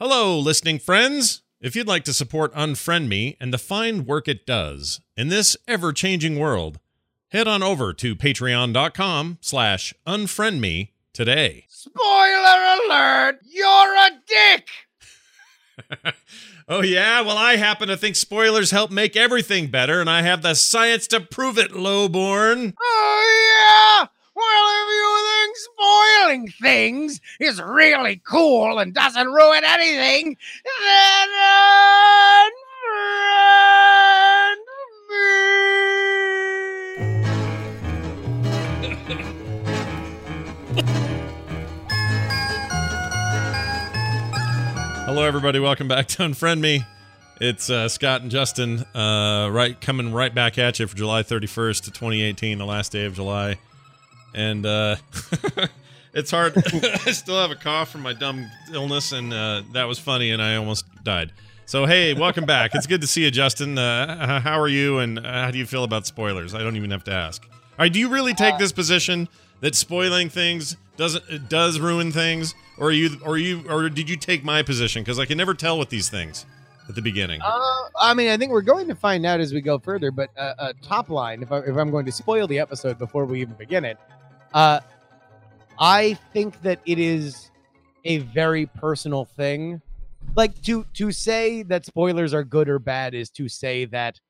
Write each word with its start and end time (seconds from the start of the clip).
Hello, 0.00 0.36
listening 0.36 0.80
friends. 0.80 1.42
If 1.60 1.76
you'd 1.76 1.86
like 1.86 2.02
to 2.06 2.12
support 2.12 2.52
Unfriend 2.52 3.06
Me 3.06 3.36
and 3.38 3.52
the 3.52 3.58
fine 3.58 4.04
work 4.06 4.26
it 4.26 4.44
does 4.44 5.00
in 5.16 5.28
this 5.28 5.56
ever-changing 5.68 6.36
world, 6.36 6.80
head 7.28 7.46
on 7.46 7.62
over 7.62 7.92
to 7.92 8.16
patreon.com 8.16 9.38
slash 9.40 9.94
unfriendme 10.04 10.88
today. 11.12 11.66
Spoiler 11.68 12.76
alert! 12.88 13.38
You're 13.44 13.94
a 13.94 14.10
dick! 14.26 14.68
oh, 16.68 16.82
yeah? 16.82 17.20
Well, 17.20 17.38
I 17.38 17.54
happen 17.54 17.86
to 17.86 17.96
think 17.96 18.16
spoilers 18.16 18.72
help 18.72 18.90
make 18.90 19.14
everything 19.14 19.68
better, 19.68 20.00
and 20.00 20.10
I 20.10 20.22
have 20.22 20.42
the 20.42 20.54
science 20.54 21.06
to 21.06 21.20
prove 21.20 21.56
it, 21.56 21.70
Lowborn. 21.70 22.74
Oh, 22.82 24.00
yeah! 24.00 24.08
Well, 24.36 24.46
if 24.46 24.88
you 24.90 25.08
think 25.30 25.56
spoiling 25.56 26.48
things 26.60 27.20
is 27.38 27.62
really 27.62 28.20
cool 28.28 28.80
and 28.80 28.92
doesn't 28.92 29.28
ruin 29.28 29.62
anything, 29.64 30.36
then 30.64 31.28
unfriend 32.88 33.14
me. 35.10 35.54
Hello, 45.06 45.22
everybody. 45.22 45.60
Welcome 45.60 45.86
back 45.86 46.08
to 46.08 46.24
Unfriend 46.24 46.58
Me. 46.58 46.84
It's 47.40 47.70
uh, 47.70 47.88
Scott 47.88 48.22
and 48.22 48.32
Justin, 48.32 48.80
uh, 48.96 49.48
right 49.52 49.80
coming 49.80 50.12
right 50.12 50.34
back 50.34 50.58
at 50.58 50.80
you 50.80 50.88
for 50.88 50.96
July 50.96 51.22
31st, 51.22 51.84
2018, 51.84 52.58
the 52.58 52.66
last 52.66 52.90
day 52.90 53.04
of 53.04 53.14
July, 53.14 53.58
and 54.34 54.66
uh, 54.66 54.96
it's 56.14 56.30
hard. 56.30 56.54
I 56.56 57.12
still 57.12 57.40
have 57.40 57.50
a 57.50 57.56
cough 57.56 57.90
from 57.90 58.02
my 58.02 58.12
dumb 58.12 58.50
illness, 58.72 59.12
and 59.12 59.32
uh, 59.32 59.62
that 59.72 59.84
was 59.84 59.98
funny, 59.98 60.30
and 60.30 60.42
I 60.42 60.56
almost 60.56 60.84
died. 61.04 61.32
So 61.66 61.86
hey, 61.86 62.12
welcome 62.12 62.44
back. 62.44 62.74
It's 62.74 62.86
good 62.86 63.00
to 63.00 63.06
see 63.06 63.24
you, 63.24 63.30
Justin. 63.30 63.78
Uh, 63.78 64.40
how 64.40 64.60
are 64.60 64.68
you, 64.68 64.98
and 64.98 65.18
how 65.24 65.50
do 65.50 65.58
you 65.58 65.66
feel 65.66 65.84
about 65.84 66.06
spoilers? 66.06 66.54
I 66.54 66.62
don't 66.62 66.76
even 66.76 66.90
have 66.90 67.04
to 67.04 67.12
ask. 67.12 67.42
All 67.42 67.50
right, 67.78 67.92
do 67.92 67.98
you 67.98 68.08
really 68.08 68.34
take 68.34 68.58
this 68.58 68.72
position 68.72 69.28
that 69.60 69.74
spoiling 69.74 70.28
things 70.28 70.76
doesn't 70.96 71.48
does 71.48 71.80
ruin 71.80 72.12
things, 72.12 72.54
or 72.78 72.92
you 72.92 73.18
or 73.24 73.38
you 73.38 73.64
or 73.68 73.88
did 73.88 74.10
you 74.10 74.16
take 74.16 74.44
my 74.44 74.62
position? 74.62 75.02
Because 75.02 75.18
I 75.18 75.24
can 75.24 75.38
never 75.38 75.54
tell 75.54 75.78
with 75.78 75.88
these 75.88 76.08
things 76.08 76.44
at 76.88 76.94
the 76.94 77.02
beginning. 77.02 77.40
Uh, 77.42 77.88
I 78.00 78.14
mean, 78.14 78.28
I 78.28 78.36
think 78.36 78.52
we're 78.52 78.62
going 78.62 78.88
to 78.88 78.94
find 78.94 79.24
out 79.24 79.40
as 79.40 79.52
we 79.52 79.60
go 79.60 79.78
further. 79.78 80.10
But 80.10 80.30
uh, 80.36 80.54
uh, 80.58 80.72
top 80.82 81.08
line, 81.08 81.42
if, 81.42 81.50
I, 81.50 81.58
if 81.60 81.76
I'm 81.76 81.90
going 81.90 82.06
to 82.06 82.12
spoil 82.12 82.46
the 82.46 82.58
episode 82.58 82.98
before 82.98 83.24
we 83.24 83.40
even 83.40 83.54
begin 83.54 83.84
it, 83.84 83.98
uh, 84.54 84.80
I 85.78 86.14
think 86.32 86.62
that 86.62 86.80
it 86.86 86.98
is 86.98 87.50
a 88.04 88.18
very 88.18 88.66
personal 88.66 89.24
thing. 89.24 89.82
Like 90.36 90.60
to 90.62 90.86
to 90.94 91.12
say 91.12 91.62
that 91.64 91.84
spoilers 91.84 92.32
are 92.32 92.44
good 92.44 92.68
or 92.68 92.78
bad 92.78 93.14
is 93.14 93.30
to 93.30 93.48
say 93.48 93.84
that 93.86 94.20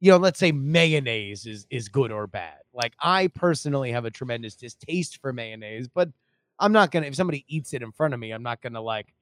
you 0.00 0.12
know, 0.12 0.16
let's 0.18 0.38
say 0.38 0.52
mayonnaise 0.52 1.46
is 1.46 1.66
is 1.70 1.88
good 1.88 2.12
or 2.12 2.26
bad. 2.26 2.58
Like 2.72 2.92
I 3.00 3.28
personally 3.28 3.90
have 3.90 4.04
a 4.04 4.10
tremendous 4.10 4.54
distaste 4.54 5.20
for 5.20 5.32
mayonnaise, 5.32 5.88
but 5.88 6.10
I'm 6.58 6.72
not 6.72 6.90
gonna 6.90 7.06
if 7.06 7.14
somebody 7.16 7.44
eats 7.48 7.72
it 7.74 7.82
in 7.82 7.90
front 7.92 8.14
of 8.14 8.20
me, 8.20 8.30
I'm 8.30 8.42
not 8.42 8.60
gonna 8.60 8.80
like, 8.80 9.12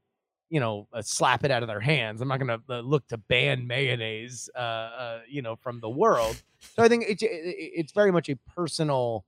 you 0.50 0.60
know, 0.60 0.86
uh, 0.92 1.02
slap 1.02 1.44
it 1.44 1.50
out 1.50 1.62
of 1.62 1.68
their 1.68 1.80
hands. 1.80 2.20
I'm 2.20 2.28
not 2.28 2.40
gonna 2.40 2.58
uh, 2.68 2.80
look 2.80 3.06
to 3.08 3.16
ban 3.16 3.66
mayonnaise, 3.66 4.50
uh, 4.54 4.58
uh, 4.58 5.20
you 5.28 5.40
know, 5.42 5.56
from 5.56 5.80
the 5.80 5.88
world. 5.88 6.40
So 6.74 6.82
I 6.82 6.88
think 6.88 7.04
it's 7.08 7.22
it, 7.22 7.28
it's 7.30 7.92
very 7.92 8.12
much 8.12 8.28
a 8.28 8.36
personal 8.54 9.24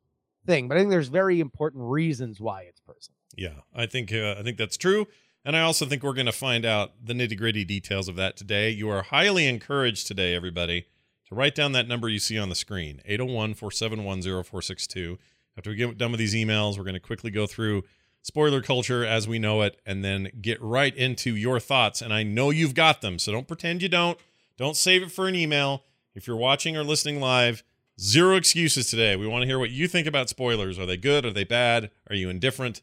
thing, 0.46 0.68
but 0.68 0.76
I 0.76 0.80
think 0.80 0.90
there's 0.90 1.08
very 1.08 1.40
important 1.40 1.84
reasons 1.84 2.40
why 2.40 2.62
it's 2.62 2.80
personal. 2.80 3.16
Yeah, 3.36 3.60
I 3.74 3.86
think 3.86 4.12
uh, 4.12 4.36
I 4.38 4.42
think 4.42 4.56
that's 4.56 4.76
true. 4.76 5.06
And 5.44 5.56
I 5.56 5.62
also 5.62 5.86
think 5.86 6.02
we're 6.02 6.14
going 6.14 6.26
to 6.26 6.32
find 6.32 6.64
out 6.64 6.92
the 7.02 7.14
nitty 7.14 7.38
gritty 7.38 7.64
details 7.64 8.08
of 8.08 8.16
that 8.16 8.36
today. 8.36 8.70
You 8.70 8.90
are 8.90 9.02
highly 9.02 9.46
encouraged 9.46 10.06
today, 10.06 10.34
everybody, 10.34 10.86
to 11.28 11.34
write 11.34 11.54
down 11.54 11.72
that 11.72 11.88
number 11.88 12.08
you 12.08 12.18
see 12.18 12.38
on 12.38 12.48
the 12.48 12.54
screen 12.54 13.00
801 13.04 13.54
471 13.54 14.22
0462. 14.22 15.18
After 15.56 15.70
we 15.70 15.76
get 15.76 15.96
done 15.98 16.10
with 16.10 16.18
these 16.18 16.34
emails, 16.34 16.76
we're 16.76 16.84
going 16.84 16.94
to 16.94 17.00
quickly 17.00 17.30
go 17.30 17.46
through 17.46 17.84
spoiler 18.22 18.60
culture 18.60 19.04
as 19.04 19.26
we 19.26 19.38
know 19.38 19.62
it 19.62 19.80
and 19.86 20.04
then 20.04 20.30
get 20.40 20.60
right 20.60 20.94
into 20.94 21.34
your 21.34 21.58
thoughts. 21.60 22.02
And 22.02 22.12
I 22.12 22.22
know 22.22 22.50
you've 22.50 22.74
got 22.74 23.00
them, 23.00 23.18
so 23.18 23.32
don't 23.32 23.48
pretend 23.48 23.82
you 23.82 23.88
don't. 23.88 24.18
Don't 24.56 24.76
save 24.76 25.02
it 25.02 25.12
for 25.12 25.28
an 25.28 25.34
email. 25.34 25.84
If 26.14 26.26
you're 26.26 26.36
watching 26.36 26.76
or 26.76 26.84
listening 26.84 27.20
live, 27.20 27.62
zero 28.00 28.36
excuses 28.36 28.88
today. 28.90 29.16
We 29.16 29.26
want 29.26 29.42
to 29.42 29.46
hear 29.46 29.58
what 29.58 29.70
you 29.70 29.88
think 29.88 30.06
about 30.06 30.28
spoilers. 30.28 30.78
Are 30.78 30.86
they 30.86 30.96
good? 30.96 31.24
Are 31.24 31.32
they 31.32 31.44
bad? 31.44 31.90
Are 32.08 32.16
you 32.16 32.28
indifferent? 32.28 32.82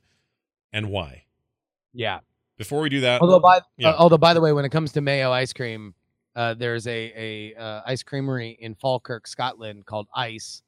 And 0.73 0.89
why? 0.89 1.23
Yeah. 1.93 2.19
Before 2.57 2.81
we 2.81 2.89
do 2.89 3.01
that, 3.01 3.21
Although 3.21 3.39
by 3.39 3.61
Yeah. 3.77 3.89
uh, 3.91 3.95
although 3.97 4.17
by 4.17 4.33
the 4.33 4.41
way, 4.41 4.53
when 4.53 4.65
it 4.65 4.69
comes 4.69 4.91
to 4.93 5.01
mayo 5.01 5.31
ice 5.31 5.51
cream, 5.53 5.93
uh, 6.35 6.53
there's 6.53 6.87
a 6.87 7.53
a 7.55 7.55
uh, 7.55 7.81
ice 7.85 8.03
creamery 8.03 8.57
in 8.59 8.75
Falkirk, 8.75 9.27
Scotland 9.27 9.85
called 9.85 10.07
Ice 10.15 10.61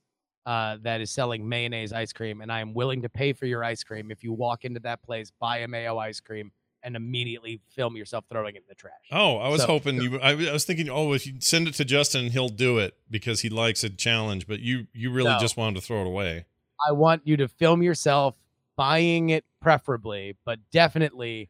uh, 0.46 0.78
that 0.82 1.02
is 1.02 1.12
selling 1.12 1.48
mayonnaise 1.48 1.92
ice 1.92 2.14
cream, 2.14 2.42
and 2.42 2.52
I 2.52 2.62
am 2.62 2.74
willing 2.74 3.02
to 3.02 3.10
pay 3.10 3.34
for 3.34 3.46
your 3.46 3.64
ice 3.64 3.84
cream 3.84 4.12
if 4.12 4.24
you 4.24 4.32
walk 4.34 4.64
into 4.64 4.80
that 4.82 5.02
place, 5.04 5.32
buy 5.40 5.60
a 5.60 5.68
mayo 5.68 5.98
ice 5.98 6.22
cream, 6.22 6.52
and 6.84 6.96
immediately 6.96 7.60
film 7.76 7.96
yourself 7.98 8.26
throwing 8.32 8.56
it 8.56 8.60
in 8.60 8.64
the 8.70 8.76
trash. 8.76 8.94
Oh, 9.12 9.38
I 9.38 9.50
was 9.50 9.62
So- 9.62 9.68
hoping 9.68 10.02
you. 10.02 10.20
I, 10.20 10.32
I 10.32 10.54
was 10.54 10.64
thinking, 10.66 10.90
oh, 10.90 11.14
if 11.14 11.26
you 11.28 11.34
send 11.40 11.68
it 11.68 11.74
to 11.76 11.86
Justin, 11.86 12.32
he'll 12.32 12.50
do 12.50 12.78
it 12.78 12.96
because 13.10 13.42
he 13.42 13.50
likes 13.50 13.84
a 13.84 13.90
challenge. 13.90 14.48
But 14.48 14.60
you, 14.60 14.88
you 14.94 15.12
really 15.12 15.32
No. 15.32 15.40
just 15.40 15.58
wanted 15.58 15.80
to 15.80 15.86
throw 15.86 16.02
it 16.02 16.08
away. 16.08 16.46
I 16.88 16.92
want 16.92 17.24
you 17.26 17.36
to 17.38 17.48
film 17.48 17.82
yourself 17.82 18.36
buying 18.76 19.30
it, 19.30 19.44
preferably, 19.62 20.38
but 20.46 20.60
definitely 20.72 21.50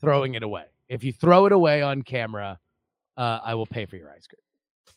throwing 0.00 0.34
it 0.34 0.42
away. 0.42 0.64
If 0.88 1.02
you 1.04 1.12
throw 1.12 1.46
it 1.46 1.52
away 1.52 1.82
on 1.82 2.02
camera, 2.02 2.58
uh, 3.16 3.40
I 3.42 3.54
will 3.54 3.66
pay 3.66 3.86
for 3.86 3.96
your 3.96 4.10
ice 4.10 4.26
cream. 4.26 4.40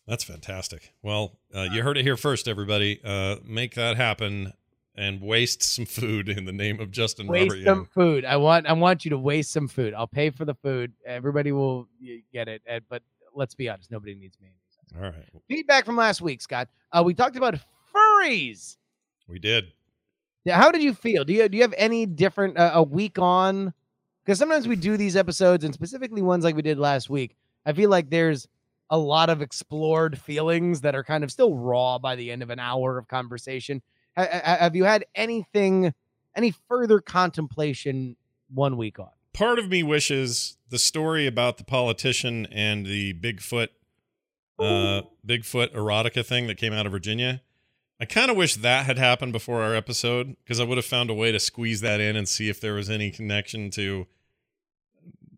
That's 0.07 0.23
fantastic. 0.23 0.93
Well, 1.01 1.37
uh, 1.55 1.61
you 1.71 1.81
heard 1.81 1.97
it 1.97 2.03
here 2.03 2.17
first, 2.17 2.47
everybody. 2.47 2.99
Uh, 3.03 3.37
make 3.43 3.73
that 3.75 3.95
happen 3.97 4.53
and 4.95 5.21
waste 5.21 5.63
some 5.63 5.85
food 5.85 6.29
in 6.29 6.45
the 6.45 6.51
name 6.51 6.79
of 6.79 6.91
Justin 6.91 7.27
waste 7.27 7.51
Robert 7.51 7.63
some 7.65 7.77
Young. 7.79 7.85
food. 7.87 8.25
I 8.25 8.37
want 8.37 8.67
I 8.67 8.73
want 8.73 9.05
you 9.05 9.09
to 9.11 9.17
waste 9.17 9.51
some 9.51 9.67
food. 9.67 9.93
I'll 9.93 10.07
pay 10.07 10.29
for 10.29 10.45
the 10.45 10.55
food. 10.55 10.93
Everybody 11.05 11.51
will 11.51 11.87
get 12.31 12.47
it. 12.47 12.61
But 12.89 13.01
let's 13.33 13.55
be 13.55 13.69
honest, 13.69 13.91
nobody 13.91 14.15
needs 14.15 14.37
me. 14.39 14.49
All 14.95 15.01
right, 15.01 15.13
Feedback 15.47 15.85
from 15.85 15.95
last 15.95 16.21
week, 16.21 16.39
Scott. 16.41 16.67
Uh, 16.91 17.01
we 17.03 17.15
talked 17.15 17.35
about 17.35 17.55
furries. 17.93 18.77
we 19.27 19.39
did. 19.39 19.71
Yeah, 20.45 20.57
how 20.57 20.71
did 20.71 20.83
you 20.83 20.93
feel? 20.93 21.23
Do 21.23 21.33
you 21.33 21.49
do 21.49 21.57
you 21.57 21.63
have 21.63 21.73
any 21.77 22.05
different 22.05 22.57
uh, 22.57 22.71
a 22.75 22.83
week 22.83 23.17
on? 23.17 23.73
Because 24.23 24.37
sometimes 24.39 24.67
we 24.67 24.75
do 24.75 24.95
these 24.95 25.15
episodes, 25.15 25.63
and 25.63 25.73
specifically 25.73 26.21
ones 26.21 26.43
like 26.43 26.55
we 26.55 26.61
did 26.61 26.77
last 26.77 27.09
week. 27.09 27.35
I 27.65 27.73
feel 27.73 27.89
like 27.89 28.09
there's 28.09 28.47
a 28.89 28.97
lot 28.97 29.29
of 29.29 29.41
explored 29.41 30.19
feelings 30.19 30.81
that 30.81 30.93
are 30.95 31.03
kind 31.03 31.23
of 31.23 31.31
still 31.31 31.55
raw 31.55 31.97
by 31.97 32.15
the 32.15 32.29
end 32.29 32.43
of 32.43 32.49
an 32.49 32.59
hour 32.59 32.97
of 32.97 33.07
conversation. 33.07 33.81
Ha- 34.17 34.27
ha- 34.31 34.57
have 34.59 34.75
you 34.75 34.83
had 34.83 35.05
anything, 35.15 35.93
any 36.35 36.53
further 36.67 36.99
contemplation 36.99 38.15
one 38.53 38.77
week 38.77 38.99
on? 38.99 39.09
Part 39.33 39.59
of 39.59 39.69
me 39.69 39.81
wishes 39.81 40.57
the 40.69 40.77
story 40.77 41.25
about 41.25 41.57
the 41.57 41.63
politician 41.63 42.45
and 42.51 42.85
the 42.85 43.13
Bigfoot, 43.13 43.69
uh, 44.59 45.01
Bigfoot 45.25 45.73
erotica 45.73 46.25
thing 46.25 46.47
that 46.47 46.57
came 46.57 46.73
out 46.73 46.85
of 46.85 46.91
Virginia. 46.91 47.41
I 47.99 48.05
kind 48.05 48.29
of 48.29 48.37
wish 48.37 48.55
that 48.55 48.85
had 48.85 48.97
happened 48.97 49.31
before 49.31 49.61
our 49.61 49.73
episode 49.73 50.35
because 50.43 50.59
I 50.59 50.65
would 50.65 50.77
have 50.77 50.85
found 50.85 51.09
a 51.09 51.13
way 51.13 51.31
to 51.31 51.39
squeeze 51.39 51.81
that 51.81 51.99
in 52.01 52.15
and 52.15 52.27
see 52.27 52.49
if 52.49 52.59
there 52.59 52.73
was 52.73 52.89
any 52.89 53.11
connection 53.11 53.71
to 53.71 54.07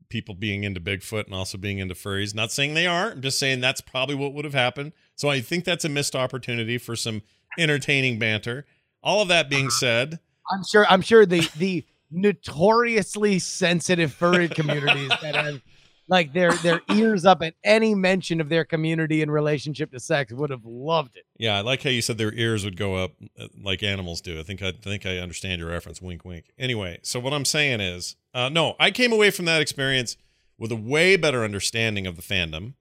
people 0.09 0.35
being 0.35 0.63
into 0.63 0.79
Bigfoot 0.79 1.25
and 1.25 1.35
also 1.35 1.57
being 1.57 1.79
into 1.79 1.93
furries. 1.93 2.33
Not 2.33 2.51
saying 2.51 2.73
they 2.73 2.87
are. 2.87 3.11
I'm 3.11 3.21
just 3.21 3.39
saying 3.39 3.61
that's 3.61 3.81
probably 3.81 4.15
what 4.15 4.33
would 4.33 4.45
have 4.45 4.53
happened. 4.53 4.93
So 5.15 5.29
I 5.29 5.41
think 5.41 5.65
that's 5.65 5.85
a 5.85 5.89
missed 5.89 6.15
opportunity 6.15 6.77
for 6.77 6.95
some 6.95 7.21
entertaining 7.57 8.19
banter. 8.19 8.65
All 9.03 9.21
of 9.21 9.27
that 9.27 9.49
being 9.49 9.69
said, 9.69 10.19
I'm 10.51 10.63
sure. 10.63 10.85
I'm 10.89 11.01
sure 11.01 11.25
the 11.25 11.47
the 11.57 11.85
notoriously 12.11 13.39
sensitive 13.39 14.13
furry 14.13 14.47
communities 14.47 15.11
that 15.21 15.35
have 15.35 15.61
like 16.07 16.33
their 16.33 16.51
their 16.57 16.81
ears 16.91 17.25
up 17.25 17.41
at 17.41 17.55
any 17.63 17.95
mention 17.95 18.39
of 18.39 18.49
their 18.49 18.63
community 18.63 19.21
in 19.21 19.31
relationship 19.31 19.91
to 19.91 19.99
sex 19.99 20.31
would 20.31 20.49
have 20.49 20.65
loved 20.65 21.17
it. 21.17 21.25
yeah, 21.37 21.57
I 21.57 21.61
like 21.61 21.83
how 21.83 21.89
you 21.89 22.01
said 22.01 22.17
their 22.17 22.33
ears 22.33 22.63
would 22.63 22.77
go 22.77 22.95
up 22.95 23.13
uh, 23.39 23.47
like 23.61 23.83
animals 23.83 24.21
do. 24.21 24.39
I 24.39 24.43
think 24.43 24.61
I 24.61 24.71
think 24.71 25.05
I 25.05 25.17
understand 25.17 25.59
your 25.59 25.69
reference. 25.69 26.01
Wink, 26.01 26.23
wink. 26.25 26.45
Anyway, 26.57 26.99
so 27.01 27.19
what 27.19 27.33
I'm 27.33 27.45
saying 27.45 27.81
is, 27.81 28.15
uh, 28.33 28.49
no, 28.49 28.75
I 28.79 28.91
came 28.91 29.11
away 29.11 29.31
from 29.31 29.45
that 29.45 29.61
experience 29.61 30.17
with 30.57 30.71
a 30.71 30.75
way 30.75 31.15
better 31.15 31.43
understanding 31.43 32.07
of 32.07 32.15
the 32.15 32.21
fandom, 32.21 32.73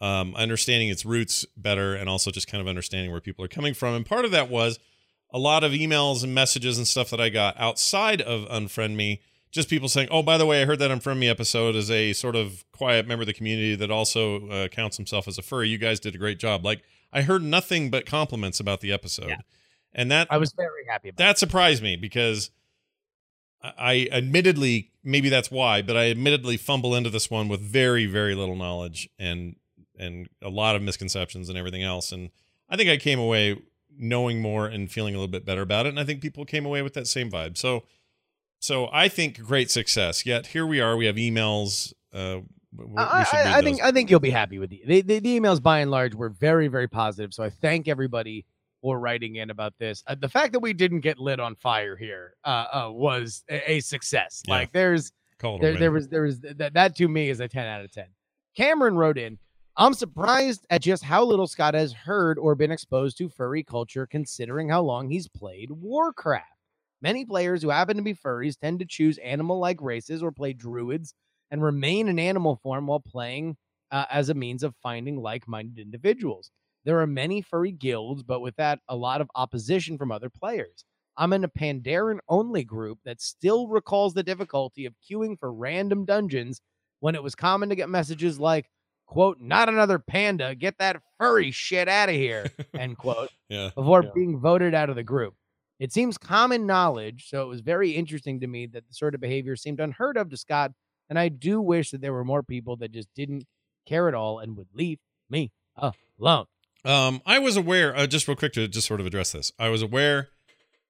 um, 0.00 0.34
understanding 0.36 0.88
its 0.88 1.04
roots 1.04 1.44
better, 1.56 1.94
and 1.94 2.08
also 2.08 2.30
just 2.30 2.46
kind 2.46 2.60
of 2.60 2.68
understanding 2.68 3.10
where 3.10 3.20
people 3.20 3.44
are 3.44 3.48
coming 3.48 3.74
from. 3.74 3.94
And 3.94 4.06
part 4.06 4.24
of 4.24 4.30
that 4.30 4.48
was 4.48 4.78
a 5.32 5.38
lot 5.38 5.64
of 5.64 5.72
emails 5.72 6.22
and 6.22 6.34
messages 6.34 6.78
and 6.78 6.86
stuff 6.86 7.10
that 7.10 7.20
I 7.20 7.28
got 7.28 7.54
outside 7.58 8.20
of 8.22 8.48
Unfriend 8.48 8.94
Me. 8.94 9.20
Just 9.50 9.68
people 9.70 9.88
saying, 9.88 10.08
"Oh, 10.10 10.22
by 10.22 10.36
the 10.38 10.46
way, 10.46 10.62
I 10.62 10.66
heard 10.66 10.78
that 10.80 10.90
Unfriend 10.90 11.18
Me 11.18 11.28
episode 11.28 11.74
is 11.74 11.90
a 11.90 12.12
sort 12.12 12.36
of 12.36 12.64
quiet 12.72 13.06
member 13.08 13.22
of 13.22 13.26
the 13.26 13.32
community 13.34 13.74
that 13.76 13.90
also 13.90 14.46
uh, 14.48 14.68
counts 14.68 14.96
himself 14.98 15.26
as 15.26 15.38
a 15.38 15.42
furry. 15.42 15.68
You 15.68 15.78
guys 15.78 15.98
did 16.00 16.14
a 16.14 16.18
great 16.18 16.38
job." 16.38 16.64
Like 16.64 16.82
I 17.12 17.22
heard 17.22 17.42
nothing 17.42 17.90
but 17.90 18.04
compliments 18.06 18.60
about 18.60 18.80
the 18.82 18.92
episode, 18.92 19.28
Yeah. 19.30 19.40
and 19.94 20.10
that 20.12 20.28
I 20.30 20.36
was 20.36 20.52
very 20.52 20.84
happy 20.88 21.08
about. 21.08 21.18
that 21.18 21.38
surprised 21.38 21.82
me 21.82 21.96
because 21.96 22.50
I- 23.62 23.72
I 23.78 24.08
admittedly 24.12 24.90
maybe 25.02 25.28
that's 25.30 25.50
why, 25.50 25.80
but 25.82 25.96
I 25.96 26.10
admittedly 26.10 26.56
fumble 26.58 26.94
into 26.94 27.08
this 27.10 27.30
one 27.30 27.48
with 27.48 27.60
very, 27.60 28.04
very 28.06 28.34
little 28.34 28.56
knowledge 28.56 29.08
and 29.18 29.56
and 29.98 30.28
a 30.42 30.48
lot 30.48 30.76
of 30.76 30.82
misconceptions 30.82 31.48
and 31.48 31.58
everything 31.58 31.82
else. 31.82 32.12
And 32.12 32.30
I 32.68 32.76
think 32.76 32.88
I 32.90 32.96
came 32.96 33.18
away 33.18 33.60
knowing 33.96 34.40
more 34.40 34.66
and 34.66 34.90
feeling 34.90 35.14
a 35.14 35.18
little 35.18 35.30
bit 35.30 35.44
better 35.44 35.62
about 35.62 35.86
it. 35.86 35.90
And 35.90 35.98
I 36.00 36.04
think 36.04 36.20
people 36.20 36.44
came 36.44 36.64
away 36.64 36.82
with 36.82 36.94
that 36.94 37.06
same 37.08 37.30
vibe. 37.30 37.56
So 37.58 37.84
so 38.60 38.88
I 38.92 39.08
think 39.08 39.38
great 39.42 39.70
success. 39.70 40.26
Yet 40.26 40.48
here 40.48 40.66
we 40.66 40.80
are. 40.80 40.96
We 40.96 41.06
have 41.06 41.16
emails. 41.16 41.92
Uh, 42.12 42.40
we- 42.76 42.84
we 42.86 42.96
I, 42.96 43.24
I- 43.32 43.58
I 43.58 43.62
think. 43.62 43.82
I 43.82 43.90
think 43.92 44.10
you'll 44.10 44.20
be 44.20 44.30
happy 44.30 44.58
with 44.58 44.70
the, 44.70 44.82
the 44.86 45.00
the 45.02 45.18
the 45.20 45.40
emails 45.40 45.62
by 45.62 45.78
and 45.80 45.90
large 45.90 46.14
were 46.14 46.28
very 46.28 46.68
very 46.68 46.88
positive. 46.88 47.32
So 47.32 47.42
I 47.42 47.50
thank 47.50 47.88
everybody 47.88 48.44
for 48.82 49.00
writing 49.00 49.36
in 49.36 49.50
about 49.50 49.74
this. 49.78 50.04
Uh, 50.06 50.14
the 50.14 50.28
fact 50.28 50.52
that 50.52 50.60
we 50.60 50.72
didn't 50.72 51.00
get 51.00 51.18
lit 51.18 51.40
on 51.40 51.54
fire 51.56 51.96
here 51.96 52.34
uh, 52.44 52.66
uh, 52.72 52.90
was 52.92 53.42
a, 53.48 53.72
a 53.72 53.80
success. 53.80 54.42
Yeah. 54.46 54.54
Like 54.54 54.72
there's 54.72 55.12
there, 55.62 55.72
there 55.80 55.90
was 55.92 56.08
there 56.08 56.22
was 56.22 56.40
that 56.40 56.74
that 56.74 56.96
to 56.96 57.08
me 57.08 57.30
is 57.30 57.40
a 57.40 57.48
10 57.48 57.66
out 57.66 57.84
of 57.84 57.90
10 57.92 58.06
cameron 58.56 58.96
wrote 58.96 59.16
in 59.18 59.38
i'm 59.78 59.94
surprised 59.94 60.66
at 60.70 60.82
just 60.82 61.04
how 61.04 61.24
little 61.24 61.46
scott 61.46 61.74
has 61.74 61.92
heard 61.92 62.38
or 62.38 62.54
been 62.54 62.72
exposed 62.72 63.16
to 63.16 63.28
furry 63.28 63.62
culture 63.62 64.06
considering 64.06 64.68
how 64.68 64.82
long 64.82 65.08
he's 65.08 65.28
played 65.28 65.70
warcraft. 65.70 66.46
Many 67.00 67.24
players 67.24 67.62
who 67.62 67.70
happen 67.70 67.96
to 67.96 68.02
be 68.02 68.14
furries 68.14 68.58
tend 68.58 68.80
to 68.80 68.84
choose 68.84 69.18
animal 69.18 69.60
like 69.60 69.80
races 69.80 70.20
or 70.20 70.32
play 70.32 70.52
druids 70.52 71.14
and 71.52 71.62
remain 71.62 72.08
in 72.08 72.18
animal 72.18 72.56
form 72.56 72.88
while 72.88 73.00
playing 73.00 73.56
uh, 73.92 74.04
as 74.10 74.28
a 74.28 74.34
means 74.34 74.64
of 74.64 74.74
finding 74.82 75.22
like-minded 75.22 75.80
individuals. 75.80 76.50
There 76.84 77.00
are 77.00 77.06
many 77.06 77.40
furry 77.40 77.70
guilds 77.70 78.24
but 78.24 78.40
with 78.40 78.56
that 78.56 78.80
a 78.88 78.96
lot 78.96 79.20
of 79.20 79.30
opposition 79.36 79.96
from 79.96 80.10
other 80.10 80.28
players. 80.28 80.84
I'm 81.16 81.32
in 81.32 81.44
a 81.44 81.48
Pandaren 81.48 82.18
only 82.28 82.64
group 82.64 82.98
that 83.04 83.20
still 83.20 83.68
recalls 83.68 84.14
the 84.14 84.22
difficulty 84.24 84.86
of 84.86 84.94
queuing 85.08 85.38
for 85.38 85.52
random 85.52 86.04
dungeons 86.04 86.60
when 87.00 87.14
it 87.14 87.22
was 87.22 87.36
common 87.36 87.68
to 87.68 87.76
get 87.76 87.88
messages 87.88 88.40
like, 88.40 88.68
quote, 89.08 89.40
not 89.40 89.68
another 89.68 89.98
panda, 89.98 90.54
get 90.54 90.78
that 90.78 91.00
furry 91.18 91.50
shit 91.50 91.88
out 91.88 92.08
of 92.10 92.14
here, 92.14 92.46
end 92.78 92.96
quote, 92.98 93.30
yeah. 93.48 93.70
before 93.74 94.04
Yeah. 94.04 94.10
being 94.14 94.38
voted 94.38 94.74
out 94.74 94.90
of 94.90 94.96
the 94.96 95.02
group. 95.02 95.34
It 95.80 95.92
seems 95.92 96.18
common 96.18 96.66
knowledge, 96.66 97.28
so 97.28 97.42
it 97.42 97.46
was 97.48 97.60
very 97.62 97.92
interesting 97.92 98.38
to 98.40 98.46
me 98.46 98.66
that 98.66 98.86
the 98.86 98.94
sort 98.94 99.14
of 99.14 99.20
behavior 99.20 99.56
seemed 99.56 99.80
unheard 99.80 100.16
of 100.16 100.28
to 100.30 100.36
Scott, 100.36 100.72
and 101.08 101.18
I 101.18 101.28
do 101.28 101.60
wish 101.60 101.90
that 101.92 102.00
there 102.02 102.12
were 102.12 102.24
more 102.24 102.42
people 102.42 102.76
that 102.76 102.92
just 102.92 103.08
didn't 103.14 103.44
care 103.86 104.08
at 104.08 104.14
all 104.14 104.40
and 104.40 104.56
would 104.56 104.68
leave 104.74 104.98
me 105.30 105.50
alone. 106.18 106.46
Um, 106.84 107.22
I 107.24 107.38
was 107.38 107.56
aware, 107.56 107.96
uh, 107.96 108.06
just 108.06 108.28
real 108.28 108.36
quick 108.36 108.52
to 108.54 108.68
just 108.68 108.86
sort 108.86 109.00
of 109.00 109.06
address 109.06 109.32
this. 109.32 109.52
I 109.58 109.68
was 109.68 109.82
aware 109.82 110.28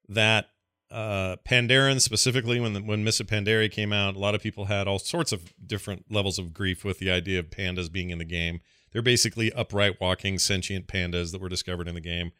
that 0.08 0.48
uh, 0.90 1.36
Pandaren, 1.44 2.00
specifically 2.00 2.60
when 2.60 2.72
the, 2.72 2.80
when 2.80 3.04
Miss 3.04 3.20
Pandaria 3.20 3.70
came 3.70 3.92
out, 3.92 4.16
a 4.16 4.18
lot 4.18 4.34
of 4.34 4.42
people 4.42 4.66
had 4.66 4.88
all 4.88 4.98
sorts 4.98 5.32
of 5.32 5.52
different 5.64 6.06
levels 6.10 6.38
of 6.38 6.54
grief 6.54 6.84
with 6.84 6.98
the 6.98 7.10
idea 7.10 7.38
of 7.38 7.50
pandas 7.50 7.92
being 7.92 8.10
in 8.10 8.18
the 8.18 8.24
game. 8.24 8.60
They're 8.92 9.02
basically 9.02 9.52
upright 9.52 10.00
walking 10.00 10.38
sentient 10.38 10.86
pandas 10.86 11.32
that 11.32 11.40
were 11.40 11.48
discovered 11.48 11.88
in 11.88 11.94
the 11.94 12.00
game. 12.00 12.32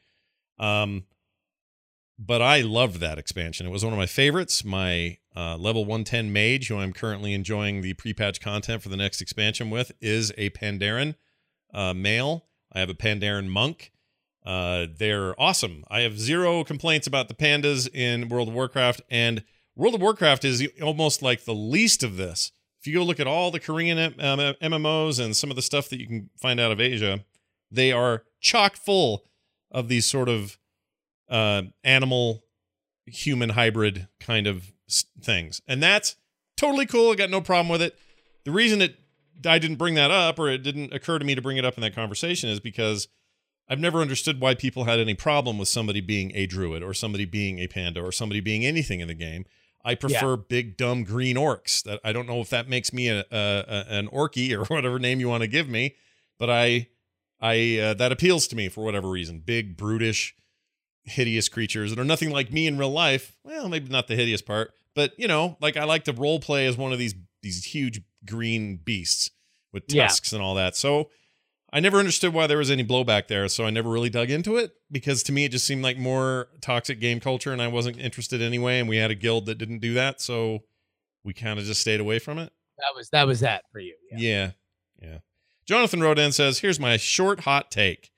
Um, 0.58 1.04
but 2.18 2.42
I 2.42 2.62
loved 2.62 3.00
that 3.00 3.18
expansion. 3.18 3.66
It 3.66 3.70
was 3.70 3.84
one 3.84 3.92
of 3.92 3.98
my 3.98 4.06
favorites. 4.06 4.64
My 4.64 5.18
uh, 5.36 5.56
level 5.56 5.84
110 5.84 6.32
mage, 6.32 6.68
who 6.68 6.78
I'm 6.78 6.92
currently 6.92 7.32
enjoying 7.32 7.80
the 7.80 7.94
pre-patch 7.94 8.40
content 8.40 8.82
for 8.82 8.88
the 8.88 8.96
next 8.96 9.20
expansion 9.20 9.70
with, 9.70 9.92
is 10.00 10.32
a 10.36 10.50
Pandaren 10.50 11.14
uh, 11.72 11.94
male. 11.94 12.46
I 12.72 12.80
have 12.80 12.90
a 12.90 12.94
Pandaren 12.94 13.48
monk. 13.48 13.92
Uh, 14.48 14.86
they're 14.96 15.38
awesome. 15.38 15.84
I 15.90 16.00
have 16.00 16.18
zero 16.18 16.64
complaints 16.64 17.06
about 17.06 17.28
the 17.28 17.34
pandas 17.34 17.86
in 17.94 18.30
World 18.30 18.48
of 18.48 18.54
Warcraft, 18.54 19.02
and 19.10 19.44
World 19.76 19.94
of 19.94 20.00
Warcraft 20.00 20.42
is 20.42 20.66
almost 20.82 21.20
like 21.20 21.44
the 21.44 21.54
least 21.54 22.02
of 22.02 22.16
this. 22.16 22.50
If 22.80 22.86
you 22.86 22.94
go 22.94 23.04
look 23.04 23.20
at 23.20 23.26
all 23.26 23.50
the 23.50 23.60
Korean 23.60 23.98
MMOs 24.14 25.22
and 25.22 25.36
some 25.36 25.50
of 25.50 25.56
the 25.56 25.62
stuff 25.62 25.90
that 25.90 26.00
you 26.00 26.06
can 26.06 26.30
find 26.40 26.58
out 26.58 26.72
of 26.72 26.80
Asia, 26.80 27.26
they 27.70 27.92
are 27.92 28.22
chock 28.40 28.76
full 28.76 29.24
of 29.70 29.88
these 29.88 30.06
sort 30.06 30.30
of 30.30 30.56
uh, 31.28 31.62
animal 31.84 32.42
human 33.04 33.50
hybrid 33.50 34.08
kind 34.18 34.46
of 34.46 34.72
things. 35.20 35.60
And 35.68 35.82
that's 35.82 36.16
totally 36.56 36.86
cool. 36.86 37.12
I 37.12 37.16
got 37.16 37.28
no 37.28 37.42
problem 37.42 37.68
with 37.68 37.82
it. 37.82 37.98
The 38.44 38.50
reason 38.50 38.80
it 38.80 38.96
I 39.44 39.58
didn't 39.58 39.76
bring 39.76 39.94
that 39.96 40.10
up 40.10 40.38
or 40.38 40.48
it 40.48 40.62
didn't 40.62 40.94
occur 40.94 41.18
to 41.18 41.24
me 41.24 41.34
to 41.34 41.42
bring 41.42 41.58
it 41.58 41.64
up 41.66 41.76
in 41.76 41.82
that 41.82 41.94
conversation 41.94 42.48
is 42.48 42.60
because 42.60 43.08
I've 43.68 43.78
never 43.80 44.00
understood 44.00 44.40
why 44.40 44.54
people 44.54 44.84
had 44.84 44.98
any 44.98 45.14
problem 45.14 45.58
with 45.58 45.68
somebody 45.68 46.00
being 46.00 46.32
a 46.34 46.46
druid 46.46 46.82
or 46.82 46.94
somebody 46.94 47.24
being 47.26 47.58
a 47.58 47.66
panda 47.66 48.00
or 48.02 48.12
somebody 48.12 48.40
being 48.40 48.64
anything 48.64 49.00
in 49.00 49.08
the 49.08 49.14
game. 49.14 49.44
I 49.84 49.94
prefer 49.94 50.36
big 50.36 50.76
dumb 50.76 51.04
green 51.04 51.36
orcs. 51.36 51.82
That 51.84 52.00
I 52.02 52.12
don't 52.12 52.26
know 52.26 52.40
if 52.40 52.50
that 52.50 52.68
makes 52.68 52.92
me 52.92 53.08
a, 53.08 53.20
a, 53.20 53.24
a 53.30 53.84
an 53.88 54.08
orky 54.08 54.52
or 54.52 54.64
whatever 54.74 54.98
name 54.98 55.20
you 55.20 55.28
want 55.28 55.42
to 55.42 55.48
give 55.48 55.68
me, 55.68 55.94
but 56.38 56.50
I 56.50 56.88
I 57.40 57.78
uh, 57.78 57.94
that 57.94 58.10
appeals 58.12 58.46
to 58.48 58.56
me 58.56 58.68
for 58.68 58.84
whatever 58.84 59.08
reason. 59.08 59.40
Big 59.40 59.76
brutish 59.76 60.34
hideous 61.04 61.48
creatures 61.48 61.90
that 61.90 61.98
are 61.98 62.04
nothing 62.04 62.30
like 62.30 62.52
me 62.52 62.66
in 62.66 62.76
real 62.76 62.90
life. 62.90 63.36
Well, 63.44 63.68
maybe 63.68 63.88
not 63.88 64.08
the 64.08 64.16
hideous 64.16 64.42
part, 64.42 64.72
but 64.94 65.12
you 65.18 65.28
know, 65.28 65.56
like 65.60 65.76
I 65.76 65.84
like 65.84 66.04
to 66.04 66.12
role 66.12 66.40
play 66.40 66.66
as 66.66 66.76
one 66.76 66.92
of 66.92 66.98
these 66.98 67.14
these 67.42 67.64
huge 67.64 68.02
green 68.26 68.76
beasts 68.76 69.30
with 69.72 69.84
Yeah. 69.88 70.04
tusks 70.08 70.32
and 70.32 70.42
all 70.42 70.54
that. 70.56 70.76
So 70.76 71.10
I 71.72 71.80
never 71.80 71.98
understood 71.98 72.32
why 72.32 72.46
there 72.46 72.58
was 72.58 72.70
any 72.70 72.84
blowback 72.84 73.28
there, 73.28 73.46
so 73.48 73.64
I 73.64 73.70
never 73.70 73.90
really 73.90 74.08
dug 74.08 74.30
into 74.30 74.56
it 74.56 74.72
because 74.90 75.22
to 75.24 75.32
me 75.32 75.44
it 75.44 75.52
just 75.52 75.66
seemed 75.66 75.82
like 75.82 75.98
more 75.98 76.48
toxic 76.60 77.00
game 77.00 77.20
culture 77.20 77.52
and 77.52 77.60
I 77.60 77.68
wasn't 77.68 77.98
interested 77.98 78.40
anyway 78.40 78.78
and 78.80 78.88
we 78.88 78.96
had 78.96 79.10
a 79.10 79.14
guild 79.14 79.46
that 79.46 79.58
didn't 79.58 79.80
do 79.80 79.94
that, 79.94 80.20
so 80.20 80.60
we 81.24 81.34
kind 81.34 81.58
of 81.58 81.64
just 81.64 81.80
stayed 81.80 82.00
away 82.00 82.18
from 82.18 82.38
it. 82.38 82.52
That 82.78 82.96
was 82.96 83.10
that 83.10 83.26
was 83.26 83.40
that 83.40 83.64
for 83.72 83.80
you. 83.80 83.96
Yeah. 84.10 84.18
Yeah. 84.18 84.50
Yeah. 85.02 85.18
Jonathan 85.66 86.00
Rodin 86.00 86.32
says, 86.32 86.60
"Here's 86.60 86.80
my 86.80 86.96
short 86.96 87.40
hot 87.40 87.70
take. 87.70 88.10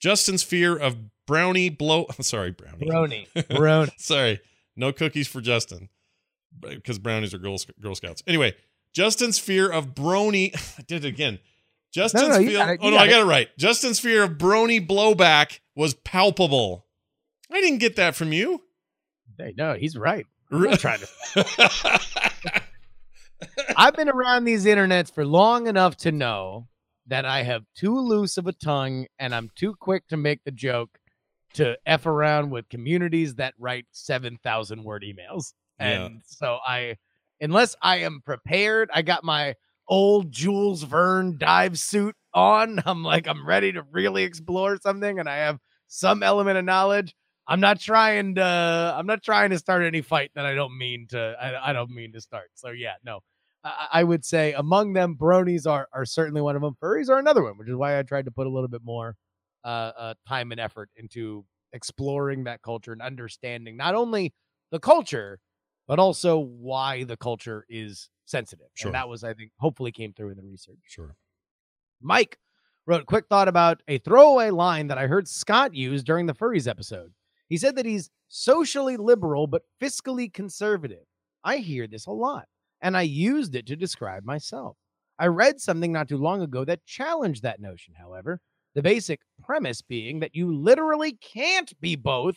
Justin's 0.00 0.42
fear 0.42 0.76
of 0.76 0.96
brownie 1.26 1.68
blow 1.68 2.06
sorry, 2.20 2.50
brownie. 2.50 2.88
Brony. 2.88 3.26
Brony. 3.36 3.92
Sorry, 3.98 4.40
no 4.76 4.92
cookies 4.92 5.28
for 5.28 5.40
Justin 5.40 5.88
because 6.60 6.98
brownies 6.98 7.32
are 7.32 7.38
Girl, 7.38 7.56
Girl 7.80 7.94
Scouts. 7.94 8.22
Anyway, 8.26 8.54
Justin's 8.92 9.38
fear 9.38 9.70
of 9.70 9.94
brony. 9.94 10.54
I 10.78 10.82
did 10.82 11.04
it 11.04 11.08
again. 11.08 11.38
Justin's 11.92 12.28
no, 12.28 12.38
you 12.38 12.50
fear. 12.50 12.72
it, 12.72 12.80
oh 12.82 12.90
no, 12.90 12.96
got 12.96 13.02
I 13.02 13.10
got 13.10 13.20
it 13.22 13.26
right. 13.26 13.48
Justin's 13.58 14.00
fear 14.00 14.22
of 14.22 14.32
brony 14.32 14.84
blowback 14.84 15.60
was 15.76 15.94
palpable. 15.94 16.86
I 17.50 17.60
didn't 17.60 17.78
get 17.78 17.96
that 17.96 18.14
from 18.14 18.32
you. 18.32 18.62
Hey, 19.38 19.54
no, 19.56 19.74
he's 19.74 19.96
right. 19.96 20.26
I'm 20.50 20.76
trying 20.76 21.00
to. 21.00 22.62
I've 23.76 23.94
been 23.94 24.08
around 24.08 24.44
these 24.44 24.64
internets 24.66 25.12
for 25.12 25.24
long 25.24 25.66
enough 25.66 25.96
to 25.98 26.12
know 26.12 26.68
that 27.06 27.24
I 27.24 27.42
have 27.42 27.64
too 27.74 27.98
loose 27.98 28.38
of 28.38 28.46
a 28.46 28.52
tongue 28.52 29.06
and 29.18 29.34
I'm 29.34 29.50
too 29.54 29.74
quick 29.78 30.08
to 30.08 30.16
make 30.16 30.44
the 30.44 30.50
joke 30.50 30.98
to 31.54 31.76
F 31.84 32.06
around 32.06 32.50
with 32.50 32.68
communities 32.68 33.34
that 33.36 33.54
write 33.58 33.86
7,000 33.90 34.84
word 34.84 35.04
emails. 35.04 35.52
Yeah. 35.80 36.04
And 36.04 36.22
so 36.24 36.58
I, 36.66 36.96
unless 37.40 37.76
I 37.82 37.98
am 37.98 38.22
prepared, 38.24 38.90
I 38.94 39.02
got 39.02 39.24
my 39.24 39.56
old 39.92 40.32
Jules 40.32 40.84
Verne 40.84 41.36
dive 41.36 41.78
suit 41.78 42.16
on. 42.32 42.80
I'm 42.86 43.04
like, 43.04 43.28
I'm 43.28 43.46
ready 43.46 43.72
to 43.72 43.82
really 43.92 44.22
explore 44.22 44.78
something 44.78 45.18
and 45.18 45.28
I 45.28 45.36
have 45.36 45.58
some 45.86 46.22
element 46.22 46.56
of 46.56 46.64
knowledge. 46.64 47.14
I'm 47.46 47.60
not 47.60 47.78
trying 47.78 48.36
to, 48.36 48.94
I'm 48.96 49.04
not 49.04 49.22
trying 49.22 49.50
to 49.50 49.58
start 49.58 49.82
any 49.82 50.00
fight 50.00 50.30
that 50.34 50.46
I 50.46 50.54
don't 50.54 50.78
mean 50.78 51.08
to, 51.10 51.36
I, 51.38 51.70
I 51.70 51.72
don't 51.74 51.90
mean 51.90 52.12
to 52.14 52.22
start. 52.22 52.48
So 52.54 52.70
yeah, 52.70 52.94
no, 53.04 53.20
I, 53.62 53.88
I 53.92 54.04
would 54.04 54.24
say 54.24 54.54
among 54.54 54.94
them, 54.94 55.14
bronies 55.14 55.70
are 55.70 55.88
are 55.92 56.06
certainly 56.06 56.40
one 56.40 56.56
of 56.56 56.62
them. 56.62 56.74
Furries 56.82 57.10
are 57.10 57.18
another 57.18 57.42
one, 57.42 57.58
which 57.58 57.68
is 57.68 57.74
why 57.74 57.98
I 57.98 58.02
tried 58.02 58.24
to 58.24 58.30
put 58.30 58.46
a 58.46 58.50
little 58.50 58.68
bit 58.68 58.82
more 58.82 59.14
uh, 59.62 59.92
uh, 59.98 60.14
time 60.26 60.52
and 60.52 60.60
effort 60.60 60.88
into 60.96 61.44
exploring 61.74 62.44
that 62.44 62.62
culture 62.62 62.92
and 62.92 63.02
understanding 63.02 63.76
not 63.76 63.94
only 63.94 64.32
the 64.70 64.80
culture, 64.80 65.38
but 65.86 65.98
also 65.98 66.38
why 66.38 67.04
the 67.04 67.16
culture 67.18 67.66
is 67.68 68.08
sensitive. 68.24 68.68
Sure. 68.74 68.88
And 68.88 68.94
that 68.94 69.08
was, 69.08 69.24
I 69.24 69.34
think, 69.34 69.52
hopefully 69.58 69.92
came 69.92 70.12
through 70.12 70.30
in 70.30 70.36
the 70.36 70.42
research. 70.42 70.78
Sure. 70.86 71.14
Mike 72.00 72.38
wrote 72.86 73.06
quick 73.06 73.26
thought 73.28 73.48
about 73.48 73.82
a 73.88 73.98
throwaway 73.98 74.50
line 74.50 74.88
that 74.88 74.98
I 74.98 75.06
heard 75.06 75.28
Scott 75.28 75.74
use 75.74 76.02
during 76.02 76.26
the 76.26 76.34
furries 76.34 76.68
episode. 76.68 77.12
He 77.48 77.56
said 77.56 77.76
that 77.76 77.86
he's 77.86 78.10
socially 78.28 78.96
liberal 78.96 79.46
but 79.46 79.62
fiscally 79.80 80.32
conservative. 80.32 81.04
I 81.44 81.58
hear 81.58 81.86
this 81.86 82.06
a 82.06 82.12
lot, 82.12 82.46
and 82.80 82.96
I 82.96 83.02
used 83.02 83.54
it 83.54 83.66
to 83.66 83.76
describe 83.76 84.24
myself. 84.24 84.76
I 85.18 85.26
read 85.26 85.60
something 85.60 85.92
not 85.92 86.08
too 86.08 86.16
long 86.16 86.40
ago 86.42 86.64
that 86.64 86.86
challenged 86.86 87.42
that 87.42 87.60
notion, 87.60 87.94
however, 88.00 88.40
the 88.74 88.82
basic 88.82 89.20
premise 89.42 89.82
being 89.82 90.20
that 90.20 90.34
you 90.34 90.52
literally 90.52 91.12
can't 91.20 91.78
be 91.80 91.94
both, 91.94 92.36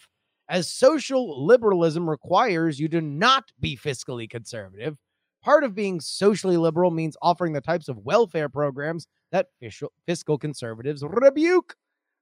as 0.49 0.69
social 0.69 1.45
liberalism 1.45 2.09
requires 2.09 2.79
you 2.79 2.87
to 2.89 3.01
not 3.01 3.45
be 3.59 3.77
fiscally 3.77 4.29
conservative. 4.29 4.97
Part 5.45 5.63
of 5.63 5.75
being 5.75 6.01
socially 6.01 6.57
liberal 6.57 6.89
means 6.89 7.15
offering 7.21 7.53
the 7.53 7.61
types 7.61 7.87
of 7.87 7.99
welfare 7.99 8.49
programs 8.49 9.05
that 9.31 9.47
fiscal, 10.07 10.37
conservatives 10.39 11.03
rebuke. 11.05 11.75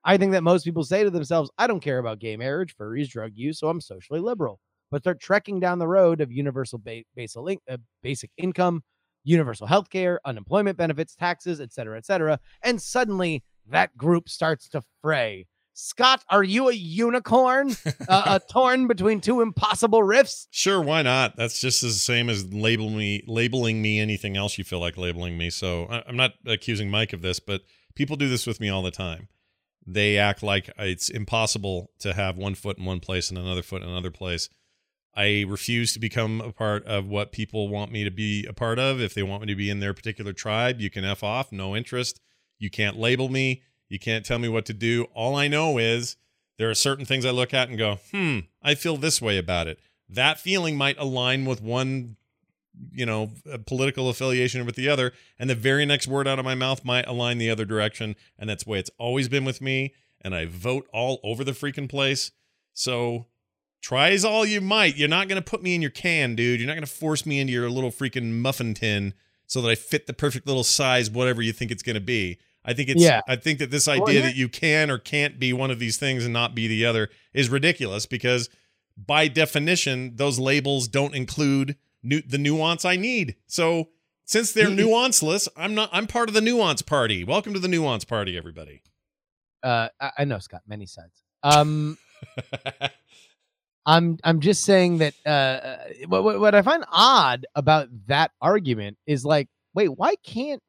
I 0.04 0.18
think 0.18 0.34
that 0.34 0.44
most 0.44 0.66
people 0.66 0.84
say 0.84 1.06
to 1.06 1.10
themselves, 1.10 1.50
I 1.58 1.66
don't 1.66 1.80
care 1.80 2.00
about 2.00 2.20
gay 2.20 2.36
marriage, 2.36 2.76
furries, 2.76 3.08
drug 3.08 3.32
use, 3.34 3.60
so 3.60 3.70
I'm 3.70 3.80
socially 3.80 4.20
liberal. 4.20 4.60
but 4.92 5.02
start 5.02 5.20
trekking 5.20 5.60
down 5.60 5.80
the 5.80 5.88
road 5.88 6.22
of 6.22 6.32
universal 6.32 6.78
ba- 6.78 7.04
uh, 7.18 7.78
basic 8.04 8.30
income, 8.38 8.84
universal 9.24 9.66
health 9.66 9.90
care, 9.90 10.20
unemployment 10.26 10.78
benefits, 10.78 11.16
taxes, 11.16 11.62
et 11.62 11.74
cetera, 11.74 11.98
et 11.98 12.06
cetera. 12.06 12.38
And 12.62 12.82
suddenly 12.82 13.44
that 13.70 13.96
group 13.98 14.30
starts 14.30 14.70
to 14.70 14.82
fray. 15.02 15.48
Scott, 15.74 16.24
are 16.30 16.44
you 16.44 16.70
a 16.70 16.74
unicorn? 16.74 17.76
uh, 18.08 18.40
a 18.40 18.42
torn 18.52 18.88
between 18.88 19.22
two 19.22 19.42
impossible 19.42 20.04
rifts? 20.04 20.48
Sure, 20.52 20.82
why 20.82 21.02
not? 21.02 21.36
That's 21.36 21.60
just 21.60 21.82
the 21.82 21.90
same 21.90 22.30
as 22.30 22.54
label 22.54 22.90
me, 22.90 23.24
labeling 23.28 23.82
me 23.82 24.00
anything 24.00 24.38
else 24.38 24.58
you 24.58 24.64
feel 24.64 24.80
like 24.80 24.98
labeling 24.98 25.38
me. 25.38 25.50
So 25.50 25.88
I, 25.90 26.04
I'm 26.08 26.16
not 26.16 26.34
accusing 26.46 26.90
Mike 26.90 27.14
of 27.14 27.22
this, 27.22 27.40
but 27.40 27.62
people 27.96 28.16
do 28.16 28.30
this 28.30 28.46
with 28.46 28.60
me 28.60 28.70
all 28.70 28.84
the 28.84 28.92
time. 28.92 29.28
They 29.86 30.18
act 30.18 30.44
like 30.44 30.70
it's 30.78 31.10
impossible 31.10 31.92
to 32.00 32.14
have 32.14 32.38
one 32.38 32.56
foot 32.56 32.78
in 32.78 32.86
one 32.86 33.00
place 33.00 33.30
and 33.30 33.38
another 33.38 33.64
foot 33.64 33.82
in 33.82 33.90
another 33.90 34.12
place. 34.12 34.50
I 35.16 35.46
refuse 35.48 35.94
to 35.94 36.00
become 36.00 36.42
a 36.42 36.52
part 36.52 36.86
of 36.86 37.08
what 37.08 37.32
people 37.32 37.68
want 37.68 37.92
me 37.92 38.04
to 38.04 38.12
be 38.12 38.46
a 38.48 38.54
part 38.54 38.80
of. 38.80 39.00
If 39.00 39.14
they 39.14 39.24
want 39.24 39.42
me 39.42 39.48
to 39.48 39.56
be 39.56 39.70
in 39.70 39.80
their 39.80 39.94
particular 39.94 40.34
tribe, 40.34 40.82
you 40.82 40.90
can 40.90 41.04
F 41.04 41.24
off, 41.24 41.52
no 41.52 41.76
interest. 41.76 42.20
You 42.58 42.70
can't 42.70 42.98
label 42.98 43.30
me. 43.30 43.64
You 43.94 44.00
can't 44.00 44.26
tell 44.26 44.40
me 44.40 44.50
what 44.50 44.66
to 44.66 44.74
do. 44.74 45.04
All 45.14 45.36
I 45.36 45.48
know 45.48 45.78
is 45.78 46.16
there 46.58 46.68
are 46.68 46.74
certain 46.74 47.06
things 47.06 47.28
I 47.28 47.30
look 47.30 47.54
at 47.54 47.70
and 47.70 47.78
go, 47.78 48.00
hmm, 48.10 48.40
I 48.60 48.74
feel 48.74 48.98
this 48.98 49.22
way 49.22 49.38
about 49.38 49.68
it. 49.68 49.80
That 50.10 50.40
feeling 50.40 50.76
might 50.76 50.98
align 50.98 51.46
with 51.46 51.62
one, 51.62 52.16
you 52.92 53.06
know, 53.06 53.30
political 53.68 54.10
affiliation 54.10 54.62
or 54.62 54.64
with 54.64 54.74
the 54.74 54.90
other. 54.90 55.14
And 55.38 55.48
the 55.48 55.54
very 55.54 55.86
next 55.86 56.08
word 56.08 56.28
out 56.28 56.40
of 56.40 56.44
my 56.44 56.56
mouth 56.56 56.84
might 56.84 57.08
align 57.08 57.38
the 57.38 57.52
other 57.52 57.66
direction. 57.66 58.16
And 58.40 58.50
that's 58.50 58.64
the 58.64 58.72
way 58.72 58.80
it's 58.80 58.90
always 58.98 59.30
been 59.30 59.46
with 59.46 59.62
me. 59.62 59.94
And 60.22 60.34
I 60.34 60.46
vote 60.46 60.88
all 60.92 61.20
over 61.24 61.44
the 61.44 61.52
freaking 61.52 61.88
place. 61.88 62.32
So 62.74 63.28
try 63.80 64.10
as 64.10 64.26
all 64.26 64.44
you 64.44 64.60
might. 64.60 64.98
You're 64.98 65.08
not 65.08 65.28
going 65.28 65.40
to 65.40 65.48
put 65.48 65.62
me 65.62 65.76
in 65.76 65.84
your 65.84 65.92
can, 65.92 66.34
dude. 66.34 66.60
You're 66.60 66.68
not 66.68 66.74
going 66.74 66.84
to 66.84 66.92
force 66.92 67.28
me 67.28 67.40
into 67.40 67.54
your 67.54 67.70
little 67.70 67.92
freaking 67.92 68.42
muffin 68.42 68.74
tin 68.74 69.14
so 69.46 69.62
that 69.62 69.70
I 69.70 69.76
fit 69.76 70.08
the 70.08 70.14
perfect 70.14 70.48
little 70.48 70.64
size, 70.64 71.12
whatever 71.12 71.44
you 71.44 71.54
think 71.54 71.70
it's 71.70 71.84
going 71.84 71.94
to 71.94 72.02
be. 72.02 72.40
I 72.66 72.74
think 72.74 72.90
it's 72.90 73.02
Yeah. 73.02 73.22
I 73.28 73.36
think 73.36 73.60
that 73.60 73.72
this 73.72 73.88
idea 73.88 74.14
here- 74.14 74.22
that 74.24 74.36
you 74.36 74.48
can 74.50 74.90
or 74.90 74.98
can't 74.98 75.40
be 75.40 75.52
one 75.54 75.70
of 75.72 75.80
these 75.80 75.98
things 75.98 76.24
and 76.24 76.34
not 76.34 76.56
be 76.56 76.68
the 76.68 76.86
other 76.86 77.10
is 77.34 77.50
ridiculous 77.50 78.06
because 78.06 78.50
by 78.98 79.28
definition 79.28 80.16
those 80.16 80.40
labels 80.40 80.88
don't 80.88 81.16
include 81.16 81.76
nu- 82.02 82.22
the 82.22 82.38
nuance 82.38 82.86
I 82.86 82.96
need. 82.96 83.36
So 83.48 83.90
since 84.26 84.52
they're 84.54 84.70
nuanceless, 84.70 85.48
I'm 85.58 85.76
not 85.76 85.90
I'm 85.92 86.08
part 86.08 86.30
of 86.30 86.36
the 86.36 86.42
nuance 86.42 86.82
party. 86.82 87.24
Welcome 87.24 87.54
to 87.54 87.60
the 87.60 87.68
nuance 87.68 88.06
party 88.06 88.38
everybody. 88.38 88.82
Uh, 89.62 89.90
I, 90.00 90.12
I 90.20 90.24
know, 90.26 90.40
Scott, 90.40 90.62
many 90.68 90.86
sides. 90.86 91.24
Um, 91.42 91.98
I'm 93.86 94.18
I'm 94.24 94.40
just 94.40 94.64
saying 94.64 95.00
that 95.00 95.14
uh, 95.26 95.30
uh, 95.30 95.78
what 96.08 96.24
what- 96.24 96.40
what 96.40 96.56
I 96.56 96.62
find 96.62 96.86
odd 96.90 97.46
about 97.56 97.90
that 98.08 98.32
argument 98.42 98.98
is 99.06 99.26
like, 99.26 99.50
wait, 99.74 99.90
why 99.90 100.16
can't 100.24 100.62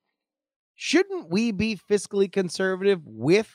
shouldn't 0.75 1.31
we 1.31 1.52
be 1.52 1.76
fiscally 1.90 2.31
conservative 2.31 3.00
with 3.04 3.52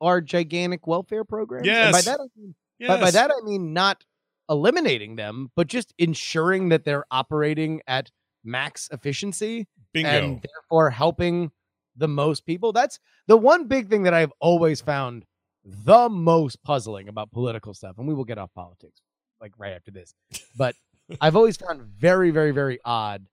our 0.00 0.20
gigantic 0.20 0.86
welfare 0.86 1.24
programs? 1.24 1.68
And 1.68 1.92
by 1.92 1.98
Yes. 1.98 2.04
that 2.06 2.20
I 2.20 2.26
mean, 2.36 2.54
by, 2.86 3.00
by 3.00 3.10
that 3.10 3.30
I 3.30 3.44
mean 3.44 3.72
not 3.72 4.04
eliminating 4.48 5.16
them, 5.16 5.50
but 5.54 5.66
just 5.66 5.94
ensuring 5.98 6.70
that 6.70 6.84
they're 6.84 7.04
operating 7.10 7.80
at 7.86 8.10
max 8.44 8.88
efficiency 8.92 9.68
bingo. 9.92 10.08
and 10.10 10.42
therefore 10.42 10.90
helping 10.90 11.52
the 11.96 12.08
most 12.08 12.44
people. 12.44 12.72
That's 12.72 12.98
the 13.28 13.36
one 13.36 13.68
big 13.68 13.88
thing 13.88 14.02
that 14.04 14.14
I've 14.14 14.32
always 14.40 14.80
found 14.80 15.24
the 15.64 16.08
most 16.08 16.62
puzzling 16.64 17.08
about 17.08 17.30
political 17.30 17.72
stuff. 17.74 17.98
And 17.98 18.08
we 18.08 18.14
will 18.14 18.24
get 18.24 18.38
off 18.38 18.50
politics 18.54 19.00
like 19.40 19.52
right 19.58 19.72
after 19.72 19.90
this. 19.90 20.12
But 20.56 20.74
I've 21.20 21.36
always 21.36 21.56
found 21.56 21.82
very, 21.82 22.30
very, 22.30 22.50
very 22.50 22.78
odd 22.84 23.26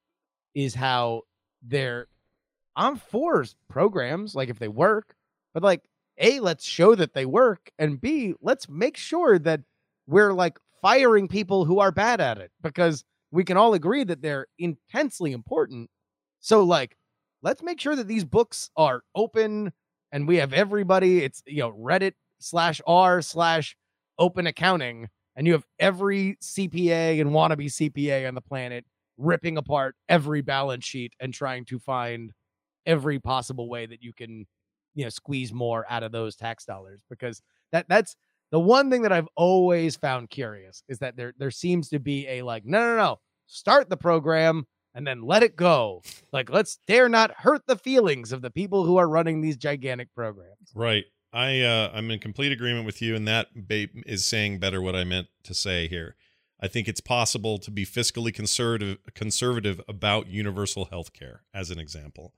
is 0.53 0.75
how 0.75 1.23
they're 1.63 2.07
I'm 2.79 2.95
for 2.95 3.45
programs, 3.67 4.35
like 4.35 4.49
if 4.49 4.57
they 4.57 4.69
work, 4.69 5.13
but 5.53 5.63
like 5.63 5.83
A, 6.17 6.39
let's 6.39 6.65
show 6.65 6.95
that 6.95 7.13
they 7.13 7.25
work, 7.25 7.69
and 7.77 7.99
B, 7.99 8.33
let's 8.41 8.69
make 8.69 8.95
sure 8.95 9.37
that 9.39 9.61
we're 10.07 10.33
like 10.33 10.57
firing 10.81 11.27
people 11.27 11.65
who 11.65 11.79
are 11.79 11.91
bad 11.91 12.21
at 12.21 12.37
it 12.37 12.51
because 12.61 13.03
we 13.31 13.43
can 13.43 13.57
all 13.57 13.73
agree 13.73 14.05
that 14.05 14.21
they're 14.21 14.47
intensely 14.57 15.33
important. 15.33 15.89
So 16.39 16.63
like 16.63 16.95
let's 17.41 17.61
make 17.61 17.81
sure 17.81 17.97
that 17.97 18.07
these 18.07 18.23
books 18.23 18.69
are 18.77 19.01
open 19.13 19.73
and 20.11 20.27
we 20.27 20.37
have 20.37 20.53
everybody 20.53 21.23
it's 21.23 21.43
you 21.45 21.59
know 21.59 21.71
reddit 21.71 22.13
slash 22.39 22.81
r 22.87 23.21
slash 23.21 23.75
open 24.17 24.47
accounting 24.47 25.07
and 25.35 25.47
you 25.47 25.53
have 25.53 25.65
every 25.79 26.37
cpa 26.41 27.19
and 27.21 27.31
wannabe 27.31 27.67
cpa 27.67 28.27
on 28.27 28.35
the 28.35 28.41
planet 28.41 28.85
ripping 29.17 29.57
apart 29.57 29.95
every 30.07 30.41
balance 30.41 30.85
sheet 30.85 31.13
and 31.19 31.33
trying 31.33 31.65
to 31.65 31.79
find 31.79 32.31
every 32.89 33.19
possible 33.19 33.69
way 33.69 33.85
that 33.85 34.01
you 34.01 34.11
can 34.11 34.45
you 34.95 35.03
know 35.03 35.09
squeeze 35.09 35.53
more 35.53 35.85
out 35.89 36.03
of 36.03 36.11
those 36.11 36.35
tax 36.35 36.65
dollars 36.65 37.03
because 37.09 37.41
that 37.71 37.85
that's 37.87 38.15
the 38.51 38.59
one 38.59 38.89
thing 38.89 39.03
that 39.03 39.11
I've 39.11 39.27
always 39.35 39.95
found 39.95 40.29
curious 40.31 40.83
is 40.89 40.99
that 40.99 41.15
there 41.15 41.33
there 41.37 41.51
seems 41.51 41.89
to 41.89 41.99
be 41.99 42.27
a 42.27 42.41
like 42.41 42.65
no 42.65 42.79
no 42.79 42.97
no 42.97 43.19
start 43.45 43.89
the 43.89 43.97
program 43.97 44.65
and 44.95 45.05
then 45.05 45.21
let 45.21 45.43
it 45.43 45.55
go 45.55 46.01
like 46.33 46.49
let's 46.49 46.79
dare 46.87 47.07
not 47.07 47.31
hurt 47.31 47.61
the 47.67 47.77
feelings 47.77 48.31
of 48.31 48.41
the 48.41 48.49
people 48.49 48.85
who 48.85 48.97
are 48.97 49.07
running 49.07 49.41
these 49.41 49.57
gigantic 49.57 50.09
programs 50.15 50.71
Right. 50.73 51.05
I 51.31 51.61
uh, 51.61 51.91
I'm 51.93 52.09
in 52.09 52.19
complete 52.19 52.51
agreement 52.51 52.87
with 52.87 53.01
you, 53.01 53.15
and 53.15 53.27
that 53.27 53.49
ba- 53.55 53.87
is 54.07 54.25
saying 54.25 54.59
better 54.59 54.81
what 54.81 54.95
I 54.95 55.03
meant 55.03 55.27
to 55.43 55.53
say 55.53 55.87
here. 55.87 56.15
I 56.59 56.67
think 56.67 56.87
it's 56.87 57.01
possible 57.01 57.59
to 57.59 57.71
be 57.71 57.85
fiscally 57.85 58.33
conservative 58.33 58.97
conservative 59.13 59.79
about 59.87 60.27
universal 60.27 60.85
health 60.85 61.13
care, 61.13 61.43
as 61.53 61.69
an 61.69 61.77
example. 61.77 62.33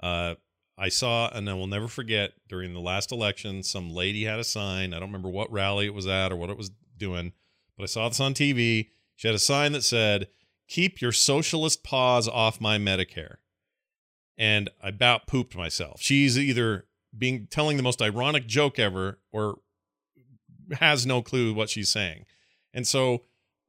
Uh, 0.00 0.34
I 0.76 0.88
saw, 0.88 1.28
and 1.32 1.48
I 1.48 1.54
will 1.54 1.66
never 1.68 1.86
forget, 1.88 2.32
during 2.48 2.74
the 2.74 2.80
last 2.80 3.12
election, 3.12 3.62
some 3.62 3.90
lady 3.90 4.24
had 4.24 4.38
a 4.40 4.44
sign. 4.44 4.92
I 4.92 4.98
don't 4.98 5.08
remember 5.08 5.28
what 5.28 5.52
rally 5.52 5.86
it 5.86 5.94
was 5.94 6.06
at 6.06 6.32
or 6.32 6.36
what 6.36 6.50
it 6.50 6.56
was 6.56 6.70
doing, 6.96 7.32
but 7.76 7.84
I 7.84 7.86
saw 7.86 8.08
this 8.08 8.20
on 8.20 8.34
TV. 8.34 8.88
She 9.14 9.28
had 9.28 9.34
a 9.36 9.38
sign 9.38 9.72
that 9.72 9.84
said, 9.84 10.28
"Keep 10.68 11.00
your 11.00 11.12
socialist 11.12 11.84
paws 11.84 12.26
off 12.28 12.60
my 12.60 12.76
Medicare." 12.78 13.36
And 14.36 14.68
I 14.82 14.88
about 14.88 15.28
pooped 15.28 15.54
myself. 15.54 16.00
She's 16.02 16.36
either 16.36 16.86
being 17.16 17.46
telling 17.46 17.76
the 17.76 17.82
most 17.84 18.02
ironic 18.02 18.46
joke 18.48 18.80
ever 18.80 19.20
or 19.30 19.58
has 20.80 21.06
no 21.06 21.22
clue 21.22 21.54
what 21.54 21.70
she's 21.70 21.88
saying. 21.90 22.24
And 22.72 22.84
so 22.86 23.22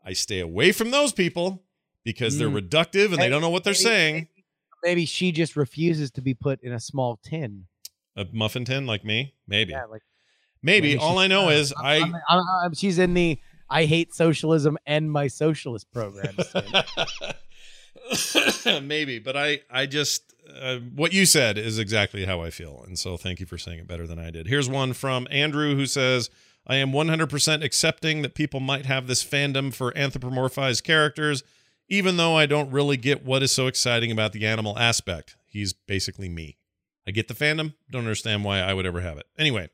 I 0.03 0.13
stay 0.13 0.39
away 0.39 0.71
from 0.71 0.89
those 0.89 1.13
people 1.13 1.63
because 2.03 2.39
they're 2.39 2.49
Mm. 2.49 2.67
reductive 2.67 3.11
and 3.13 3.17
they 3.21 3.29
don't 3.29 3.41
know 3.41 3.49
what 3.51 3.63
they're 3.63 3.75
saying. 3.75 4.27
Maybe 4.85 5.05
she 5.05 5.31
just 5.33 5.55
refuses 5.57 6.11
to 6.11 6.21
be 6.21 6.33
put 6.33 6.61
in 6.63 6.71
a 6.71 6.79
small 6.79 7.19
tin 7.23 7.65
A 8.15 8.25
muffin 8.31 8.63
tin 8.63 8.85
like 8.85 9.03
me? 9.03 9.33
Maybe. 9.47 9.71
yeah 9.73 9.85
like 9.85 10.03
Maybe. 10.61 10.89
maybe 10.95 10.99
All 10.99 11.17
I 11.19 11.27
know 11.27 11.49
is 11.49 11.73
I 11.73 11.95
I'm- 11.97 12.15
I'm- 12.29 12.43
I'm- 12.63 12.73
she's 12.73 12.97
in 12.99 13.13
the 13.13 13.39
i 13.69 13.85
hate 13.85 14.13
socialism 14.13 14.77
and 14.85 15.11
my 15.11 15.27
socialist 15.27 15.91
programs 15.91 16.37
tin. 18.63 18.87
maybe, 18.87 19.19
but 19.19 19.35
I 19.35 19.61
I 19.69 19.85
just 19.85 20.33
uh, 20.61 20.77
what 20.95 21.13
you 21.13 21.25
said 21.25 21.57
is 21.57 21.79
exactly 21.79 22.25
how 22.25 22.41
I 22.41 22.49
feel, 22.51 22.83
and 22.85 22.97
so 22.99 23.17
thank 23.17 23.39
you 23.39 23.45
for 23.45 23.57
saying 23.57 23.79
it 23.79 23.87
better 23.87 24.05
than 24.07 24.19
I 24.19 24.29
did. 24.31 24.47
Here's 24.47 24.69
one 24.69 24.93
from 24.93 25.27
Andrew 25.31 25.75
who 25.75 25.85
says, 25.85 26.29
"I 26.67 26.75
am 26.75 26.91
100% 26.91 27.63
accepting 27.63 28.21
that 28.21 28.35
people 28.35 28.59
might 28.59 28.85
have 28.85 29.07
this 29.07 29.23
fandom 29.23 29.73
for 29.73 29.91
anthropomorphized 29.93 30.83
characters, 30.83 31.43
even 31.89 32.17
though 32.17 32.35
I 32.35 32.45
don't 32.45 32.71
really 32.71 32.97
get 32.97 33.25
what 33.25 33.43
is 33.43 33.51
so 33.51 33.67
exciting 33.67 34.11
about 34.11 34.33
the 34.33 34.45
animal 34.45 34.77
aspect. 34.77 35.35
He's 35.45 35.73
basically 35.73 36.29
me. 36.29 36.57
I 37.07 37.11
get 37.11 37.27
the 37.27 37.33
fandom, 37.33 37.75
don't 37.91 38.01
understand 38.01 38.43
why 38.43 38.59
I 38.59 38.73
would 38.73 38.85
ever 38.85 39.01
have 39.01 39.17
it. 39.17 39.27
Anyway." 39.37 39.69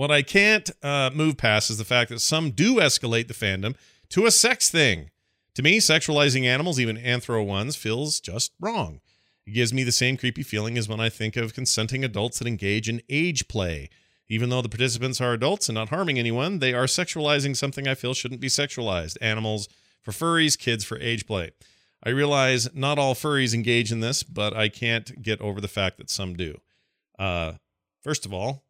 What 0.00 0.10
I 0.10 0.22
can't 0.22 0.70
uh, 0.82 1.10
move 1.12 1.36
past 1.36 1.68
is 1.68 1.76
the 1.76 1.84
fact 1.84 2.08
that 2.08 2.20
some 2.20 2.52
do 2.52 2.76
escalate 2.76 3.28
the 3.28 3.34
fandom 3.34 3.74
to 4.08 4.24
a 4.24 4.30
sex 4.30 4.70
thing. 4.70 5.10
To 5.56 5.62
me, 5.62 5.78
sexualizing 5.78 6.44
animals, 6.44 6.80
even 6.80 6.96
anthro 6.96 7.44
ones, 7.44 7.76
feels 7.76 8.18
just 8.18 8.52
wrong. 8.60 9.00
It 9.46 9.50
gives 9.50 9.74
me 9.74 9.84
the 9.84 9.92
same 9.92 10.16
creepy 10.16 10.42
feeling 10.42 10.78
as 10.78 10.88
when 10.88 11.00
I 11.00 11.08
think 11.10 11.36
of 11.36 11.52
consenting 11.52 12.02
adults 12.02 12.38
that 12.38 12.48
engage 12.48 12.88
in 12.88 13.02
age 13.10 13.46
play. 13.46 13.90
Even 14.28 14.48
though 14.48 14.62
the 14.62 14.70
participants 14.70 15.20
are 15.20 15.34
adults 15.34 15.68
and 15.68 15.74
not 15.74 15.88
harming 15.88 16.18
anyone, 16.18 16.60
they 16.60 16.72
are 16.72 16.84
sexualizing 16.84 17.54
something 17.54 17.86
I 17.86 17.94
feel 17.94 18.14
shouldn't 18.14 18.40
be 18.40 18.48
sexualized 18.48 19.18
animals 19.20 19.68
for 20.02 20.12
furries, 20.12 20.58
kids 20.58 20.84
for 20.84 20.98
age 20.98 21.26
play. 21.26 21.50
I 22.02 22.10
realize 22.10 22.74
not 22.74 22.98
all 22.98 23.14
furries 23.14 23.52
engage 23.54 23.92
in 23.92 24.00
this, 24.00 24.22
but 24.22 24.56
I 24.56 24.68
can't 24.68 25.20
get 25.22 25.40
over 25.40 25.60
the 25.60 25.68
fact 25.68 25.98
that 25.98 26.08
some 26.10 26.34
do. 26.34 26.60
Uh, 27.18 27.54
first 28.02 28.24
of 28.24 28.32
all, 28.32 28.64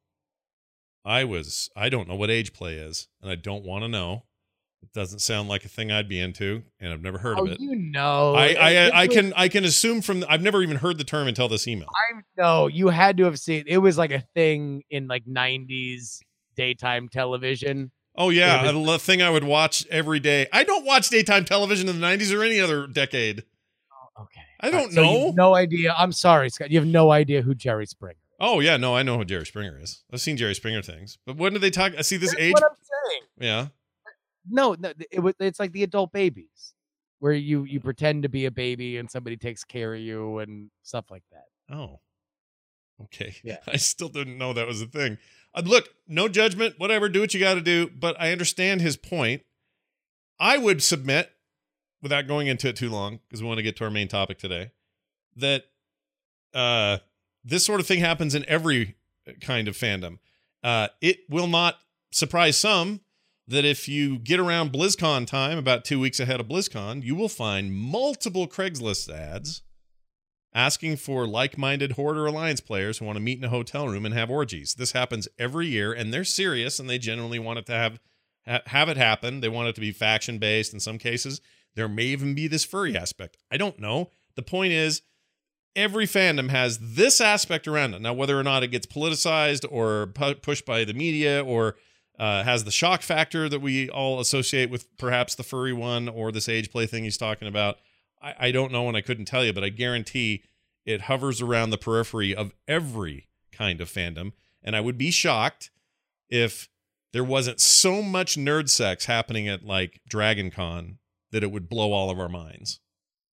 I 1.05 1.25
was 1.25 1.71
I 1.77 1.89
don't 1.89 2.09
know 2.09 2.17
what 2.17 2.31
age 2.31 2.53
play 2.53 2.75
is, 2.75 3.09
and 3.23 3.31
I 3.31 3.35
don't 3.37 3.65
want 3.65 3.85
to 3.85 3.89
know. 3.89 4.25
It 4.83 4.93
doesn't 4.95 5.19
sound 5.21 5.49
like 5.49 5.65
a 5.65 5.69
thing 5.69 5.93
I'd 5.93 6.09
be 6.09 6.19
into, 6.19 6.63
and 6.81 6.93
I've 6.93 7.03
never 7.03 7.19
heard 7.19 7.39
oh 7.39 7.45
of 7.45 7.53
it. 7.53 7.61
you 7.61 7.77
know 7.77 8.35
I 8.35 8.55
I, 8.55 8.73
I 8.89 9.07
was- 9.07 9.15
can 9.17 9.33
I 9.37 9.49
can 9.49 9.65
assume 9.65 10.03
from 10.03 10.25
I've 10.29 10.43
never 10.43 10.63
even 10.63 10.77
heard 10.79 10.99
the 10.99 11.05
term 11.05 11.29
until 11.29 11.49
this 11.49 11.69
email. 11.69 11.89
I 11.91 12.21
know 12.37 12.67
you 12.67 12.89
had 12.89 13.17
to 13.19 13.25
have 13.25 13.39
seen 13.39 13.65
it 13.67 13.79
was 13.79 13.97
like 13.97 14.11
a 14.11 14.25
thing 14.35 14.83
in 14.91 15.07
like 15.07 15.25
90s 15.27 16.21
daytime 16.57 17.09
television. 17.09 17.93
Oh 18.23 18.29
yeah, 18.29 18.71
the 18.71 18.99
thing 18.99 19.23
I 19.23 19.31
would 19.31 19.45
watch 19.45 19.87
every 19.91 20.21
day. 20.21 20.47
I 20.53 20.63
don't 20.63 20.85
watch 20.85 21.09
daytime 21.09 21.47
television 21.47 21.89
in 21.89 21.99
the 21.99 22.07
'90s 22.07 22.37
or 22.39 22.43
any 22.45 22.61
other 22.61 22.87
decade. 22.87 23.45
Oh, 24.19 24.25
okay. 24.25 24.43
I 24.61 24.71
don't 24.71 24.93
So 24.93 25.01
you 25.03 25.07
know. 25.19 25.27
have 25.29 25.35
no 25.37 25.55
idea. 25.55 25.95
I'm 25.97 26.13
sorry, 26.13 26.51
Scott. 26.51 26.71
You 26.71 26.79
have 26.81 26.87
no 26.89 27.11
idea 27.11 27.41
who 27.41 27.55
Jerry 27.55 27.87
Springer. 27.87 28.13
is. 28.13 28.37
Oh 28.39 28.61
yeah, 28.61 28.77
no, 28.77 28.95
I 28.95 29.03
know 29.03 29.17
who 29.17 29.25
Jerry 29.25 29.47
Springer 29.47 29.79
is. 29.81 30.03
I've 30.13 30.21
seen 30.21 30.37
Jerry 30.37 30.55
Springer 30.55 30.83
things, 30.83 31.17
but 31.25 31.37
when 31.39 31.55
did 31.55 31.63
they 31.63 31.71
talk? 31.71 31.93
I 31.97 32.03
see 32.03 32.19
this 32.19 32.31
That's 32.33 32.43
age. 32.43 32.53
what 32.53 32.65
I'm 32.65 32.77
saying. 33.11 33.23
Yeah. 33.39 33.67
No, 34.49 34.77
no, 34.79 34.93
it 35.11 35.21
was. 35.21 35.35
It's 35.41 35.59
like 35.61 35.73
the 35.73 35.83
adult 35.83 36.13
babies, 36.13 36.75
where 37.21 37.33
you 37.33 37.65
you 37.65 37.81
pretend 37.81 38.25
to 38.25 38.29
be 38.29 38.45
a 38.45 38.51
baby 38.51 38.99
and 38.99 39.11
somebody 39.11 39.39
takes 39.39 39.65
care 39.65 39.95
of 39.95 40.01
you 40.01 40.39
and 40.41 40.71
stuff 40.83 41.07
like 41.11 41.23
that. 41.33 41.75
Oh. 41.75 42.01
Okay. 43.05 43.35
Yeah. 43.43 43.59
I 43.67 43.77
still 43.79 44.09
didn't 44.11 44.37
know 44.37 44.53
that 44.53 44.67
was 44.67 44.83
a 44.83 44.87
thing. 44.87 45.17
Uh, 45.55 45.63
look, 45.65 45.89
no 46.07 46.29
judgment, 46.29 46.75
whatever, 46.79 47.09
do 47.09 47.21
what 47.21 47.35
you 47.35 47.41
got 47.41 47.55
to 47.55 47.61
do, 47.61 47.89
but 47.89 48.21
I 48.21 48.33
understand 48.33 48.81
his 48.81 48.97
point. 48.97 49.43
I 50.39 50.59
would 50.59 50.83
submit, 50.83 51.31
without 52.03 52.27
going 52.27 52.47
into 52.47 52.69
it 52.69 52.77
too 52.77 52.89
long, 52.89 53.21
because 53.29 53.43
we 53.43 53.49
want 53.49 53.59
to 53.59 53.63
get 53.63 53.77
to 53.77 53.85
our 53.85 53.91
main 53.91 54.09
topic 54.09 54.39
today, 54.39 54.71
that 55.37 55.65
uh, 56.55 56.99
this 57.45 57.65
sort 57.65 57.81
of 57.81 57.87
thing 57.87 58.01
happens 58.01 58.35
in 58.35 58.45
every 58.49 58.97
kind 59.41 59.69
of 59.69 59.77
fandom. 59.77 60.19
Uh, 60.63 60.89
it 61.01 61.21
will 61.29 61.47
not 61.47 61.79
surprise 62.11 62.57
some 62.57 63.01
that 63.47 63.65
if 63.65 63.89
you 63.89 64.19
get 64.19 64.39
around 64.39 64.73
BlizzCon 64.73 65.27
time, 65.27 65.59
about 65.59 65.85
two 65.85 65.99
weeks 65.99 66.21
ahead 66.21 66.41
of 66.41 66.47
BlizzCon, 66.47 67.03
you 67.03 67.15
will 67.15 67.29
find 67.29 67.73
multiple 67.73 68.47
Craigslist 68.47 69.13
ads 69.13 69.63
asking 70.53 70.97
for 70.97 71.27
like-minded 71.27 71.93
Horde 71.93 72.19
or 72.19 72.27
Alliance 72.27 72.61
players 72.61 72.99
who 72.99 73.05
want 73.05 73.17
to 73.17 73.23
meet 73.23 73.39
in 73.39 73.45
a 73.45 73.51
hotel 73.51 73.89
room 73.89 74.05
and 74.05 74.15
have 74.15 74.31
orgies. 74.31 74.75
This 74.75 74.93
happens 74.93 75.29
every 75.39 75.69
year, 75.69 75.93
and 75.93 76.13
they're 76.13 76.25
serious, 76.25 76.79
and 76.79 76.91
they 76.91 76.99
generally 76.99 77.39
want 77.39 77.59
it 77.59 77.67
to 77.67 77.73
have 77.73 78.01
ha- 78.47 78.63
have 78.67 78.89
it 78.89 78.97
happen. 78.97 79.41
They 79.41 79.49
want 79.49 79.69
it 79.69 79.75
to 79.77 79.81
be 79.81 79.93
faction-based. 79.93 80.75
In 80.75 80.81
some 80.81 80.99
cases, 80.99 81.41
there 81.77 81.89
may 81.89 82.05
even 82.05 82.35
be 82.35 82.49
this 82.49 82.65
furry 82.65 82.97
aspect. 82.97 83.37
I 83.51 83.57
don't 83.57 83.79
know. 83.79 84.11
The 84.35 84.43
point 84.43 84.73
is, 84.73 85.03
every 85.77 86.07
fandom 86.07 86.51
has 86.51 86.79
this 86.81 87.21
aspect 87.21 87.69
around 87.69 87.95
it. 87.95 88.03
Now, 88.03 88.13
whether 88.13 88.39
or 88.39 88.43
not 88.43 88.65
it 88.65 88.73
gets 88.73 88.87
politicized 88.87 89.65
or 89.71 90.09
pu- 90.09 90.35
pushed 90.35 90.67
by 90.67 90.85
the 90.85 90.95
media 90.95 91.45
or 91.45 91.77
uh, 92.19 92.43
has 92.43 92.65
the 92.65 92.71
shock 92.73 93.03
factor 93.03 93.49
that 93.49 93.61
we 93.61 93.89
all 93.89 94.19
associate 94.19 94.69
with 94.69 94.95
perhaps 94.99 95.37
the 95.37 95.45
furry 95.45 95.73
one 95.73 96.09
or 96.09 96.33
this 96.33 96.49
age 96.49 96.71
play 96.73 96.87
thing 96.87 97.05
he's 97.05 97.17
talking 97.17 97.47
about. 97.47 97.79
I, 98.23 98.35
I 98.39 98.51
don't 98.51 98.73
know 98.73 98.89
and 98.89 98.97
I 98.97 99.01
couldn't 99.01 99.27
tell 99.27 99.45
you, 99.45 99.53
but 99.53 99.65
I 99.65 99.69
guarantee 99.69 100.45
it 100.85 101.03
hovers 101.03 101.41
around 101.41 101.71
the 101.71 101.79
periphery 101.79 102.35
of 102.35 102.53
every 102.67 103.29
kind 103.53 103.81
of 103.81 103.91
fandom. 103.91 104.33
And 104.63 104.77
I 104.77 104.81
would 104.81 104.99
be 104.99 105.11
shocked 105.11 105.71
if 106.29 106.69
there 107.13 107.25
wasn't 107.25 107.61
so 107.61 108.03
much 108.03 108.37
nerd 108.37 108.69
sex 108.69 109.07
happening 109.07 109.49
at 109.49 109.65
like 109.65 110.01
Dragon 110.09 110.51
Con 110.51 110.99
that 111.33 111.43
it 111.43 111.51
would 111.51 111.69
blow 111.69 111.93
all 111.93 112.11
of 112.11 112.19
our 112.19 112.29
minds. 112.29 112.81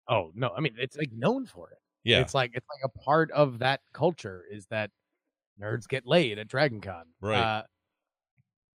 Oh 0.08 0.30
no, 0.34 0.50
I 0.56 0.60
mean 0.60 0.74
it's 0.78 0.96
like 0.96 1.10
known 1.12 1.46
for 1.46 1.70
it. 1.70 1.78
Yeah. 2.04 2.20
It's 2.20 2.34
like 2.34 2.52
it's 2.54 2.66
like 2.68 2.84
a 2.84 2.98
part 2.98 3.30
of 3.30 3.60
that 3.60 3.80
culture 3.92 4.44
is 4.50 4.66
that 4.66 4.90
nerds 5.60 5.88
get 5.88 6.06
laid 6.06 6.38
at 6.38 6.48
Dragon 6.48 6.80
Con. 6.80 7.04
Right. 7.20 7.40
Uh, 7.40 7.62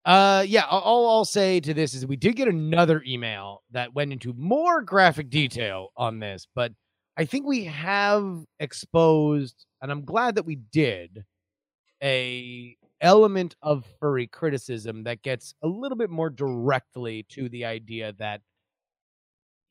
uh 0.05 0.43
yeah, 0.47 0.65
all 0.65 1.09
I'll 1.09 1.25
say 1.25 1.59
to 1.59 1.73
this 1.73 1.93
is 1.93 2.05
we 2.05 2.15
did 2.15 2.35
get 2.35 2.47
another 2.47 3.03
email 3.05 3.63
that 3.71 3.93
went 3.93 4.13
into 4.13 4.33
more 4.33 4.81
graphic 4.81 5.29
detail 5.29 5.89
on 5.97 6.19
this, 6.19 6.47
but 6.55 6.71
I 7.17 7.25
think 7.25 7.45
we 7.45 7.65
have 7.65 8.45
exposed, 8.59 9.65
and 9.81 9.91
I'm 9.91 10.05
glad 10.05 10.35
that 10.35 10.45
we 10.45 10.55
did, 10.55 11.25
a 12.01 12.77
element 13.01 13.55
of 13.61 13.85
furry 13.99 14.27
criticism 14.27 15.03
that 15.03 15.21
gets 15.21 15.53
a 15.63 15.67
little 15.67 15.97
bit 15.97 16.09
more 16.09 16.29
directly 16.29 17.25
to 17.29 17.49
the 17.49 17.65
idea 17.65 18.13
that 18.19 18.41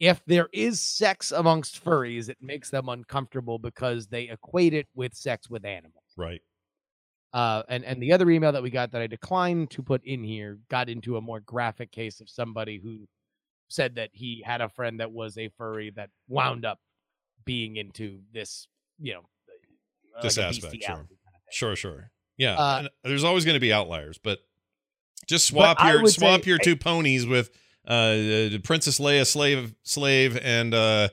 if 0.00 0.22
there 0.26 0.48
is 0.52 0.80
sex 0.80 1.32
amongst 1.32 1.84
furries, 1.84 2.28
it 2.28 2.38
makes 2.40 2.70
them 2.70 2.88
uncomfortable 2.88 3.58
because 3.58 4.06
they 4.06 4.28
equate 4.28 4.74
it 4.74 4.86
with 4.94 5.14
sex 5.14 5.50
with 5.50 5.64
animals. 5.64 6.04
right. 6.16 6.40
Uh, 7.32 7.62
and 7.68 7.84
and 7.84 8.02
the 8.02 8.12
other 8.12 8.30
email 8.30 8.52
that 8.52 8.62
we 8.62 8.70
got 8.70 8.92
that 8.92 9.02
I 9.02 9.06
declined 9.06 9.70
to 9.72 9.82
put 9.82 10.02
in 10.04 10.24
here 10.24 10.58
got 10.70 10.88
into 10.88 11.16
a 11.16 11.20
more 11.20 11.40
graphic 11.40 11.90
case 11.90 12.20
of 12.20 12.28
somebody 12.30 12.80
who 12.82 13.06
said 13.68 13.96
that 13.96 14.10
he 14.12 14.42
had 14.44 14.60
a 14.62 14.68
friend 14.68 15.00
that 15.00 15.12
was 15.12 15.36
a 15.36 15.48
furry 15.58 15.90
that 15.90 16.08
wound 16.26 16.64
up 16.64 16.80
being 17.44 17.76
into 17.76 18.20
this, 18.32 18.66
you 18.98 19.14
know, 19.14 19.22
uh, 20.16 20.22
This 20.22 20.38
like 20.38 20.46
aspect, 20.46 20.76
sure. 20.82 20.86
kind 20.86 21.00
of. 21.00 21.06
Sure, 21.50 21.76
sure. 21.76 22.10
Yeah. 22.36 22.58
Uh, 22.58 22.88
there's 23.04 23.24
always 23.24 23.44
going 23.44 23.54
to 23.54 23.60
be 23.60 23.72
outliers, 23.72 24.18
but 24.18 24.38
just 25.26 25.46
swap 25.46 25.76
I 25.80 25.92
your 25.92 26.06
swap 26.06 26.44
say- 26.44 26.48
your 26.50 26.58
two 26.58 26.76
ponies 26.76 27.26
with 27.26 27.50
uh, 27.86 27.90
uh 27.90 28.58
Princess 28.64 28.98
Leia 28.98 29.26
slave 29.26 29.74
slave 29.82 30.38
and 30.42 30.72
uh, 30.74 31.08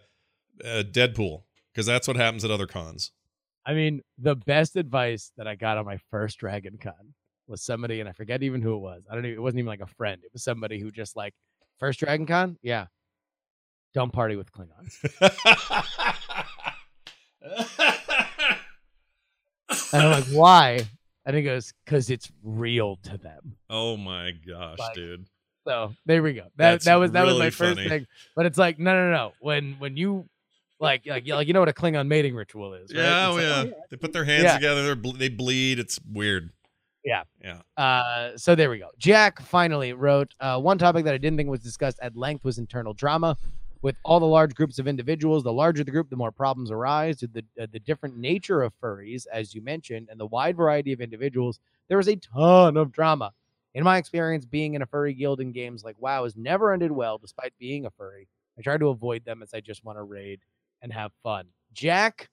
uh 0.64 0.84
Deadpool 0.84 1.44
because 1.74 1.86
that's 1.86 2.08
what 2.08 2.16
happens 2.16 2.46
at 2.46 2.52
other 2.52 2.68
cons. 2.68 3.12
I 3.66 3.74
mean, 3.74 4.02
the 4.18 4.36
best 4.36 4.76
advice 4.76 5.32
that 5.38 5.48
I 5.48 5.56
got 5.56 5.78
on 5.78 5.86
my 5.86 5.98
first 6.12 6.38
Dragon 6.40 6.78
Con 6.82 7.14
was 7.48 7.64
somebody, 7.64 8.00
and 8.00 8.08
I 8.08 8.12
forget 8.12 8.44
even 8.44 8.62
who 8.62 8.76
it 8.76 8.80
was. 8.80 9.04
I 9.10 9.16
don't 9.16 9.26
even, 9.26 9.38
it 9.38 9.42
wasn't 9.42 9.60
even 9.60 9.68
like 9.68 9.82
a 9.82 9.88
friend. 9.88 10.22
It 10.24 10.32
was 10.34 10.44
somebody 10.44 10.80
who 10.80 10.92
just 10.92 11.16
like, 11.16 11.34
first 11.80 12.00
Dragon 12.00 12.26
Con? 12.26 12.58
Yeah. 12.62 12.86
Don't 13.94 14.12
party 14.12 14.36
with 14.36 14.52
Klingons. 14.52 14.94
And 19.94 20.04
I'm 20.04 20.12
like, 20.12 20.26
why? 20.26 20.82
And 21.26 21.36
he 21.36 21.42
goes, 21.42 21.74
because 21.84 22.10
it's 22.10 22.32
real 22.44 22.98
to 23.04 23.18
them. 23.18 23.56
oh 23.70 23.98
my 23.98 24.32
gosh, 24.48 24.80
Like, 24.80 24.94
dude. 24.96 25.26
So 25.68 25.94
there 26.06 26.22
we 26.22 26.34
go. 26.34 26.44
That 26.58 26.72
That's 26.74 26.86
that 26.86 26.96
was 26.96 27.12
that 27.14 27.26
was 27.26 27.40
my 27.40 27.50
first 27.50 27.78
funny. 27.78 27.90
thing. 27.90 28.08
But 28.36 28.46
it's 28.46 28.58
like, 28.58 28.78
no, 28.78 28.94
no, 28.94 29.12
no. 29.12 29.32
When 29.40 29.76
when 29.80 29.98
you 29.98 30.28
like 30.80 31.04
like 31.06 31.28
like 31.28 31.48
you 31.48 31.54
know 31.54 31.60
what 31.62 31.70
a 31.70 31.74
Klingon 31.74 32.08
mating 32.08 32.36
ritual 32.36 32.74
is, 32.74 32.94
right? 32.94 33.02
Yeah, 33.04 33.28
oh, 33.30 33.34
like, 33.34 33.42
yeah. 33.44 33.66
They 33.90 33.98
put 33.98 34.14
their 34.14 34.26
hands 34.26 34.44
Yeah. 34.44 34.56
together. 34.56 34.84
They're 34.84 34.96
ble- 34.96 35.14
they 35.14 35.30
bleed. 35.30 35.80
It's 35.80 36.00
weird. 36.12 36.52
Yeah. 37.04 37.24
Yeah. 37.44 37.62
Uh, 37.78 38.36
so 38.36 38.56
there 38.56 38.70
we 38.70 38.80
go. 38.80 38.90
Jack 38.98 39.40
finally 39.42 39.94
wrote 39.94 40.34
uh, 40.40 40.60
one 40.60 40.78
topic 40.80 41.06
that 41.06 41.14
I 41.14 41.18
didn't 41.20 41.38
think 41.38 41.50
was 41.50 41.60
discussed 41.62 42.00
at 42.02 42.16
length 42.18 42.44
was 42.44 42.58
internal 42.58 42.94
drama. 42.94 43.38
With 43.82 43.98
all 44.04 44.20
the 44.20 44.26
large 44.26 44.56
groups 44.56 44.80
of 44.80 44.88
individuals, 44.88 45.44
the 45.44 45.54
larger 45.54 45.84
the 45.84 45.92
group, 45.92 46.10
the 46.10 46.16
more 46.16 46.32
problems 46.32 46.72
arise. 46.72 47.20
The 47.20 47.46
uh, 47.62 47.68
the 47.72 47.80
different 47.80 48.18
nature 48.18 48.64
of 48.64 48.74
furries, 48.82 49.28
as 49.32 49.54
you 49.54 49.62
mentioned, 49.62 50.08
and 50.10 50.20
the 50.20 50.26
wide 50.26 50.58
variety 50.58 50.92
of 50.92 51.02
individuals, 51.02 51.60
there 51.88 52.00
is 52.00 52.08
a 52.08 52.16
ton 52.16 52.78
of 52.78 52.92
drama. 52.92 53.32
In 53.76 53.84
my 53.84 53.98
experience, 53.98 54.44
being 54.46 54.74
in 54.74 54.82
a 54.82 54.88
furry 54.88 55.14
guild 55.14 55.40
in 55.40 55.52
games 55.52 55.84
like 55.84 55.98
WoW 56.00 56.24
has 56.24 56.36
never 56.36 56.74
ended 56.74 56.92
well, 56.92 57.20
despite 57.20 57.54
being 57.60 57.86
a 57.86 57.92
furry. 57.92 58.28
I 58.58 58.62
try 58.62 58.78
to 58.78 58.88
avoid 58.88 59.24
them 59.24 59.44
as 59.44 59.54
I 59.54 59.60
just 59.60 59.84
want 59.84 60.00
to 60.00 60.04
raid 60.04 60.40
and 60.82 60.92
have 60.94 61.12
fun. 61.24 61.48
Jack, 61.74 62.30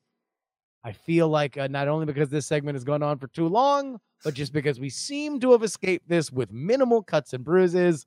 I 0.85 0.93
feel 0.93 1.29
like 1.29 1.57
uh, 1.57 1.69
not 1.69 1.89
only 1.89 2.07
because 2.07 2.29
this 2.29 2.47
segment 2.47 2.75
has 2.77 2.85
gone 2.85 3.03
on 3.03 3.19
for 3.19 3.29
too 3.29 3.49
long, 3.49 3.99
but 4.25 4.35
just 4.35 4.53
because 4.53 4.79
we 4.81 4.89
seem 4.91 5.41
to 5.41 5.53
have 5.53 5.63
escaped 5.63 6.09
this 6.09 6.31
with 6.31 6.53
minimal 6.53 7.03
cuts 7.03 7.33
and 7.33 7.45
bruises. 7.45 8.07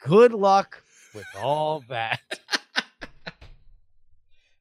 Good 0.00 0.32
luck 0.32 0.82
with 1.14 1.26
all 1.40 1.82
that. 1.88 2.20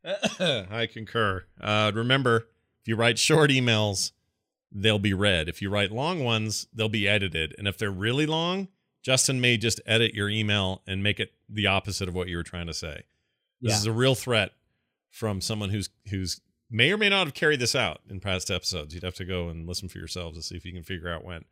I 0.49 0.87
concur. 0.91 1.45
Uh, 1.59 1.91
remember, 1.93 2.47
if 2.81 2.87
you 2.87 2.95
write 2.95 3.19
short 3.19 3.49
emails, 3.49 4.11
they'll 4.71 4.99
be 4.99 5.13
read. 5.13 5.49
If 5.49 5.61
you 5.61 5.69
write 5.69 5.91
long 5.91 6.23
ones, 6.23 6.67
they'll 6.73 6.89
be 6.89 7.07
edited. 7.07 7.53
And 7.57 7.67
if 7.67 7.77
they're 7.77 7.91
really 7.91 8.25
long, 8.25 8.69
Justin 9.03 9.41
may 9.41 9.57
just 9.57 9.81
edit 9.85 10.13
your 10.13 10.29
email 10.29 10.81
and 10.87 11.03
make 11.03 11.19
it 11.19 11.33
the 11.49 11.67
opposite 11.67 12.07
of 12.07 12.15
what 12.15 12.27
you 12.27 12.37
were 12.37 12.43
trying 12.43 12.67
to 12.67 12.73
say. 12.73 13.03
This 13.61 13.71
Yeah. 13.73 13.77
is 13.77 13.85
a 13.85 13.91
real 13.91 14.15
threat 14.15 14.51
from 15.17 15.41
someone 15.41 15.71
who's 15.71 15.89
who's 16.09 16.41
may 16.69 16.91
or 16.91 16.97
may 16.97 17.09
not 17.09 17.25
have 17.25 17.33
carried 17.33 17.59
this 17.59 17.75
out 17.75 18.01
in 18.07 18.19
past 18.19 18.51
episodes. 18.51 18.93
You'd 18.93 19.03
have 19.03 19.15
to 19.15 19.25
go 19.25 19.49
and 19.49 19.67
listen 19.67 19.89
for 19.89 19.97
yourselves 19.97 20.37
to 20.37 20.43
see 20.43 20.55
if 20.55 20.63
you 20.63 20.71
can 20.71 20.83
figure 20.83 21.09
out 21.09 21.25
when. 21.25 21.45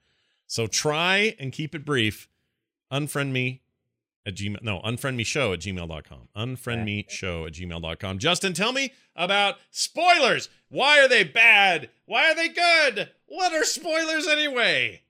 So 0.45 0.67
try 0.67 1.35
and 1.39 1.51
keep 1.51 1.73
it 1.73 1.83
brief. 1.83 2.29
Unfriend 2.93 3.31
me 3.31 3.63
at 4.27 4.35
gmail 4.35 4.61
no 4.61 4.79
unfriend 4.81 5.15
me 5.15 5.23
show 5.23 5.53
at 5.53 5.59
gmail.com 5.59 6.29
unfriend 6.35 6.83
me 6.83 7.05
show 7.07 7.45
at 7.45 7.53
gmail.com 7.53 8.17
justin 8.17 8.53
tell 8.53 8.71
me 8.71 8.93
about 9.15 9.55
spoilers. 9.71 10.49
Why 10.69 10.99
are 10.99 11.07
they 11.07 11.23
bad? 11.23 11.89
Why 12.05 12.31
are 12.31 12.35
they 12.35 12.49
good? 12.49 13.09
What 13.25 13.53
are 13.53 13.63
spoilers 13.63 14.27
anyway 14.27 15.01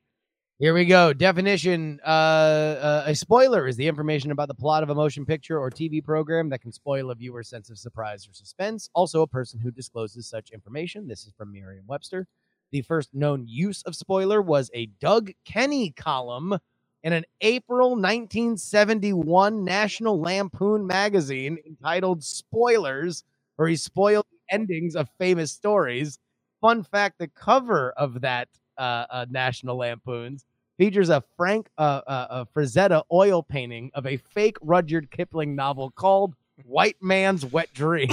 Here 0.58 0.74
we 0.74 0.86
go. 0.86 1.12
Definition 1.12 2.00
uh, 2.02 2.10
uh, 2.10 3.04
A 3.08 3.14
spoiler 3.16 3.68
is 3.68 3.76
the 3.76 3.90
information 3.90 4.32
about 4.32 4.48
the 4.48 4.54
plot 4.54 4.84
of 4.84 4.90
a 4.90 4.96
motion 4.96 5.26
picture 5.26 5.60
or 5.60 5.70
TV 5.70 6.02
program 6.02 6.48
that 6.48 6.62
can 6.62 6.72
spoil 6.72 7.12
a 7.12 7.16
viewer's 7.16 7.50
sense 7.50 7.70
of 7.70 7.78
surprise 7.78 8.26
or 8.26 8.32
suspense. 8.32 8.90
Also, 8.96 9.22
a 9.22 9.28
person 9.28 9.60
who 9.60 9.70
discloses 9.70 10.30
such 10.30 10.52
information. 10.52 11.10
This 11.10 11.26
is 11.26 11.34
from 11.38 11.52
Merriam 11.52 11.84
Webster. 11.88 12.26
The 12.72 12.84
first 12.84 13.14
known 13.14 13.44
use 13.46 13.82
of 13.82 13.98
spoiler 13.98 14.42
was 14.42 14.72
a 14.74 14.86
Doug 15.02 15.32
Kenney 15.44 15.92
column 15.92 16.58
in 17.04 17.12
an 17.12 17.26
April 17.42 17.90
1971 17.90 19.62
National 19.66 20.22
Lampoon 20.22 20.88
magazine 20.88 21.58
entitled 21.68 22.24
Spoilers, 22.24 23.26
where 23.58 23.68
he 23.68 23.76
spoiled 23.76 24.26
the 24.32 24.56
endings 24.56 24.96
of 24.96 25.10
famous 25.20 25.52
stories. 25.52 26.18
Fun 26.62 26.82
fact 26.82 27.20
the 27.20 27.28
cover 27.28 27.92
of 27.98 28.22
that 28.22 28.48
uh, 28.78 29.06
uh, 29.10 29.26
National 29.30 29.78
Lampoons 29.78 30.46
features 30.78 31.10
a 31.10 31.24
Frank 31.38 31.70
uh, 31.78 32.02
uh, 32.06 32.28
uh, 32.30 32.46
Frazetta 32.56 33.04
oil 33.12 33.42
painting 33.44 33.92
of 33.94 34.06
a 34.06 34.18
fake 34.18 34.58
Rudyard 34.62 35.12
Kipling 35.12 35.56
novel 35.56 35.92
called 35.92 36.36
White 36.64 36.98
Man's 37.02 37.46
Wet 37.46 37.74
Dream, 37.74 38.10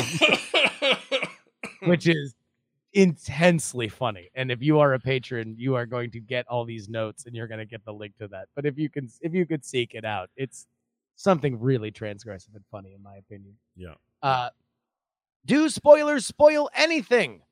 which 1.82 2.06
is 2.06 2.34
intensely 2.92 3.88
funny. 3.88 4.30
And 4.34 4.50
if 4.50 4.62
you 4.62 4.78
are 4.80 4.94
a 4.94 5.00
patron, 5.00 5.54
you 5.58 5.74
are 5.74 5.86
going 5.86 6.10
to 6.12 6.20
get 6.20 6.46
all 6.48 6.64
these 6.64 6.88
notes 6.88 7.26
and 7.26 7.34
you're 7.34 7.48
going 7.48 7.60
to 7.60 7.66
get 7.66 7.84
the 7.84 7.92
link 7.92 8.16
to 8.18 8.28
that. 8.28 8.48
But 8.54 8.66
if 8.66 8.78
you 8.78 8.88
can, 8.88 9.10
if 9.20 9.32
you 9.34 9.46
could 9.46 9.64
seek 9.64 9.94
it 9.94 10.04
out, 10.04 10.30
it's 10.36 10.66
something 11.16 11.60
really 11.60 11.90
transgressive 11.90 12.54
and 12.54 12.64
funny, 12.70 12.92
in 12.94 13.02
my 13.02 13.16
opinion. 13.16 13.54
Yeah. 13.76 13.94
Uh, 14.22 14.50
do 15.44 15.68
spoilers 15.68 16.26
spoil 16.26 16.70
anything? 16.74 17.42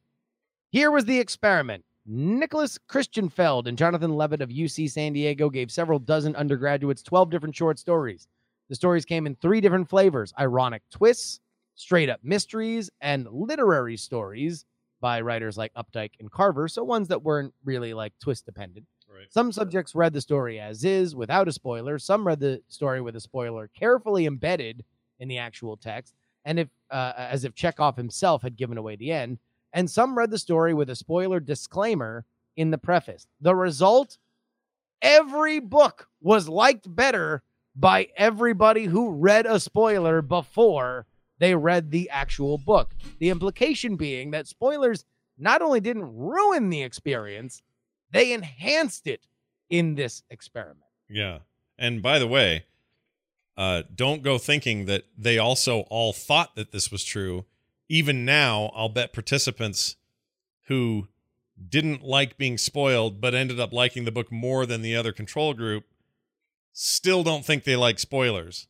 Here 0.71 0.91
was 0.91 1.05
the 1.05 1.19
experiment. 1.19 1.85
Nicholas 2.13 2.77
Christenfeld 2.89 3.69
and 3.69 3.79
Jonathan 3.79 4.17
Leavitt 4.17 4.41
of 4.41 4.49
UC 4.49 4.91
San 4.91 5.13
Diego 5.13 5.49
gave 5.49 5.71
several 5.71 6.01
dozen 6.01 6.35
undergraduates 6.35 7.05
12 7.05 7.31
different 7.31 7.55
short 7.55 7.79
stories. 7.79 8.27
The 8.69 8.75
stories 8.75 9.05
came 9.05 9.29
in 9.29 9.37
three 9.37 9.61
different 9.61 9.89
flavors 9.89 10.35
ironic 10.37 10.83
twists, 10.91 11.39
straight 11.77 12.09
up 12.09 12.19
mysteries, 12.25 12.91
and 13.01 13.29
literary 13.31 13.97
stories 13.97 14.65
by 15.01 15.21
writers 15.21 15.57
like 15.57 15.73
Updike 15.75 16.15
and 16.19 16.29
Carver. 16.33 16.67
So, 16.67 16.83
ones 16.83 17.07
that 17.09 17.23
weren't 17.23 17.55
really 17.65 17.95
like 17.95 18.13
twist 18.19 18.45
dependent. 18.45 18.87
Right. 19.09 19.33
Some 19.33 19.53
subjects 19.53 19.95
read 19.95 20.13
the 20.13 20.21
story 20.21 20.59
as 20.59 20.85
is 20.85 21.15
without 21.15 21.47
a 21.47 21.53
spoiler. 21.53 21.97
Some 22.01 22.27
read 22.27 22.41
the 22.41 22.61
story 22.67 23.01
with 23.01 23.15
a 23.15 23.21
spoiler 23.21 23.71
carefully 23.79 24.27
embedded 24.27 24.85
in 25.21 25.29
the 25.29 25.39
actual 25.39 25.77
text, 25.77 26.15
and 26.45 26.59
if 26.59 26.69
uh, 26.91 27.13
as 27.17 27.45
if 27.45 27.55
Chekhov 27.55 27.97
himself 27.97 28.43
had 28.43 28.57
given 28.57 28.79
away 28.79 28.97
the 28.97 29.13
end. 29.13 29.39
And 29.73 29.91
some 29.91 30.17
read 30.19 30.31
the 30.31 30.39
story 30.39 30.75
with 30.75 30.91
a 30.91 30.97
spoiler 30.97 31.41
disclaimer 31.41 32.25
in 32.57 32.71
the 32.71 32.79
preface. 32.79 33.27
The 33.41 33.55
result: 33.55 34.19
every 35.01 35.61
book 35.61 36.09
was 36.21 36.49
liked 36.49 36.95
better 36.95 37.43
by 37.77 38.09
everybody 38.17 38.85
who 38.85 39.11
read 39.11 39.47
a 39.47 39.61
spoiler 39.61 40.23
before 40.23 41.07
they 41.39 41.55
read 41.55 41.91
the 41.91 42.11
actual 42.11 42.59
book. 42.59 42.95
The 43.19 43.31
implication 43.31 43.97
being 43.97 44.33
that 44.33 44.47
spoilers 44.47 45.05
not 45.39 45.63
only 45.63 45.81
didn't 45.81 46.15
ruin 46.15 46.69
the 46.69 46.83
experience, 46.83 47.63
they 48.11 48.33
enhanced 48.33 49.07
it 49.07 49.27
in 49.71 49.95
this 49.95 50.23
experiment. 50.29 50.85
Yeah. 51.09 51.39
And 51.79 52.03
by 52.03 52.19
the 52.19 52.27
way, 52.27 52.67
uh, 53.57 53.83
don't 53.95 54.23
go 54.23 54.37
thinking 54.37 54.85
that 54.87 55.05
they 55.17 55.39
also 55.39 55.81
all 55.89 56.13
thought 56.13 56.57
that 56.57 56.73
this 56.73 56.91
was 56.91 57.05
true. 57.05 57.47
Even 57.91 58.25
now, 58.25 58.71
I'll 58.73 58.89
bet 58.89 59.13
participants 59.13 59.97
who 60.69 61.09
didn't 61.69 62.05
like 62.05 62.39
being 62.39 62.57
spoiled 62.57 63.21
but 63.21 63.35
ended 63.35 63.59
up 63.59 63.73
liking 63.73 64.05
the 64.05 64.13
book 64.13 64.31
more 64.31 64.65
than 64.65 64.81
the 64.81 64.95
other 64.95 65.13
control 65.13 65.55
group 65.55 65.85
still 66.73 67.25
don't 67.25 67.45
think 67.45 67.65
they 67.65 67.75
like 67.75 67.99
spoilers. 67.99 68.69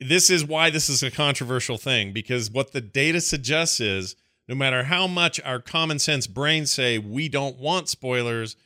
This 0.00 0.28
is 0.28 0.44
why 0.44 0.70
this 0.70 0.88
is 0.88 1.04
a 1.04 1.10
controversial 1.12 1.78
thing 1.78 2.12
because 2.12 2.50
what 2.50 2.72
the 2.72 2.80
data 2.80 3.20
suggests 3.20 3.78
is 3.78 4.16
no 4.48 4.56
matter 4.56 4.82
how 4.82 5.06
much 5.06 5.40
our 5.42 5.60
common 5.60 6.00
sense 6.00 6.26
brains 6.26 6.72
say 6.72 6.98
we 6.98 7.28
don't 7.28 7.60
want 7.60 7.88
spoilers, 7.88 8.56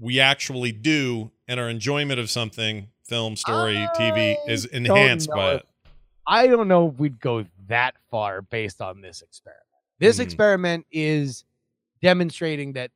we 0.00 0.18
actually 0.18 0.72
do, 0.72 1.30
and 1.46 1.60
our 1.60 1.68
enjoyment 1.68 2.18
of 2.18 2.30
something, 2.30 2.88
film, 3.04 3.36
story, 3.36 3.86
TV, 3.96 4.36
is 4.48 4.64
enhanced 4.64 5.28
by 5.28 5.56
it. 5.56 5.66
I 6.26 6.46
don't 6.46 6.68
know 6.68 6.88
if 6.88 6.98
we'd 6.98 7.20
go 7.20 7.44
that 7.70 7.94
far 8.10 8.42
based 8.42 8.80
on 8.82 9.00
this 9.00 9.22
experiment. 9.22 9.64
This 9.98 10.18
Mhm. 10.18 10.24
experiment 10.24 10.86
is 10.92 11.44
demonstrating 12.02 12.72
that 12.74 12.90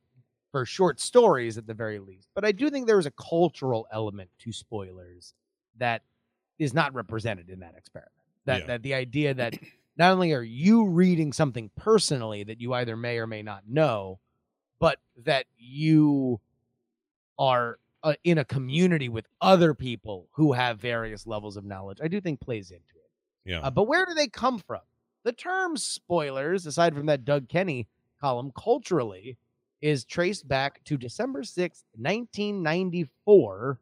for 0.51 0.65
short 0.65 0.99
stories 0.99 1.57
at 1.57 1.67
the 1.67 1.73
very 1.73 1.99
least, 1.99 2.29
but 2.33 2.45
I 2.45 2.51
do 2.51 2.69
think 2.69 2.87
there 2.87 2.99
is 2.99 3.05
a 3.05 3.11
cultural 3.11 3.87
element 3.91 4.29
to 4.39 4.51
spoilers 4.53 5.33
that 5.77 6.03
is 6.59 6.73
not 6.73 6.93
represented 6.93 7.49
in 7.49 7.59
that 7.59 7.75
experiment. 7.75 8.11
That 8.45 8.61
Yeah. 8.61 8.65
that 8.67 8.83
the 8.83 8.93
idea 8.93 9.33
that 9.33 9.53
not 9.97 10.11
only 10.11 10.33
are 10.33 10.41
you 10.43 10.87
reading 10.87 11.33
something 11.33 11.69
personally 11.75 12.43
that 12.43 12.61
you 12.61 12.73
either 12.73 12.95
may 12.95 13.17
or 13.17 13.27
may 13.27 13.41
not 13.43 13.67
know, 13.67 14.19
but 14.79 14.99
that 15.17 15.45
you 15.57 16.39
are 17.37 17.79
uh, 18.03 18.13
in 18.23 18.37
a 18.37 18.45
community 18.45 19.09
with 19.09 19.27
other 19.41 19.73
people 19.73 20.29
who 20.33 20.53
have 20.53 20.79
various 20.79 21.25
levels 21.25 21.57
of 21.57 21.65
knowledge, 21.65 21.97
I 22.01 22.07
do 22.07 22.21
think 22.21 22.39
plays 22.39 22.69
into 22.71 22.94
it. 22.94 22.94
Yeah. 23.45 23.59
Uh, 23.59 23.69
but 23.71 23.83
where 23.83 24.05
do 24.05 24.13
they 24.13 24.27
come 24.27 24.59
from? 24.59 24.81
The 25.23 25.31
term 25.31 25.77
spoilers, 25.77 26.65
aside 26.65 26.93
from 26.93 27.05
that 27.07 27.25
Doug 27.25 27.47
Kenney 27.47 27.87
column, 28.19 28.51
culturally 28.57 29.37
is 29.81 30.03
traced 30.05 30.47
back 30.47 30.83
to 30.85 30.97
December 30.97 31.43
sixth, 31.43 31.83
1994. 31.97 33.79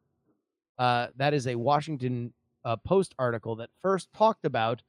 Uh, 0.77 1.07
that 1.17 1.33
is 1.33 1.47
a 1.47 1.55
Washington 1.55 2.33
uh, 2.65 2.75
Post 2.77 3.13
article 3.19 3.55
that 3.57 3.69
first 3.81 4.11
talked 4.13 4.45
about 4.45 4.81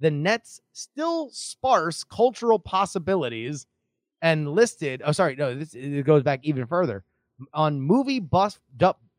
the 0.00 0.10
net's 0.10 0.60
still 0.72 1.28
sparse 1.30 2.04
cultural 2.04 2.58
possibilities 2.58 3.66
and 4.22 4.50
listed. 4.52 5.02
Oh, 5.04 5.12
sorry, 5.12 5.36
no, 5.36 5.54
this 5.54 5.74
it 5.74 6.04
goes 6.04 6.22
back 6.22 6.40
even 6.42 6.66
further 6.66 7.04
on 7.52 7.80
movie 7.80 8.20
buff 8.20 8.60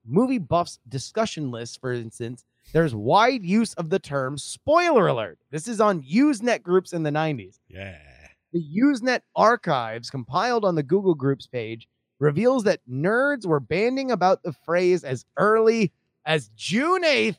movie 0.05 0.37
buffs 0.39 0.79
discussion 0.87 1.51
lists. 1.51 1.77
For 1.77 1.93
instance, 1.93 2.45
there's 2.73 2.93
wide 2.93 3.43
use 3.43 3.73
of 3.75 3.89
the 3.89 3.99
term 3.99 4.37
spoiler 4.37 5.07
alert. 5.07 5.39
This 5.51 5.67
is 5.67 5.81
on 5.81 6.01
Usenet 6.03 6.61
groups 6.61 6.93
in 6.93 7.03
the 7.03 7.09
90s. 7.09 7.59
Yeah. 7.67 7.97
The 8.51 8.63
Usenet 8.81 9.21
archives 9.35 10.09
compiled 10.09 10.65
on 10.65 10.75
the 10.75 10.83
Google 10.83 11.15
Groups 11.15 11.47
page 11.47 11.87
reveals 12.19 12.63
that 12.63 12.81
nerds 12.89 13.45
were 13.45 13.59
banding 13.59 14.11
about 14.11 14.43
the 14.43 14.53
phrase 14.53 15.03
as 15.03 15.25
early 15.37 15.91
as 16.25 16.49
June 16.55 17.03
8th, 17.03 17.37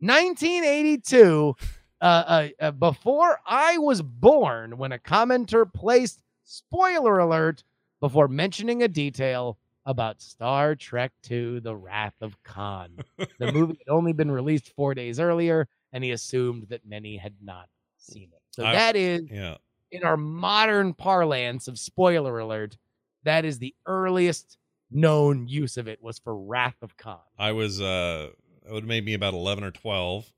1982, 0.00 1.54
uh, 2.00 2.04
uh, 2.04 2.48
uh, 2.60 2.70
before 2.72 3.38
I 3.46 3.78
was 3.78 4.02
born, 4.02 4.76
when 4.76 4.92
a 4.92 4.98
commenter 4.98 5.70
placed 5.70 6.22
spoiler 6.44 7.18
alert 7.18 7.64
before 8.00 8.28
mentioning 8.28 8.82
a 8.82 8.88
detail 8.88 9.58
about 9.86 10.20
Star 10.22 10.74
Trek 10.74 11.12
II 11.30 11.60
The 11.60 11.76
Wrath 11.76 12.14
of 12.20 12.42
Khan. 12.42 12.96
The 13.38 13.52
movie 13.52 13.76
had 13.86 13.92
only 13.92 14.12
been 14.12 14.30
released 14.30 14.72
four 14.74 14.94
days 14.94 15.20
earlier, 15.20 15.68
and 15.92 16.02
he 16.04 16.10
assumed 16.10 16.66
that 16.70 16.86
many 16.86 17.16
had 17.16 17.34
not 17.42 17.68
seen 17.98 18.30
it. 18.32 18.42
So 18.50 18.64
I- 18.64 18.72
that 18.72 18.96
is 18.96 19.22
Yeah. 19.30 19.56
in 19.90 20.04
our 20.04 20.16
modern 20.16 20.94
parlance 20.94 21.68
of 21.68 21.78
spoiler 21.78 22.38
alert, 22.38 22.76
that 23.24 23.44
is 23.44 23.58
the 23.58 23.74
earliest 23.86 24.58
known 24.90 25.48
use 25.48 25.76
of 25.76 25.88
it 25.88 26.02
was 26.02 26.18
for 26.18 26.36
Wrath 26.36 26.76
of 26.82 26.96
Khan. 26.96 27.18
I 27.38 27.52
was 27.52 27.80
uh 27.80 28.30
it 28.66 28.72
would 28.72 28.84
have 28.84 28.88
made 28.88 29.04
me 29.04 29.12
about 29.14 29.34
11 29.34 29.64
or 29.64 29.70
12 29.70 30.32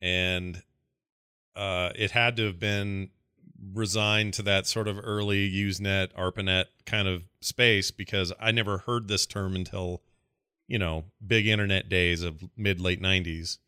and 0.00 0.62
uh 1.56 1.90
it 1.96 2.10
had 2.12 2.36
to 2.36 2.46
have 2.46 2.58
been 2.58 3.10
resigned 3.72 4.34
to 4.34 4.42
that 4.42 4.66
sort 4.66 4.88
of 4.88 4.98
early 5.02 5.50
Usenet, 5.50 6.12
ARPANET 6.14 6.66
kind 6.86 7.08
of 7.08 7.24
space 7.40 7.90
because 7.90 8.32
I 8.40 8.50
never 8.52 8.78
heard 8.78 9.08
this 9.08 9.26
term 9.26 9.54
until 9.54 10.02
you 10.68 10.78
know, 10.78 11.04
big 11.26 11.46
internet 11.46 11.90
days 11.90 12.22
of 12.22 12.42
mid 12.56 12.80
late 12.80 13.00
90s. 13.00 13.58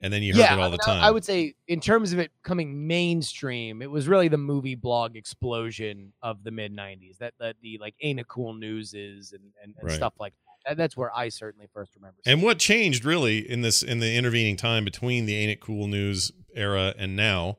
And 0.00 0.12
then 0.12 0.22
you 0.22 0.34
heard 0.34 0.52
it 0.52 0.58
all 0.58 0.70
the 0.70 0.78
time. 0.78 1.04
I 1.04 1.10
would 1.10 1.24
say 1.24 1.54
in 1.68 1.80
terms 1.80 2.12
of 2.12 2.18
it 2.18 2.32
coming 2.42 2.86
mainstream, 2.88 3.80
it 3.80 3.90
was 3.90 4.08
really 4.08 4.26
the 4.26 4.36
movie 4.36 4.74
blog 4.74 5.16
explosion 5.16 6.12
of 6.22 6.42
the 6.42 6.50
mid 6.50 6.76
'90s. 6.76 7.18
That 7.18 7.34
that 7.38 7.56
the 7.62 7.78
like 7.80 7.94
ain't 8.02 8.18
it 8.20 8.26
cool 8.26 8.52
news 8.52 8.92
is 8.92 9.32
and 9.32 9.44
and, 9.62 9.74
and 9.78 9.88
Right. 9.88 9.96
stuff 9.96 10.14
like 10.18 10.34
that. 10.64 10.70
that. 10.70 10.76
That's 10.76 10.96
where 10.96 11.16
I 11.16 11.28
certainly 11.28 11.68
first 11.72 11.94
remember. 11.94 12.18
And 12.26 12.42
what 12.42 12.58
changed 12.58 13.04
really 13.04 13.48
in 13.48 13.62
this 13.62 13.82
in 13.82 14.00
the 14.00 14.14
intervening 14.14 14.56
time 14.56 14.84
between 14.84 15.24
the 15.26 15.36
Ain't 15.36 15.52
It 15.52 15.60
Cool 15.60 15.86
News 15.86 16.32
era 16.54 16.94
and 16.98 17.14
now 17.16 17.58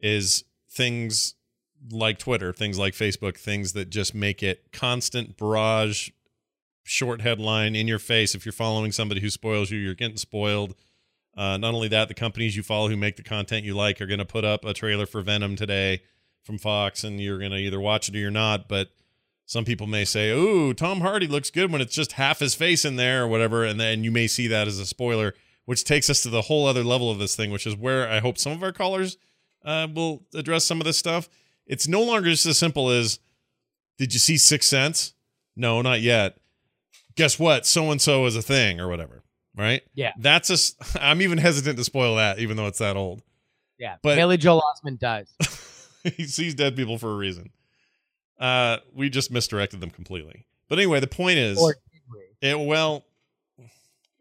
is 0.00 0.44
things 0.72 1.34
like 1.90 2.18
Twitter, 2.18 2.52
things 2.52 2.78
like 2.78 2.94
Facebook, 2.94 3.36
things 3.36 3.72
that 3.72 3.90
just 3.90 4.14
make 4.14 4.42
it 4.42 4.72
constant 4.72 5.36
barrage, 5.36 6.10
short 6.84 7.20
headline 7.20 7.76
in 7.76 7.88
your 7.88 7.98
face. 7.98 8.34
If 8.34 8.46
you're 8.46 8.52
following 8.52 8.92
somebody 8.92 9.20
who 9.20 9.30
spoils 9.30 9.70
you, 9.70 9.78
you're 9.78 9.94
getting 9.94 10.16
spoiled. 10.16 10.74
Uh, 11.36 11.56
not 11.56 11.74
only 11.74 11.88
that, 11.88 12.08
the 12.08 12.14
companies 12.14 12.56
you 12.56 12.62
follow 12.62 12.88
who 12.88 12.96
make 12.96 13.16
the 13.16 13.22
content 13.22 13.64
you 13.64 13.74
like 13.74 14.00
are 14.00 14.06
going 14.06 14.18
to 14.18 14.24
put 14.24 14.44
up 14.44 14.64
a 14.64 14.74
trailer 14.74 15.06
for 15.06 15.22
Venom 15.22 15.56
today 15.56 16.02
from 16.42 16.58
Fox, 16.58 17.04
and 17.04 17.20
you're 17.20 17.38
going 17.38 17.52
to 17.52 17.58
either 17.58 17.80
watch 17.80 18.08
it 18.08 18.14
or 18.14 18.18
you're 18.18 18.30
not. 18.30 18.68
But 18.68 18.90
some 19.46 19.64
people 19.64 19.86
may 19.86 20.04
say, 20.04 20.30
"Ooh, 20.30 20.74
Tom 20.74 21.00
Hardy 21.00 21.26
looks 21.26 21.50
good 21.50 21.72
when 21.72 21.80
it's 21.80 21.94
just 21.94 22.12
half 22.12 22.40
his 22.40 22.54
face 22.54 22.84
in 22.84 22.96
there 22.96 23.24
or 23.24 23.28
whatever," 23.28 23.64
and 23.64 23.80
then 23.80 24.04
you 24.04 24.10
may 24.10 24.26
see 24.26 24.46
that 24.48 24.68
as 24.68 24.78
a 24.78 24.86
spoiler, 24.86 25.34
which 25.64 25.84
takes 25.84 26.10
us 26.10 26.22
to 26.22 26.28
the 26.28 26.42
whole 26.42 26.66
other 26.66 26.84
level 26.84 27.10
of 27.10 27.18
this 27.18 27.34
thing, 27.34 27.50
which 27.50 27.66
is 27.66 27.76
where 27.76 28.08
I 28.08 28.20
hope 28.20 28.36
some 28.36 28.52
of 28.52 28.62
our 28.62 28.72
callers 28.72 29.16
uh, 29.64 29.86
we'll 29.92 30.22
address 30.34 30.64
some 30.64 30.80
of 30.80 30.84
this 30.84 30.98
stuff. 30.98 31.28
It's 31.66 31.86
no 31.88 32.02
longer 32.02 32.30
just 32.30 32.46
as 32.46 32.58
simple 32.58 32.90
as, 32.90 33.18
"Did 33.98 34.12
you 34.12 34.18
see 34.18 34.36
Six 34.36 34.66
Sense?" 34.66 35.14
No, 35.56 35.82
not 35.82 36.00
yet. 36.00 36.38
Guess 37.14 37.38
what? 37.38 37.66
So 37.66 37.90
and 37.90 38.00
so 38.00 38.24
is 38.26 38.36
a 38.36 38.42
thing 38.42 38.80
or 38.80 38.88
whatever, 38.88 39.22
right? 39.56 39.82
Yeah. 39.94 40.12
That's 40.18 40.50
a. 40.50 41.00
I'm 41.04 41.20
even 41.22 41.38
hesitant 41.38 41.76
to 41.78 41.84
spoil 41.84 42.16
that, 42.16 42.38
even 42.38 42.56
though 42.56 42.66
it's 42.66 42.78
that 42.78 42.96
old. 42.96 43.22
yeah, 43.78 43.96
but- 44.02 44.16
Haley 44.16 44.36
Joel 44.38 44.62
Osment 44.62 44.98
dies. 44.98 45.32
he 46.16 46.24
sees 46.24 46.54
dead 46.54 46.74
people 46.76 46.98
for 46.98 47.10
a 47.10 47.16
reason. 47.16 47.50
Uh, 48.40 48.78
we 48.92 49.08
just 49.08 49.30
misdirected 49.30 49.80
them 49.80 49.90
completely. 49.90 50.46
But 50.68 50.78
anyway, 50.78 50.98
the 51.00 51.06
point 51.06 51.38
is, 51.38 51.58
Or 51.60 51.76
it, 52.40 52.58
well, 52.58 53.04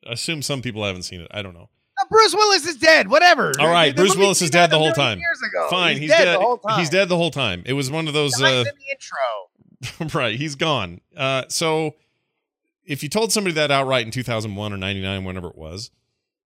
I 0.05 0.11
assume 0.11 0.41
some 0.43 0.61
people 0.61 0.83
haven't 0.83 1.03
seen 1.03 1.21
it. 1.21 1.27
I 1.31 1.41
don't 1.41 1.53
know. 1.55 1.69
Bruce 2.11 2.35
Willis 2.35 2.67
is 2.67 2.75
dead. 2.75 3.09
Whatever. 3.09 3.53
All 3.57 3.69
right, 3.69 3.95
The 3.95 4.01
Bruce 4.01 4.17
Willis 4.17 4.41
is 4.41 4.49
dead 4.49 4.69
the 4.69 4.77
whole 4.77 4.91
time. 4.91 5.17
Years 5.17 5.41
ago. 5.49 5.67
Fine, 5.69 5.93
he's, 5.93 6.01
he's, 6.01 6.11
dead, 6.11 6.35
the 6.35 6.41
whole 6.41 6.57
time. 6.57 6.79
He's 6.79 6.89
dead 6.89 7.07
the 7.07 7.15
whole 7.15 7.31
time. 7.31 7.63
It 7.65 7.73
was 7.73 7.89
one 7.89 8.09
of 8.09 8.13
those. 8.13 8.39
Uh, 8.39 8.45
in 8.45 8.63
the 8.65 9.99
intro. 10.03 10.19
right, 10.19 10.35
he's 10.35 10.55
gone. 10.55 10.99
Uh, 11.15 11.45
so 11.47 11.95
if 12.85 13.01
you 13.01 13.07
told 13.07 13.31
somebody 13.31 13.53
that 13.53 13.71
outright 13.71 14.05
in 14.05 14.11
2001 14.11 14.73
or 14.73 14.77
99, 14.77 15.23
whenever 15.23 15.47
it 15.47 15.57
was, 15.57 15.89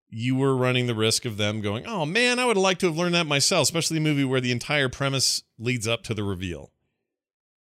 you 0.08 0.36
were 0.36 0.56
running 0.56 0.86
the 0.86 0.94
risk 0.94 1.24
of 1.24 1.36
them 1.36 1.60
going, 1.60 1.84
"Oh 1.84 2.06
man, 2.06 2.38
I 2.38 2.44
would 2.44 2.56
like 2.56 2.78
to 2.78 2.86
have 2.86 2.96
learned 2.96 3.16
that 3.16 3.26
myself," 3.26 3.64
especially 3.64 3.98
a 3.98 4.00
movie 4.00 4.24
where 4.24 4.40
the 4.40 4.52
entire 4.52 4.88
premise 4.88 5.42
leads 5.58 5.88
up 5.88 6.04
to 6.04 6.14
the 6.14 6.22
reveal. 6.22 6.70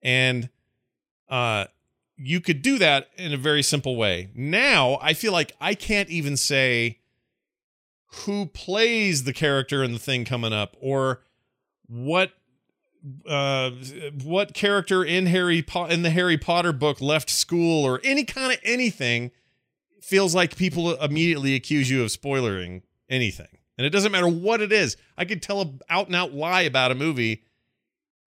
And 0.02 0.50
uh 1.30 1.66
you 2.18 2.42
could 2.42 2.62
do 2.62 2.78
that 2.78 3.10
in 3.18 3.34
a 3.34 3.38
very 3.38 3.64
simple 3.64 3.96
way. 3.96 4.30
Now, 4.36 5.00
I 5.02 5.14
feel 5.14 5.32
like 5.32 5.54
I 5.60 5.74
can't 5.74 6.10
even 6.10 6.38
say 6.38 7.00
who 8.26 8.46
plays 8.46 9.24
the 9.24 9.34
character 9.34 9.84
in 9.84 9.94
the 9.94 10.00
thing 10.00 10.26
coming 10.26 10.54
up 10.54 10.76
or 10.80 11.22
what 11.88 12.32
uh 13.28 13.72
what 14.24 14.54
character 14.54 15.04
in 15.04 15.26
Harry 15.26 15.62
po- 15.62 15.86
in 15.86 16.04
the 16.04 16.10
Harry 16.10 16.38
Potter 16.38 16.72
book 16.72 17.02
left 17.02 17.30
school 17.30 17.84
or 17.86 18.00
any 18.04 18.24
kind 18.24 18.54
of 18.54 18.60
anything 18.64 19.32
feels 20.02 20.34
like 20.34 20.56
people 20.56 20.94
immediately 21.02 21.56
accuse 21.56 21.90
you 21.90 22.02
of 22.04 22.10
spoilering 22.10 22.82
anything. 23.10 23.48
And 23.78 23.86
it 23.86 23.90
doesn't 23.90 24.12
matter 24.12 24.28
what 24.28 24.62
it 24.62 24.72
is. 24.72 24.96
I 25.18 25.26
could 25.26 25.42
tell 25.42 25.62
a 25.62 25.74
out 25.90 26.08
and 26.08 26.16
out 26.16 26.34
lie 26.34 26.62
about 26.62 26.92
a 26.92 26.96
movie 26.96 27.44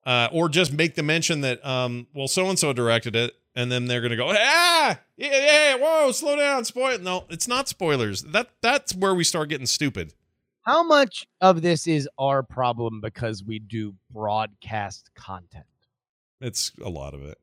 uh 0.05 0.29
or 0.33 0.49
just 0.49 0.73
make 0.73 0.95
the 0.95 1.03
mention 1.03 1.41
that 1.41 1.65
um 1.65 2.07
well 2.15 2.29
so 2.29 2.49
and 2.49 2.59
so 2.59 2.73
directed 2.73 3.17
it 3.17 3.33
and 3.57 3.73
then 3.73 3.87
they're 3.87 4.01
going 4.01 4.11
to 4.13 4.17
go 4.17 4.29
ah! 4.29 5.01
Yeah, 5.17 5.31
yeah 5.31 5.75
whoa 5.77 6.13
slow 6.13 6.37
down 6.37 6.65
spoil 6.65 6.99
no 6.99 7.25
it's 7.31 7.49
not 7.49 7.67
spoilers. 7.69 8.23
That 8.23 8.51
that's 8.61 8.95
where 8.95 9.15
we 9.15 9.25
start 9.25 9.49
getting 9.49 9.67
stupid. 9.67 10.13
How 10.63 10.83
much 10.83 11.27
of 11.41 11.63
this 11.63 11.87
is 11.87 12.09
our 12.19 12.43
problem 12.43 13.01
because 13.01 13.45
we 13.45 13.61
do 13.61 13.95
broadcast 14.11 15.11
content, 15.15 15.65
it's 16.41 16.73
a 16.85 16.89
lot 16.89 17.15
of 17.15 17.23
it. 17.23 17.39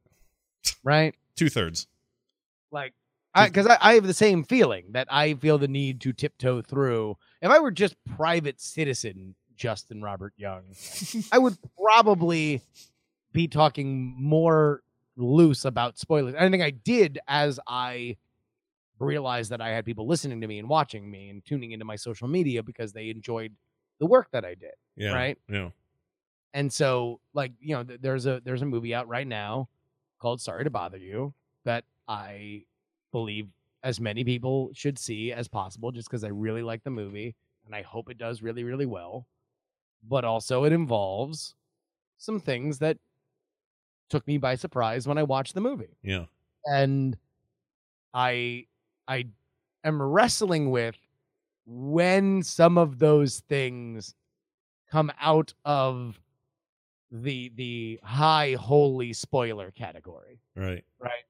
Right? 0.83 1.15
two-thirds. 1.35 1.87
Like, 2.69 2.93
I 3.33 3.47
because 3.47 3.65
I, 3.65 3.77
I 3.79 3.93
have 3.95 4.05
the 4.05 4.13
same 4.13 4.43
feeling 4.43 4.87
that 4.91 5.07
I 5.09 5.35
feel 5.35 5.57
the 5.57 5.69
need 5.69 6.01
to 6.01 6.13
tiptoe 6.13 6.61
through. 6.61 7.17
If 7.41 7.49
I 7.49 7.59
were 7.59 7.71
just 7.71 7.95
private 8.15 8.59
citizen 8.59 9.35
Justin 9.55 10.01
Robert 10.01 10.33
Young, 10.35 10.63
I 11.31 11.37
would 11.37 11.57
probably 11.81 12.61
be 13.31 13.47
talking 13.47 14.15
more 14.19 14.81
loose 15.15 15.65
about 15.65 15.97
spoilers. 15.97 16.35
I 16.35 16.49
think 16.49 16.63
I 16.63 16.71
did 16.71 17.19
as 17.27 17.59
I 17.67 18.17
realized 18.99 19.51
that 19.51 19.61
I 19.61 19.69
had 19.69 19.85
people 19.85 20.07
listening 20.07 20.41
to 20.41 20.47
me 20.47 20.59
and 20.59 20.69
watching 20.69 21.09
me 21.09 21.29
and 21.29 21.43
tuning 21.45 21.71
into 21.71 21.85
my 21.85 21.95
social 21.95 22.27
media 22.27 22.63
because 22.63 22.93
they 22.93 23.09
enjoyed 23.09 23.55
the 23.99 24.05
work 24.05 24.29
that 24.31 24.45
I 24.45 24.55
did. 24.55 24.73
yeah 24.95 25.13
Right. 25.13 25.37
yeah 25.49 25.69
And 26.53 26.71
so, 26.71 27.19
like, 27.33 27.51
you 27.59 27.75
know, 27.75 27.83
th- 27.83 28.01
there's 28.01 28.25
a 28.25 28.41
there's 28.43 28.61
a 28.61 28.65
movie 28.65 28.93
out 28.93 29.07
right 29.07 29.27
now 29.27 29.69
called 30.19 30.41
Sorry 30.41 30.63
to 30.63 30.69
Bother 30.69 30.97
You 30.97 31.33
that 31.65 31.83
I 32.07 32.65
believe 33.11 33.49
as 33.83 33.99
many 33.99 34.23
people 34.23 34.69
should 34.73 34.97
see 34.97 35.31
as 35.33 35.47
possible 35.47 35.91
just 35.91 36.07
because 36.09 36.23
I 36.23 36.29
really 36.29 36.63
like 36.63 36.83
the 36.83 36.89
movie 36.89 37.35
and 37.65 37.75
I 37.75 37.81
hope 37.81 38.09
it 38.09 38.17
does 38.17 38.41
really, 38.41 38.63
really 38.63 38.85
well. 38.85 39.27
But 40.03 40.25
also 40.25 40.63
it 40.65 40.73
involves 40.73 41.55
some 42.17 42.39
things 42.39 42.79
that 42.79 42.97
took 44.09 44.25
me 44.27 44.37
by 44.37 44.55
surprise 44.55 45.07
when 45.07 45.17
I 45.17 45.23
watched 45.23 45.53
the 45.53 45.61
movie. 45.61 45.97
yeah. 46.03 46.25
And 46.65 47.17
I 48.13 48.67
I 49.07 49.25
am 49.83 50.01
wrestling 50.01 50.69
with 50.71 50.95
when 51.65 52.43
some 52.43 52.77
of 52.77 52.99
those 52.99 53.41
things 53.49 54.15
come 54.89 55.11
out 55.19 55.53
of 55.65 56.19
the 57.11 57.51
the 57.55 57.99
high 58.03 58.55
holy 58.59 59.13
spoiler 59.13 59.71
category. 59.71 60.39
Right. 60.55 60.83
Right? 60.99 61.25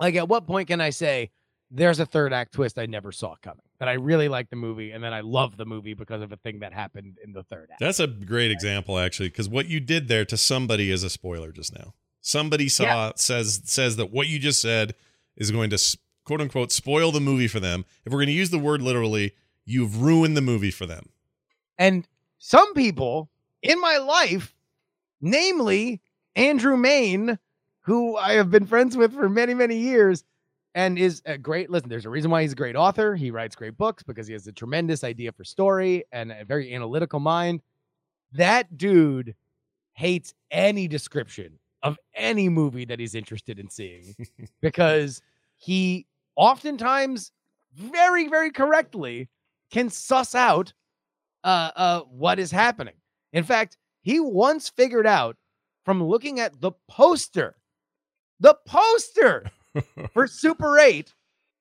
Like 0.00 0.16
at 0.16 0.28
what 0.28 0.46
point 0.46 0.68
can 0.68 0.80
i 0.80 0.90
say 0.90 1.30
there's 1.74 1.98
a 2.00 2.06
third 2.06 2.32
act 2.32 2.52
twist 2.52 2.78
i 2.78 2.84
never 2.86 3.10
saw 3.12 3.34
coming 3.42 3.64
that 3.78 3.88
i 3.88 3.94
really 3.94 4.28
like 4.28 4.50
the 4.50 4.56
movie 4.56 4.90
and 4.92 5.02
then 5.02 5.12
i 5.14 5.20
love 5.20 5.56
the 5.56 5.64
movie 5.64 5.94
because 5.94 6.20
of 6.22 6.30
a 6.30 6.36
thing 6.36 6.60
that 6.60 6.72
happened 6.72 7.16
in 7.24 7.32
the 7.32 7.42
third 7.44 7.68
act 7.72 7.80
That's 7.80 7.98
a 8.00 8.06
great 8.06 8.50
example, 8.50 8.98
actually, 8.98 9.30
because 9.30 9.48
what 9.48 9.66
you 9.66 9.80
did 9.80 10.08
there 10.08 10.24
to 10.26 10.36
somebody 10.36 10.90
is 10.90 11.02
a 11.02 11.10
spoiler 11.10 11.50
just 11.50 11.74
now. 11.74 11.94
Somebody 12.20 12.68
saw 12.68 12.84
Yeah. 12.84 13.12
says 13.16 13.62
says 13.64 13.96
that 13.96 14.12
what 14.12 14.28
you 14.28 14.38
just 14.38 14.60
said 14.60 14.94
is 15.36 15.50
going 15.50 15.70
to 15.70 15.98
quote 16.24 16.40
unquote 16.40 16.70
spoil 16.70 17.10
the 17.10 17.20
movie 17.20 17.48
for 17.48 17.58
them. 17.58 17.84
If 18.04 18.12
we're 18.12 18.18
going 18.20 18.26
to 18.28 18.32
use 18.32 18.50
the 18.50 18.58
word 18.58 18.80
literally, 18.82 19.32
you've 19.64 20.02
ruined 20.02 20.36
the 20.36 20.42
movie 20.42 20.70
for 20.70 20.86
them. 20.86 21.06
and 21.78 22.06
some 22.38 22.74
people 22.74 23.30
in 23.62 23.80
my 23.80 23.96
life 23.98 24.54
namely 25.20 26.00
andrew 26.36 26.76
Mayne 26.76 27.38
who 27.82 28.16
i 28.16 28.32
have 28.34 28.50
been 28.50 28.66
friends 28.66 28.96
with 28.96 29.12
for 29.14 29.28
many 29.28 29.54
many 29.54 29.76
years 29.76 30.24
and 30.74 30.98
is 30.98 31.22
a 31.26 31.36
great 31.36 31.70
listen 31.70 31.88
there's 31.88 32.06
a 32.06 32.10
reason 32.10 32.30
why 32.30 32.42
he's 32.42 32.52
a 32.52 32.56
great 32.56 32.76
author. 32.76 33.14
He 33.14 33.30
writes 33.30 33.54
great 33.54 33.76
books 33.76 34.02
because 34.02 34.26
he 34.26 34.32
has 34.32 34.46
a 34.46 34.52
tremendous 34.52 35.04
idea 35.04 35.32
for 35.32 35.44
story 35.44 36.04
and 36.12 36.32
a 36.32 36.44
very 36.44 36.74
analytical 36.74 37.20
mind. 37.20 37.62
That 38.32 38.76
dude 38.78 39.34
hates 39.94 40.32
any 40.50 40.88
description 40.88 41.58
of 41.82 41.98
any 42.14 42.48
movie 42.48 42.84
that 42.86 43.00
he's 43.00 43.14
interested 43.14 43.58
in 43.58 43.68
seeing 43.68 44.14
because 44.62 45.20
he 45.58 46.06
oftentimes 46.36 47.32
very 47.74 48.28
very 48.28 48.50
correctly 48.50 49.28
can 49.70 49.90
suss 49.90 50.34
out 50.34 50.72
uh 51.44 51.70
uh 51.76 52.00
what 52.00 52.38
is 52.38 52.50
happening. 52.50 52.94
In 53.32 53.44
fact 53.44 53.76
he 54.02 54.20
once 54.20 54.68
figured 54.70 55.06
out 55.06 55.36
from 55.84 56.02
looking 56.02 56.40
at 56.40 56.60
the 56.60 56.72
poster 56.88 57.56
the 58.40 58.56
poster 58.66 59.44
for 60.12 60.26
super 60.26 60.78
8 60.78 61.12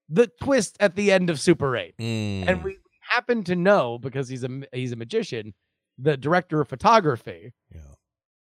the 0.10 0.28
twist 0.42 0.76
at 0.80 0.96
the 0.96 1.12
end 1.12 1.30
of 1.30 1.40
super 1.40 1.76
8 1.78 1.96
Mm. 1.98 2.48
and 2.48 2.64
we 2.64 2.78
happen 3.10 3.44
to 3.46 3.56
know 3.56 3.98
because 4.00 4.28
he's 4.30 4.44
a 4.44 4.62
he's 4.74 4.92
a 4.92 4.96
magician 4.96 5.54
the 5.98 6.18
director 6.18 6.62
of 6.62 6.70
photography 6.70 7.54
yeah. 7.74 7.82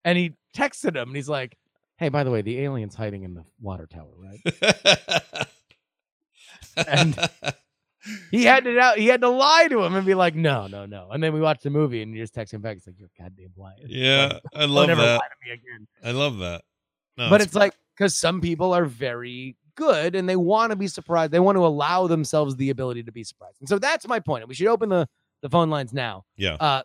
and 0.06 0.18
he 0.18 0.34
texted 0.56 0.96
him 0.96 1.10
and 1.10 1.16
he's 1.16 1.30
like 1.30 1.58
hey 1.98 2.10
by 2.10 2.24
the 2.24 2.32
way 2.32 2.42
the 2.42 2.60
alien's 2.60 2.96
hiding 2.96 3.24
in 3.24 3.34
the 3.34 3.44
water 3.62 3.88
tower 3.88 4.12
right 4.18 5.48
And- 6.76 7.18
he 8.32 8.44
had 8.52 8.66
to 8.66 8.78
out 8.80 8.98
he 8.98 9.08
had 9.08 9.22
to 9.22 9.30
lie 9.30 9.68
to 9.70 9.82
him 9.82 9.96
and 9.96 10.06
be 10.06 10.14
like 10.14 10.36
no 10.36 10.68
no 10.68 10.86
no 10.86 11.10
and 11.12 11.24
then 11.24 11.34
we 11.34 11.40
watched 11.40 11.64
the 11.64 11.70
movie 11.70 12.02
and 12.02 12.14
you 12.14 12.22
just 12.22 12.34
text 12.34 12.54
him 12.54 12.60
back 12.62 12.76
it's 12.76 12.86
like 12.86 12.98
you're 13.00 13.10
goddamn 13.18 13.52
liar 13.56 13.76
yeah, 13.86 14.40
I 14.54 14.66
love 14.66 14.88
that. 14.88 14.98
lie 14.98 15.20
to 15.20 15.48
me 15.48 15.52
again 15.54 15.88
I 16.04 16.12
love 16.12 16.38
that. 16.40 16.64
No, 17.18 17.30
but 17.30 17.40
it's 17.42 17.56
like 17.56 17.74
because 17.96 18.18
some 18.18 18.42
people 18.42 18.74
are 18.74 18.86
very 18.86 19.56
good 19.76 20.16
and 20.16 20.30
they 20.30 20.36
want 20.36 20.72
to 20.72 20.76
be 20.76 20.88
surprised 20.88 21.32
they 21.32 21.40
want 21.40 21.56
to 21.56 21.66
allow 21.66 22.06
themselves 22.06 22.56
the 22.56 22.70
ability 22.70 23.02
to 23.02 23.12
be 23.12 23.24
surprised 23.24 23.58
and 23.60 23.68
so 23.68 23.80
that's 23.80 24.08
my 24.08 24.20
point 24.20 24.48
we 24.48 24.54
should 24.54 24.68
open 24.68 24.90
the 24.90 25.08
the 25.44 25.50
phone 25.50 25.70
lines 25.70 25.94
now. 25.94 26.24
Yeah. 26.36 26.56
uh 26.56 26.82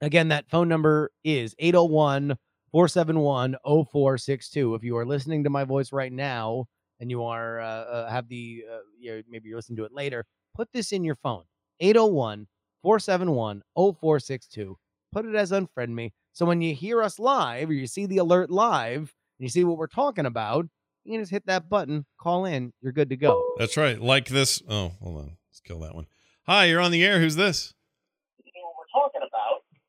again 0.00 0.28
that 0.28 0.48
phone 0.48 0.68
number 0.68 1.10
is 1.24 1.54
801 1.58 2.38
471 2.70 3.56
0462 3.64 4.74
if 4.74 4.84
you 4.84 4.96
are 4.96 5.04
listening 5.04 5.44
to 5.44 5.50
my 5.50 5.64
voice 5.64 5.92
right 5.92 6.12
now 6.12 6.66
and 7.00 7.10
you 7.10 7.24
are 7.24 7.60
uh, 7.60 7.64
uh 7.64 8.10
have 8.10 8.28
the 8.28 8.64
uh, 8.72 8.78
you 8.98 9.12
know, 9.12 9.22
maybe 9.28 9.48
you're 9.48 9.58
listening 9.58 9.76
to 9.78 9.84
it 9.84 9.92
later 9.92 10.24
put 10.54 10.72
this 10.72 10.92
in 10.92 11.02
your 11.02 11.16
phone 11.16 11.42
801 11.80 12.46
471 12.82 13.62
0462 13.74 14.78
put 15.12 15.26
it 15.26 15.34
as 15.34 15.50
unfriend 15.50 15.88
me 15.88 16.12
so 16.32 16.46
when 16.46 16.60
you 16.60 16.74
hear 16.74 17.02
us 17.02 17.18
live 17.18 17.70
or 17.70 17.74
you 17.74 17.86
see 17.86 18.06
the 18.06 18.18
alert 18.18 18.50
live 18.50 19.12
you 19.38 19.48
see 19.48 19.64
what 19.64 19.76
we're 19.76 19.86
talking 19.86 20.26
about 20.26 20.66
you 21.04 21.12
can 21.12 21.22
just 21.22 21.30
hit 21.30 21.46
that 21.46 21.68
button 21.68 22.04
call 22.20 22.44
in 22.46 22.72
you're 22.82 22.92
good 22.92 23.10
to 23.10 23.16
go 23.16 23.44
That's 23.58 23.76
right. 23.76 24.00
Like 24.00 24.28
this. 24.28 24.62
Oh, 24.68 24.92
hold 25.00 25.18
on. 25.18 25.36
Let's 25.50 25.60
kill 25.60 25.78
that 25.80 25.94
one. 25.94 26.06
Hi, 26.46 26.64
you're 26.66 26.80
on 26.80 26.90
the 26.90 27.04
air. 27.04 27.20
Who's 27.20 27.36
this? 27.36 27.74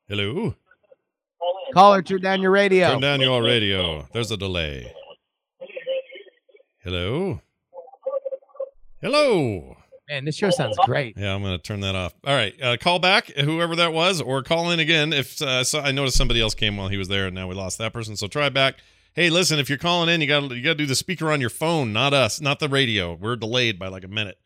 Hello. 0.07 0.55
caller 1.73 2.01
turn 2.01 2.21
down 2.21 2.41
your 2.41 2.51
radio 2.51 2.91
Turn 2.91 3.01
down 3.01 3.19
your 3.19 3.43
radio. 3.43 4.07
There's 4.13 4.31
a 4.31 4.37
delay. 4.37 4.93
Hello. 6.83 7.41
Hello. 9.01 9.75
man 10.09 10.23
this 10.25 10.35
show 10.35 10.49
sounds 10.49 10.77
great 10.85 11.17
Yeah, 11.17 11.35
I'm 11.35 11.41
going 11.41 11.57
to 11.57 11.61
turn 11.61 11.81
that 11.81 11.95
off. 11.95 12.13
All 12.25 12.33
right, 12.33 12.55
uh, 12.61 12.77
call 12.79 12.99
back 12.99 13.27
whoever 13.27 13.75
that 13.75 13.91
was, 13.91 14.21
or 14.21 14.41
call 14.43 14.71
in 14.71 14.79
again 14.79 15.13
if 15.13 15.41
uh, 15.41 15.63
so 15.63 15.79
I 15.79 15.91
noticed 15.91 16.15
somebody 16.17 16.41
else 16.41 16.55
came 16.55 16.77
while 16.77 16.87
he 16.87 16.97
was 16.97 17.07
there, 17.09 17.25
and 17.27 17.35
now 17.35 17.47
we 17.47 17.55
lost 17.55 17.77
that 17.79 17.91
person. 17.91 18.15
So 18.15 18.27
try 18.27 18.49
back. 18.49 18.75
Hey, 19.17 19.31
listen, 19.31 19.57
if 19.57 19.67
you're 19.67 19.79
calling 19.79 20.09
in, 20.09 20.21
you 20.21 20.27
got 20.27 20.43
you 20.51 20.61
got 20.61 20.73
to 20.73 20.75
do 20.75 20.85
the 20.85 20.93
speaker 20.93 21.31
on 21.31 21.41
your 21.41 21.49
phone, 21.49 21.91
not 21.91 22.13
us, 22.13 22.39
not 22.39 22.59
the 22.59 22.69
radio. 22.69 23.15
We're 23.15 23.35
delayed 23.35 23.79
by 23.79 23.87
like 23.87 24.03
a 24.03 24.07
minute, 24.07 24.37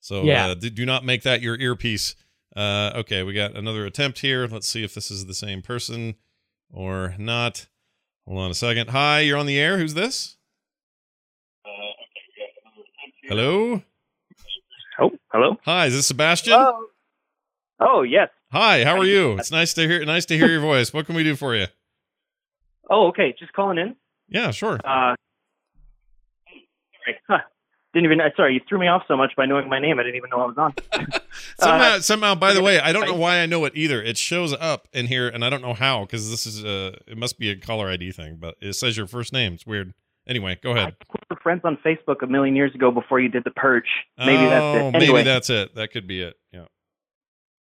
so 0.00 0.24
Yeah. 0.24 0.48
uh, 0.48 0.54
do, 0.54 0.68
do 0.68 0.84
not 0.84 1.02
make 1.02 1.22
that 1.22 1.40
your 1.40 1.56
earpiece. 1.58 2.14
Uh, 2.54 2.92
okay, 2.96 3.22
we 3.22 3.32
got 3.32 3.56
another 3.56 3.86
attempt 3.86 4.18
here. 4.18 4.46
Let's 4.46 4.68
see 4.68 4.84
if 4.84 4.92
this 4.92 5.10
is 5.10 5.24
the 5.24 5.32
same 5.32 5.62
person 5.62 6.16
or 6.70 7.14
not. 7.18 7.68
Hold 8.26 8.40
on 8.40 8.50
a 8.50 8.54
second. 8.54 8.90
Hi, 8.90 9.20
you're 9.20 9.38
on 9.38 9.46
the 9.46 9.58
air. 9.58 9.78
Who's 9.78 9.94
this? 9.94 10.36
Hello. 13.22 13.82
Oh, 15.00 15.10
hello. 15.32 15.56
Hi, 15.64 15.86
is 15.86 15.94
this 15.94 16.06
Sebastian? 16.06 16.52
Oh, 16.52 16.86
oh 17.80 18.02
yes. 18.02 18.28
Hi, 18.52 18.84
how 18.84 18.98
are 18.98 19.06
you? 19.06 19.38
It's 19.38 19.50
nice 19.50 19.72
to 19.72 19.88
hear 19.88 20.04
nice 20.04 20.26
to 20.26 20.36
hear 20.36 20.48
your 20.48 20.60
voice. 20.60 20.92
What 20.92 21.06
can 21.06 21.14
we 21.14 21.24
do 21.24 21.34
for 21.34 21.56
you? 21.56 21.68
Oh, 22.90 23.06
okay. 23.08 23.34
Just 23.38 23.54
calling 23.54 23.78
in. 23.78 23.96
Yeah, 24.28 24.50
sure. 24.50 24.78
Uh, 24.84 25.14
sorry. 27.04 27.18
Huh. 27.28 27.38
Didn't 27.94 28.04
even. 28.04 28.20
uh, 28.20 28.28
Sorry, 28.36 28.52
you 28.54 28.60
threw 28.68 28.78
me 28.78 28.86
off 28.86 29.02
so 29.08 29.16
much 29.16 29.32
by 29.34 29.46
knowing 29.46 29.66
my 29.70 29.78
name. 29.78 29.98
I 29.98 30.02
didn't 30.02 30.16
even 30.16 30.28
know 30.30 30.42
I 30.42 30.46
was 30.46 30.58
on. 30.58 30.74
Somehow, 31.58 31.98
somehow. 32.00 32.34
By 32.34 32.52
the 32.52 32.62
way, 32.62 32.78
I 32.78 32.92
don't 32.92 33.06
know 33.06 33.14
why 33.16 33.38
I 33.38 33.46
know 33.46 33.64
it 33.64 33.72
either. 33.74 34.02
It 34.02 34.18
shows 34.18 34.52
up 34.52 34.88
in 34.92 35.06
here, 35.06 35.26
and 35.26 35.42
I 35.42 35.48
don't 35.48 35.62
know 35.62 35.72
how 35.72 36.02
because 36.04 36.30
this 36.30 36.44
is 36.44 36.62
uh 36.64 36.96
It 37.06 37.16
must 37.16 37.38
be 37.38 37.48
a 37.50 37.56
caller 37.56 37.88
ID 37.88 38.12
thing, 38.12 38.36
but 38.38 38.56
it 38.60 38.74
says 38.74 38.96
your 38.98 39.06
first 39.06 39.32
name. 39.32 39.54
It's 39.54 39.66
weird. 39.66 39.94
Anyway, 40.26 40.58
go 40.62 40.72
ahead. 40.72 40.96
we 41.10 41.18
were 41.30 41.40
friends 41.42 41.62
on 41.64 41.78
Facebook 41.78 42.22
a 42.22 42.26
million 42.26 42.54
years 42.54 42.74
ago 42.74 42.90
before 42.90 43.18
you 43.20 43.30
did 43.30 43.44
the 43.44 43.50
purge. 43.52 43.88
Maybe 44.18 44.44
that's 44.44 44.62
Oh, 44.62 44.88
it. 44.88 44.94
Anyway, 44.94 45.12
Maybe 45.14 45.24
that's 45.24 45.48
it. 45.48 45.74
That 45.74 45.90
could 45.90 46.06
be 46.06 46.20
it. 46.20 46.36
Yeah. 46.52 46.66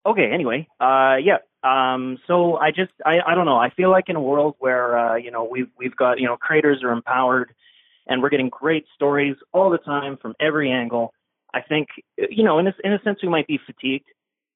okay. 0.04 0.30
Anyway, 0.30 0.68
uh, 0.78 1.16
yeah. 1.22 1.38
Um, 1.62 2.18
so 2.26 2.56
I 2.56 2.70
just, 2.70 2.92
I, 3.04 3.20
I 3.26 3.34
don't 3.34 3.46
know. 3.46 3.58
I 3.58 3.70
feel 3.70 3.90
like 3.90 4.08
in 4.08 4.16
a 4.16 4.20
world 4.20 4.56
where, 4.58 4.98
uh, 4.98 5.16
you 5.16 5.30
know, 5.30 5.44
we've, 5.44 5.68
we've 5.78 5.94
got, 5.94 6.18
you 6.18 6.26
know, 6.26 6.36
creators 6.36 6.82
are 6.82 6.92
empowered 6.92 7.54
and 8.06 8.20
we're 8.20 8.30
getting 8.30 8.48
great 8.48 8.84
stories 8.94 9.36
all 9.52 9.70
the 9.70 9.78
time 9.78 10.16
from 10.20 10.34
every 10.40 10.72
angle. 10.72 11.14
I 11.54 11.60
think, 11.60 11.88
you 12.16 12.42
know, 12.42 12.58
in 12.58 12.66
a, 12.66 12.74
in 12.82 12.92
a 12.92 13.00
sense, 13.02 13.20
we 13.22 13.28
might 13.28 13.46
be 13.46 13.60
fatigued, 13.64 14.06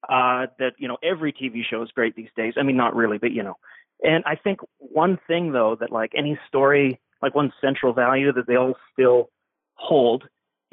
uh, 0.09 0.47
that, 0.59 0.73
you 0.77 0.87
know, 0.87 0.97
every 1.01 1.31
TV 1.31 1.61
show 1.63 1.81
is 1.81 1.89
great 1.91 2.15
these 2.15 2.29
days. 2.35 2.55
I 2.57 2.63
mean, 2.63 2.75
not 2.75 2.95
really, 2.95 3.17
but, 3.17 3.31
you 3.31 3.43
know, 3.43 3.57
and 4.03 4.23
I 4.25 4.35
think 4.35 4.59
one 4.79 5.17
thing 5.27 5.53
though, 5.53 5.77
that 5.79 5.91
like 5.91 6.11
any 6.15 6.37
story, 6.47 6.99
like 7.21 7.33
one 7.33 7.51
central 7.61 7.93
value 7.93 8.31
that 8.33 8.47
they 8.47 8.55
all 8.55 8.75
still 8.93 9.29
hold 9.75 10.25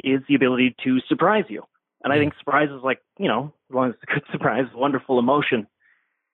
is 0.03 0.21
the 0.29 0.35
ability 0.35 0.75
to 0.85 1.01
surprise 1.09 1.45
you. 1.49 1.63
And 2.03 2.13
I 2.13 2.19
think 2.19 2.35
surprise 2.39 2.69
is 2.69 2.83
like, 2.83 3.01
you 3.19 3.29
know, 3.29 3.55
as 3.71 3.75
long 3.75 3.89
as 3.89 3.95
it's 3.95 4.03
a 4.03 4.15
good 4.15 4.25
surprise, 4.33 4.67
wonderful 4.75 5.19
emotion. 5.19 5.67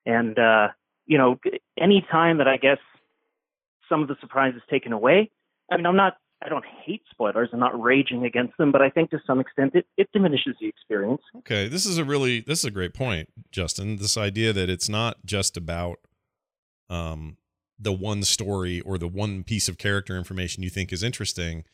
And, 0.07 0.39
uh, 0.39 0.69
you 1.07 1.19
know, 1.19 1.39
any 1.79 2.05
time 2.11 2.39
that 2.39 2.49
I 2.49 2.57
guess 2.57 2.79
some 3.89 4.03
of 4.03 4.09
the 4.09 4.17
surprise 4.21 4.55
is 4.57 4.63
taken 4.71 4.93
away, 4.93 5.31
I 5.71 5.77
mean, 5.77 5.87
I'm 5.87 5.97
not, 5.97 6.17
I 6.43 6.49
don't 6.49 6.65
hate 6.85 7.03
spoilers. 7.11 7.51
I'm 7.53 7.61
not 7.61 7.81
raging 7.81 8.25
against 8.25 8.57
them, 8.57 8.73
but 8.73 8.81
I 8.81 8.89
think 8.89 9.11
to 9.11 9.21
some 9.27 9.41
extent 9.41 9.75
it, 9.75 9.87
it 9.97 10.09
diminishes 10.13 10.57
the 10.61 10.69
experience. 10.69 11.21
Okay, 11.39 11.69
this 11.69 11.85
is 11.85 11.99
a 11.99 12.05
really 12.05 12.41
this 12.41 12.61
is 12.61 12.65
a 12.65 12.71
great 12.71 12.95
point, 12.95 13.29
Justin. 13.51 13.97
This 13.97 14.17
idea 14.17 14.53
that 14.55 14.71
it's 14.71 14.89
not 14.89 15.19
just 15.27 15.59
about 15.59 15.99
um 16.89 17.37
the 17.79 17.93
one 17.93 18.23
story 18.23 18.81
or 18.81 18.97
the 18.97 19.09
one 19.09 19.45
piece 19.45 19.69
of 19.69 19.77
character 19.77 20.17
information 20.17 20.63
you 20.63 20.71
think 20.71 20.93
is 20.93 21.03
interesting. 21.03 21.65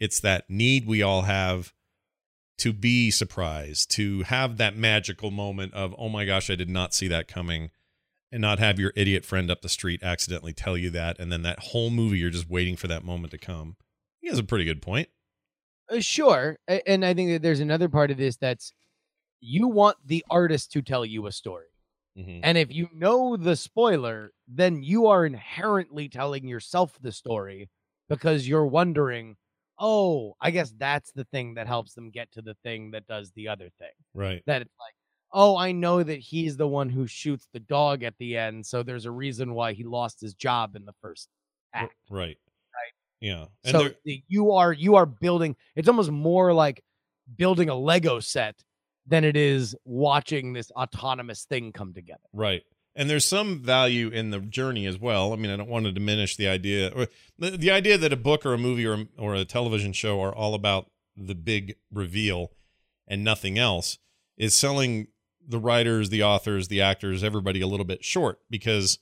It's 0.00 0.20
that 0.20 0.48
need 0.48 0.86
we 0.86 1.02
all 1.02 1.22
have 1.22 1.74
to 2.58 2.72
be 2.72 3.10
surprised, 3.10 3.90
to 3.92 4.22
have 4.24 4.56
that 4.56 4.76
magical 4.76 5.30
moment 5.30 5.74
of, 5.74 5.94
oh 5.98 6.08
my 6.08 6.24
gosh, 6.24 6.50
I 6.50 6.54
did 6.54 6.70
not 6.70 6.94
see 6.94 7.08
that 7.08 7.28
coming, 7.28 7.70
and 8.32 8.40
not 8.40 8.58
have 8.58 8.78
your 8.78 8.92
idiot 8.96 9.24
friend 9.24 9.50
up 9.50 9.62
the 9.62 9.68
street 9.68 10.02
accidentally 10.02 10.52
tell 10.52 10.76
you 10.76 10.90
that. 10.90 11.18
And 11.18 11.30
then 11.30 11.42
that 11.42 11.58
whole 11.60 11.90
movie, 11.90 12.18
you're 12.18 12.30
just 12.30 12.48
waiting 12.50 12.76
for 12.76 12.88
that 12.88 13.04
moment 13.04 13.30
to 13.32 13.38
come. 13.38 13.76
He 14.20 14.28
has 14.28 14.38
a 14.38 14.44
pretty 14.44 14.64
good 14.64 14.82
point. 14.82 15.08
Uh, 15.88 16.00
sure, 16.00 16.58
and 16.66 17.04
I 17.04 17.14
think 17.14 17.30
that 17.30 17.42
there's 17.42 17.60
another 17.60 17.88
part 17.88 18.10
of 18.10 18.16
this 18.16 18.36
that's 18.36 18.72
you 19.40 19.68
want 19.68 19.98
the 20.04 20.24
artist 20.28 20.72
to 20.72 20.82
tell 20.82 21.04
you 21.04 21.26
a 21.26 21.32
story. 21.32 21.66
Mhm. 22.18 22.40
And 22.42 22.58
if 22.58 22.72
you 22.72 22.88
know 22.92 23.36
the 23.36 23.54
spoiler, 23.54 24.32
then 24.48 24.82
you 24.82 25.06
are 25.06 25.24
inherently 25.26 26.08
telling 26.08 26.48
yourself 26.48 26.98
the 27.00 27.12
story 27.12 27.68
because 28.08 28.48
you're 28.48 28.66
wondering, 28.66 29.36
oh, 29.78 30.36
I 30.40 30.50
guess 30.50 30.72
that's 30.78 31.12
the 31.12 31.24
thing 31.24 31.54
that 31.54 31.66
helps 31.66 31.94
them 31.94 32.10
get 32.10 32.32
to 32.32 32.42
the 32.42 32.56
thing 32.62 32.90
that 32.92 33.06
does 33.06 33.30
the 33.32 33.48
other 33.48 33.70
thing. 33.78 33.90
Right. 34.14 34.42
That 34.46 34.62
it's 34.62 34.74
like, 34.80 34.94
oh, 35.32 35.56
I 35.56 35.72
know 35.72 36.02
that 36.02 36.18
he's 36.18 36.56
the 36.56 36.68
one 36.68 36.88
who 36.88 37.06
shoots 37.06 37.48
the 37.52 37.60
dog 37.60 38.02
at 38.02 38.14
the 38.18 38.36
end, 38.36 38.64
so 38.64 38.82
there's 38.82 39.06
a 39.06 39.10
reason 39.10 39.54
why 39.54 39.72
he 39.72 39.84
lost 39.84 40.20
his 40.20 40.34
job 40.34 40.76
in 40.76 40.84
the 40.84 40.94
first 41.02 41.28
act. 41.74 41.94
Right. 42.10 42.38
Right. 42.74 42.92
Yeah. 43.20 43.46
And 43.64 43.72
so 43.72 43.90
you 44.04 44.52
are 44.52 44.72
you 44.72 44.96
are 44.96 45.06
building 45.06 45.56
it's 45.74 45.88
almost 45.88 46.10
more 46.10 46.52
like 46.52 46.82
building 47.36 47.68
a 47.68 47.74
Lego 47.74 48.20
set 48.20 48.62
than 49.06 49.24
it 49.24 49.36
is 49.36 49.74
watching 49.84 50.52
this 50.52 50.70
autonomous 50.72 51.44
thing 51.44 51.72
come 51.72 51.94
together. 51.94 52.20
Right. 52.32 52.62
And 52.98 53.10
there's 53.10 53.26
some 53.26 53.62
value 53.62 54.08
in 54.08 54.30
the 54.30 54.40
journey 54.40 54.86
as 54.86 54.98
well. 54.98 55.34
I 55.34 55.36
mean, 55.36 55.50
I 55.50 55.56
don't 55.56 55.68
want 55.68 55.84
to 55.84 55.92
diminish 55.92 56.34
the 56.36 56.48
idea 56.48 56.90
or 56.96 57.08
the, 57.38 57.50
the 57.50 57.70
idea 57.70 57.98
that 57.98 58.12
a 58.12 58.16
book 58.16 58.46
or 58.46 58.54
a 58.54 58.58
movie 58.58 58.86
or 58.86 59.04
or 59.18 59.34
a 59.34 59.44
television 59.44 59.92
show 59.92 60.20
are 60.22 60.34
all 60.34 60.54
about 60.54 60.90
the 61.14 61.34
big 61.34 61.76
reveal 61.92 62.52
and 63.06 63.22
nothing 63.22 63.58
else 63.58 63.98
is 64.36 64.54
selling 64.54 65.08
the 65.46 65.58
writers, 65.58 66.08
the 66.08 66.22
authors, 66.22 66.68
the 66.68 66.80
actors, 66.80 67.22
everybody 67.22 67.60
a 67.60 67.66
little 67.66 67.86
bit 67.86 68.02
short 68.02 68.40
because 68.50 68.98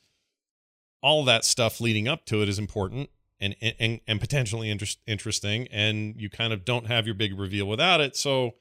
all 1.00 1.24
that 1.24 1.44
stuff 1.44 1.80
leading 1.80 2.08
up 2.08 2.24
to 2.26 2.42
it 2.42 2.48
is 2.48 2.58
important 2.58 3.10
and 3.40 3.54
and 3.60 4.00
and 4.06 4.20
potentially 4.20 4.70
interest, 4.70 4.98
interesting 5.06 5.68
and 5.70 6.20
you 6.20 6.28
kind 6.28 6.52
of 6.52 6.64
don't 6.64 6.86
have 6.86 7.06
your 7.06 7.14
big 7.14 7.38
reveal 7.38 7.66
without 7.66 8.00
it. 8.00 8.16
So 8.16 8.54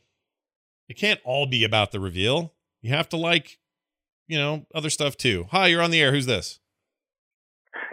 it 0.87 0.95
can't 0.95 1.19
all 1.23 1.45
be 1.45 1.63
about 1.63 1.91
the 1.91 1.99
reveal. 1.99 2.53
You 2.81 2.91
have 2.93 3.09
to 3.09 3.17
like 3.17 3.59
you 4.27 4.37
know, 4.37 4.65
other 4.73 4.89
stuff 4.89 5.17
too. 5.17 5.47
Hi, 5.51 5.67
you're 5.67 5.81
on 5.81 5.91
the 5.91 6.01
air. 6.01 6.11
Who's 6.11 6.25
this? 6.25 6.59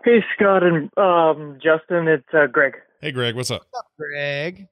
Hey, 0.04 0.24
Scott 0.34 0.62
and 0.62 0.90
um, 0.96 1.58
Justin, 1.62 2.08
it's 2.08 2.26
uh, 2.32 2.46
Greg. 2.46 2.74
Hey, 3.00 3.12
Greg. 3.12 3.34
What's 3.34 3.50
up? 3.50 3.62
Greg. 3.98 4.66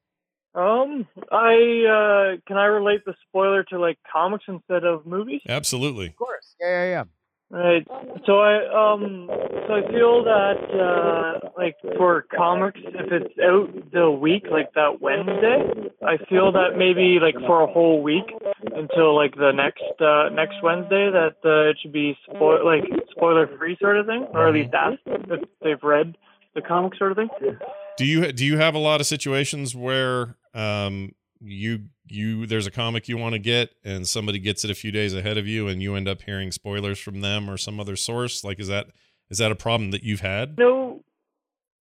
Um, 0.55 1.07
I 1.31 2.33
uh, 2.35 2.37
can 2.47 2.57
I 2.57 2.65
relate 2.65 3.05
the 3.05 3.13
spoiler 3.27 3.63
to 3.65 3.79
like 3.79 3.99
comics 4.11 4.45
instead 4.47 4.83
of 4.83 5.05
movies? 5.05 5.41
Absolutely. 5.47 6.07
Of 6.07 6.15
course. 6.15 6.55
Yeah, 6.59 6.67
yeah, 6.67 6.89
yeah. 6.89 7.03
Right. 7.51 7.87
So 8.27 8.41
I 8.41 8.93
um, 8.93 9.25
so 9.27 9.73
I 9.73 9.81
feel 9.91 10.23
that 10.23 10.59
uh, 10.71 11.49
like 11.57 11.75
for 11.97 12.23
comics, 12.35 12.79
if 12.85 13.11
it's 13.11 13.39
out 13.39 13.91
the 13.91 14.11
week 14.11 14.43
like 14.51 14.71
that 14.73 15.01
Wednesday, 15.01 15.89
I 16.05 16.17
feel 16.29 16.51
that 16.51 16.77
maybe 16.77 17.17
like 17.19 17.33
for 17.47 17.61
a 17.63 17.67
whole 17.67 18.03
week 18.03 18.31
until 18.75 19.15
like 19.15 19.33
the 19.35 19.51
next 19.51 19.81
uh, 19.99 20.29
next 20.29 20.61
Wednesday, 20.61 21.09
that 21.09 21.37
uh, 21.43 21.71
it 21.71 21.77
should 21.81 21.91
be 21.91 22.15
spoil 22.29 22.63
like 22.63 22.83
spoiler 23.09 23.47
free 23.57 23.75
sort 23.81 23.97
of 23.97 24.05
thing, 24.05 24.27
or 24.31 24.47
at 24.47 24.53
least 24.53 24.73
ask 24.75 24.99
if 25.07 25.41
they've 25.63 25.81
read 25.81 26.15
the 26.53 26.61
comic 26.61 26.95
sort 26.97 27.11
of 27.11 27.17
thing. 27.17 27.29
Do 27.97 28.05
you 28.05 28.31
do 28.31 28.45
you 28.45 28.57
have 28.57 28.75
a 28.75 28.79
lot 28.79 29.01
of 29.01 29.07
situations 29.07 29.75
where 29.75 30.35
um 30.53 31.13
you 31.41 31.85
you 32.07 32.45
there's 32.45 32.67
a 32.67 32.71
comic 32.71 33.07
you 33.07 33.17
want 33.17 33.33
to 33.33 33.39
get 33.39 33.69
and 33.83 34.07
somebody 34.07 34.39
gets 34.39 34.65
it 34.65 34.71
a 34.71 34.75
few 34.75 34.91
days 34.91 35.13
ahead 35.13 35.37
of 35.37 35.47
you 35.47 35.67
and 35.67 35.81
you 35.81 35.95
end 35.95 36.07
up 36.07 36.21
hearing 36.23 36.51
spoilers 36.51 36.99
from 36.99 37.21
them 37.21 37.49
or 37.49 37.57
some 37.57 37.79
other 37.79 37.95
source? 37.95 38.43
Like 38.43 38.59
is 38.59 38.67
that 38.67 38.87
is 39.29 39.37
that 39.37 39.51
a 39.51 39.55
problem 39.55 39.91
that 39.91 40.03
you've 40.03 40.19
had? 40.21 40.57
know 40.57 41.01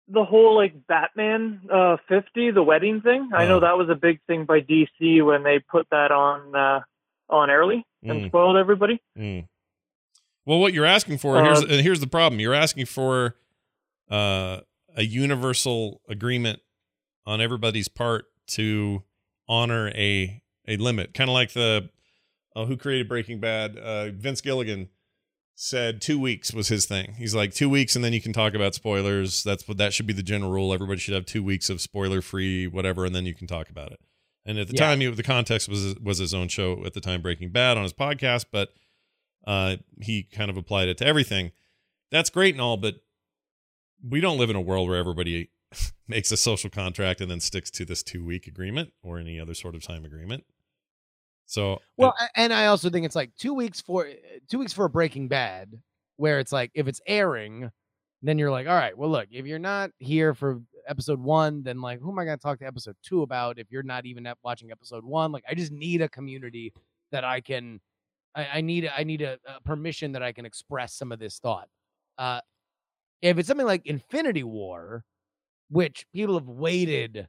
the 0.06 0.24
whole 0.24 0.54
like 0.56 0.86
Batman 0.86 1.60
uh 1.72 1.96
50 2.08 2.52
the 2.52 2.62
wedding 2.62 3.00
thing 3.00 3.30
I 3.34 3.44
Oh. 3.44 3.48
know 3.48 3.60
that 3.60 3.76
was 3.76 3.88
a 3.90 3.94
big 3.94 4.20
thing 4.26 4.44
by 4.44 4.60
DC 4.60 5.24
when 5.24 5.42
they 5.42 5.58
put 5.58 5.86
that 5.90 6.12
on 6.12 6.54
uh 6.54 6.80
on 7.28 7.50
early 7.50 7.84
and 8.04 8.22
Mm. 8.22 8.28
spoiled 8.28 8.56
everybody 8.56 9.00
Mm. 9.18 9.48
Well, 10.46 10.60
what 10.60 10.72
you're 10.72 10.86
asking 10.86 11.18
for 11.18 11.42
here's 11.42 11.62
Um, 11.62 11.70
and 11.70 11.80
here's 11.82 12.00
the 12.00 12.06
problem. 12.06 12.40
You're 12.40 12.54
asking 12.54 12.86
for 12.86 13.34
uh, 14.10 14.60
a 14.96 15.02
universal 15.02 16.00
agreement 16.08 16.60
on 17.26 17.42
everybody's 17.42 17.88
part 17.88 18.24
to 18.46 19.02
honor 19.48 19.88
a 19.90 20.42
a 20.66 20.76
limit, 20.76 21.14
kind 21.14 21.30
of 21.30 21.34
like 21.34 21.52
the 21.52 21.90
oh, 22.54 22.66
who 22.66 22.76
created 22.76 23.08
Breaking 23.08 23.40
Bad? 23.40 23.76
Uh, 23.76 24.10
Vince 24.10 24.40
Gilligan 24.40 24.88
said 25.54 26.00
two 26.00 26.18
weeks 26.20 26.52
was 26.52 26.68
his 26.68 26.86
thing. 26.86 27.14
He's 27.18 27.34
like 27.34 27.52
two 27.52 27.68
weeks, 27.68 27.96
and 27.96 28.04
then 28.04 28.12
you 28.12 28.20
can 28.20 28.32
talk 28.32 28.54
about 28.54 28.74
spoilers. 28.74 29.42
That's 29.42 29.66
what 29.66 29.76
that 29.78 29.92
should 29.92 30.06
be 30.06 30.12
the 30.12 30.22
general 30.22 30.50
rule. 30.52 30.72
Everybody 30.72 31.00
should 31.00 31.14
have 31.14 31.26
two 31.26 31.42
weeks 31.42 31.68
of 31.70 31.80
spoiler 31.80 32.20
free 32.22 32.66
whatever, 32.66 33.04
and 33.04 33.14
then 33.14 33.26
you 33.26 33.34
can 33.34 33.46
talk 33.46 33.68
about 33.70 33.90
it. 33.92 34.00
And 34.46 34.58
at 34.58 34.68
the 34.68 34.74
Yeah. 34.74 34.86
time, 34.86 35.00
he, 35.00 35.10
the 35.10 35.22
context 35.22 35.68
was 35.68 35.96
was 35.98 36.18
his 36.18 36.32
own 36.34 36.48
show 36.48 36.84
at 36.86 36.94
the 36.94 37.00
time, 37.00 37.22
Breaking 37.22 37.50
Bad, 37.50 37.76
on 37.76 37.82
his 37.82 37.92
podcast, 37.92 38.46
but 38.52 38.70
uh, 39.46 39.76
he 40.00 40.22
kind 40.22 40.50
of 40.50 40.56
applied 40.56 40.88
it 40.88 40.98
to 40.98 41.06
everything. 41.06 41.52
That's 42.10 42.30
great 42.30 42.54
and 42.54 42.60
all, 42.60 42.76
but 42.76 42.96
we 44.02 44.20
don't 44.20 44.38
live 44.38 44.50
in 44.50 44.56
a 44.56 44.60
world 44.60 44.88
where 44.88 44.98
everybody 44.98 45.50
makes 46.08 46.30
a 46.32 46.36
social 46.36 46.70
contract 46.70 47.20
and 47.20 47.30
then 47.30 47.40
sticks 47.40 47.70
to 47.72 47.84
this 47.84 48.02
two 48.02 48.24
week 48.24 48.46
agreement 48.46 48.92
or 49.02 49.18
any 49.18 49.38
other 49.38 49.54
sort 49.54 49.74
of 49.74 49.82
time 49.82 50.04
agreement. 50.04 50.44
So, 51.46 51.80
Well, 51.96 52.14
a- 52.20 52.38
and 52.38 52.52
I 52.52 52.66
also 52.66 52.90
think 52.90 53.06
it's 53.06 53.16
like 53.16 53.34
two 53.36 53.54
weeks 53.54 53.80
for 53.80 54.08
two 54.50 54.58
weeks 54.58 54.72
for 54.72 54.84
a 54.84 54.90
Breaking 54.90 55.28
Bad, 55.28 55.80
where 56.16 56.40
it's 56.40 56.52
like 56.52 56.70
if 56.74 56.88
it's 56.88 57.00
airing, 57.06 57.70
then 58.22 58.38
you're 58.38 58.50
like, 58.50 58.66
all 58.66 58.74
right, 58.74 58.96
well, 58.96 59.10
look, 59.10 59.28
if 59.30 59.46
you're 59.46 59.58
not 59.58 59.90
here 59.98 60.34
for 60.34 60.60
episode 60.86 61.20
one, 61.20 61.62
then 61.62 61.80
like, 61.80 62.00
who 62.00 62.10
am 62.10 62.18
I 62.18 62.24
going 62.24 62.36
to 62.36 62.42
talk 62.42 62.58
to 62.58 62.66
episode 62.66 62.96
two 63.02 63.22
about? 63.22 63.58
If 63.58 63.70
you're 63.70 63.82
not 63.82 64.04
even 64.06 64.28
watching 64.42 64.70
episode 64.70 65.04
one, 65.04 65.32
like, 65.32 65.44
I 65.48 65.54
just 65.54 65.72
need 65.72 66.02
a 66.02 66.08
community 66.08 66.72
that 67.12 67.24
I 67.24 67.40
can, 67.40 67.80
I, 68.34 68.48
I 68.54 68.60
need, 68.60 68.90
I 68.94 69.04
need 69.04 69.22
a, 69.22 69.38
a 69.46 69.60
permission 69.62 70.12
that 70.12 70.22
I 70.22 70.32
can 70.32 70.44
express 70.44 70.94
some 70.94 71.12
of 71.12 71.18
this 71.18 71.38
thought. 71.38 71.68
Uh, 72.18 72.40
if 73.22 73.38
it's 73.38 73.46
something 73.48 73.66
like 73.66 73.86
Infinity 73.86 74.42
War, 74.42 75.04
which 75.70 76.06
people 76.12 76.38
have 76.38 76.48
waited 76.48 77.28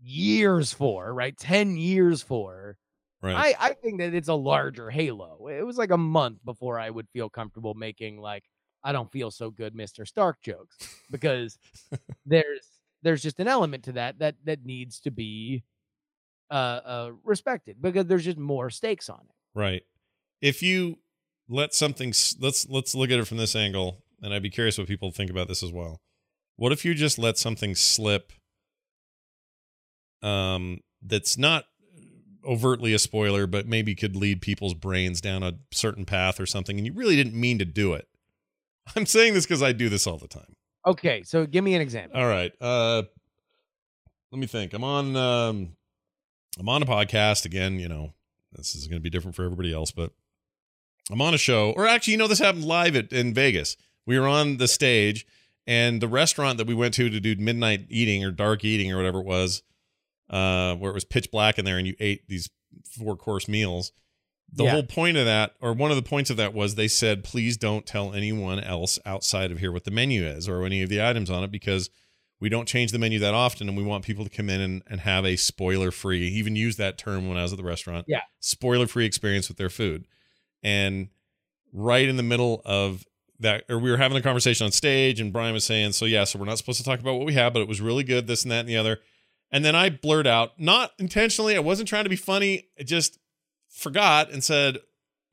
years 0.00 0.72
for, 0.72 1.12
right? 1.12 1.36
10 1.36 1.76
years 1.76 2.22
for, 2.22 2.76
Right. 3.22 3.56
I, 3.60 3.68
I 3.68 3.72
think 3.74 4.00
that 4.00 4.14
it's 4.14 4.28
a 4.28 4.34
larger 4.34 4.90
halo. 4.90 5.46
It 5.46 5.64
was 5.64 5.78
like 5.78 5.92
a 5.92 5.96
month 5.96 6.38
before 6.44 6.78
I 6.78 6.90
would 6.90 7.08
feel 7.12 7.30
comfortable 7.30 7.74
making 7.74 8.20
like 8.20 8.44
I 8.82 8.90
don't 8.90 9.12
feel 9.12 9.30
so 9.30 9.48
good, 9.50 9.74
Mr. 9.76 10.06
Stark 10.06 10.42
jokes. 10.42 10.76
Because 11.08 11.56
there's 12.26 12.66
there's 13.02 13.22
just 13.22 13.38
an 13.38 13.46
element 13.46 13.84
to 13.84 13.92
that 13.92 14.18
that 14.18 14.34
that 14.44 14.64
needs 14.64 14.98
to 15.00 15.12
be 15.12 15.62
uh 16.50 16.80
uh 16.84 17.10
respected 17.22 17.80
because 17.80 18.06
there's 18.06 18.24
just 18.24 18.38
more 18.38 18.70
stakes 18.70 19.08
on 19.08 19.20
it. 19.20 19.34
Right. 19.54 19.82
If 20.40 20.60
you 20.60 20.98
let 21.48 21.74
something 21.74 22.12
let's 22.40 22.68
let's 22.68 22.92
look 22.92 23.10
at 23.10 23.20
it 23.20 23.28
from 23.28 23.36
this 23.36 23.54
angle 23.54 24.02
and 24.20 24.34
I'd 24.34 24.42
be 24.42 24.50
curious 24.50 24.78
what 24.78 24.88
people 24.88 25.12
think 25.12 25.30
about 25.30 25.46
this 25.46 25.62
as 25.62 25.70
well. 25.70 26.00
What 26.62 26.70
if 26.70 26.84
you 26.84 26.94
just 26.94 27.18
let 27.18 27.38
something 27.38 27.74
slip 27.74 28.32
um 30.22 30.78
that's 31.04 31.36
not 31.36 31.64
overtly 32.46 32.94
a 32.94 33.00
spoiler 33.00 33.48
but 33.48 33.66
maybe 33.66 33.96
could 33.96 34.14
lead 34.14 34.40
people's 34.40 34.72
brains 34.72 35.20
down 35.20 35.42
a 35.42 35.54
certain 35.72 36.04
path 36.04 36.38
or 36.38 36.46
something 36.46 36.78
and 36.78 36.86
you 36.86 36.92
really 36.92 37.16
didn't 37.16 37.34
mean 37.34 37.58
to 37.58 37.64
do 37.64 37.94
it. 37.94 38.06
I'm 38.94 39.06
saying 39.06 39.34
this 39.34 39.44
cuz 39.44 39.60
I 39.60 39.72
do 39.72 39.88
this 39.88 40.06
all 40.06 40.18
the 40.18 40.28
time. 40.28 40.54
Okay, 40.86 41.24
so 41.24 41.46
give 41.46 41.64
me 41.64 41.74
an 41.74 41.82
example. 41.82 42.20
All 42.20 42.28
right. 42.28 42.52
Uh 42.60 43.02
let 44.30 44.38
me 44.38 44.46
think. 44.46 44.72
I'm 44.72 44.84
on 44.84 45.16
um 45.16 45.76
I'm 46.60 46.68
on 46.68 46.80
a 46.80 46.86
podcast 46.86 47.44
again, 47.44 47.80
you 47.80 47.88
know. 47.88 48.14
This 48.52 48.76
is 48.76 48.86
going 48.86 49.00
to 49.00 49.02
be 49.02 49.10
different 49.10 49.34
for 49.34 49.44
everybody 49.44 49.72
else, 49.72 49.90
but 49.90 50.12
I'm 51.10 51.22
on 51.22 51.34
a 51.34 51.38
show. 51.38 51.72
Or 51.72 51.88
actually, 51.88 52.12
you 52.12 52.18
know 52.18 52.28
this 52.28 52.38
happened 52.38 52.66
live 52.66 52.94
at 52.94 53.12
in 53.12 53.34
Vegas. 53.34 53.76
We 54.06 54.16
were 54.16 54.28
on 54.28 54.58
the 54.58 54.68
stage 54.68 55.26
and 55.66 56.00
the 56.00 56.08
restaurant 56.08 56.58
that 56.58 56.66
we 56.66 56.74
went 56.74 56.94
to 56.94 57.08
to 57.10 57.20
do 57.20 57.36
midnight 57.36 57.86
eating 57.88 58.24
or 58.24 58.30
dark 58.30 58.64
eating 58.64 58.92
or 58.92 58.96
whatever 58.96 59.20
it 59.20 59.26
was, 59.26 59.62
uh 60.30 60.74
where 60.76 60.90
it 60.90 60.94
was 60.94 61.04
pitch 61.04 61.30
black 61.30 61.58
in 61.58 61.64
there 61.64 61.78
and 61.78 61.86
you 61.86 61.94
ate 62.00 62.26
these 62.28 62.48
four 62.98 63.16
course 63.16 63.48
meals. 63.48 63.92
The 64.54 64.64
Yeah. 64.64 64.70
whole 64.72 64.82
point 64.82 65.16
of 65.16 65.24
that, 65.24 65.54
or 65.60 65.72
one 65.72 65.90
of 65.90 65.96
the 65.96 66.02
points 66.02 66.28
of 66.28 66.36
that, 66.36 66.52
was 66.52 66.74
they 66.74 66.88
said, 66.88 67.24
please 67.24 67.56
don't 67.56 67.86
tell 67.86 68.12
anyone 68.12 68.60
else 68.60 68.98
outside 69.06 69.50
of 69.50 69.58
here 69.60 69.72
what 69.72 69.84
the 69.84 69.90
menu 69.90 70.24
is 70.24 70.46
or 70.48 70.64
any 70.66 70.82
of 70.82 70.88
the 70.90 71.02
items 71.02 71.30
on 71.30 71.42
it 71.42 71.50
because 71.50 71.88
we 72.38 72.48
don't 72.48 72.66
change 72.68 72.90
the 72.92 72.98
menu 72.98 73.18
that 73.20 73.32
often 73.34 73.68
and 73.68 73.76
we 73.78 73.82
want 73.84 74.04
people 74.04 74.24
to 74.24 74.30
come 74.30 74.50
in 74.50 74.60
and, 74.60 74.82
and 74.88 75.00
have 75.00 75.24
a 75.24 75.36
spoiler 75.36 75.90
free 75.90 76.26
even 76.28 76.56
use 76.56 76.76
that 76.76 76.98
term 76.98 77.28
when 77.28 77.38
i 77.38 77.42
was 77.42 77.52
at 77.52 77.56
the 77.56 77.62
restaurant 77.64 78.04
Yeah. 78.08 78.22
spoiler 78.40 78.86
free 78.88 79.06
experience 79.06 79.46
with 79.48 79.58
their 79.58 79.70
food 79.70 80.06
and 80.62 81.08
right 81.72 82.08
in 82.08 82.16
the 82.16 82.22
middle 82.24 82.60
of 82.64 83.04
that 83.42 83.64
or 83.68 83.78
we 83.78 83.90
were 83.90 83.96
having 83.96 84.16
a 84.16 84.22
conversation 84.22 84.64
on 84.64 84.72
stage 84.72 85.20
and 85.20 85.32
brian 85.32 85.52
was 85.52 85.64
saying 85.64 85.92
so 85.92 86.04
yeah 86.04 86.24
so 86.24 86.38
we're 86.38 86.44
not 86.46 86.58
supposed 86.58 86.78
to 86.78 86.84
talk 86.84 87.00
about 87.00 87.14
what 87.14 87.26
we 87.26 87.34
have 87.34 87.52
but 87.52 87.60
it 87.62 87.68
was 87.68 87.80
really 87.80 88.04
good 88.04 88.26
this 88.26 88.42
and 88.42 88.50
that 88.52 88.60
and 88.60 88.68
the 88.68 88.76
other 88.76 88.98
and 89.50 89.64
then 89.64 89.74
i 89.74 89.88
blurred 89.90 90.26
out 90.26 90.58
not 90.58 90.92
intentionally 90.98 91.56
i 91.56 91.60
wasn't 91.60 91.88
trying 91.88 92.04
to 92.04 92.10
be 92.10 92.16
funny 92.16 92.68
i 92.78 92.82
just 92.82 93.18
forgot 93.68 94.30
and 94.30 94.42
said 94.44 94.78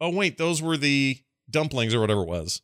oh 0.01 0.09
wait 0.09 0.37
those 0.37 0.61
were 0.61 0.77
the 0.77 1.17
dumplings 1.49 1.93
or 1.93 1.99
whatever 1.99 2.21
it 2.21 2.27
was 2.27 2.61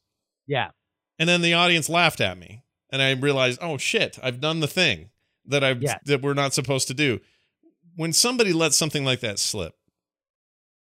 Yeah. 0.48 0.72
and 1.20 1.28
then 1.28 1.42
the 1.42 1.54
audience 1.54 1.90
laughed 1.90 2.22
at 2.22 2.38
me 2.38 2.64
and 2.92 3.02
i 3.02 3.12
realized 3.12 3.60
oh 3.62 3.78
shit 3.78 4.18
i've 4.24 4.40
done 4.40 4.60
the 4.60 4.68
thing 4.68 5.10
that 5.46 5.64
i've 5.64 5.82
Yeah. 5.82 5.98
that 6.06 6.22
we're 6.22 6.34
not 6.34 6.54
supposed 6.54 6.88
to 6.88 6.94
do 6.94 7.20
when 7.96 8.14
somebody 8.14 8.52
lets 8.54 8.78
something 8.78 9.06
like 9.06 9.20
that 9.22 9.40
slip 9.40 9.74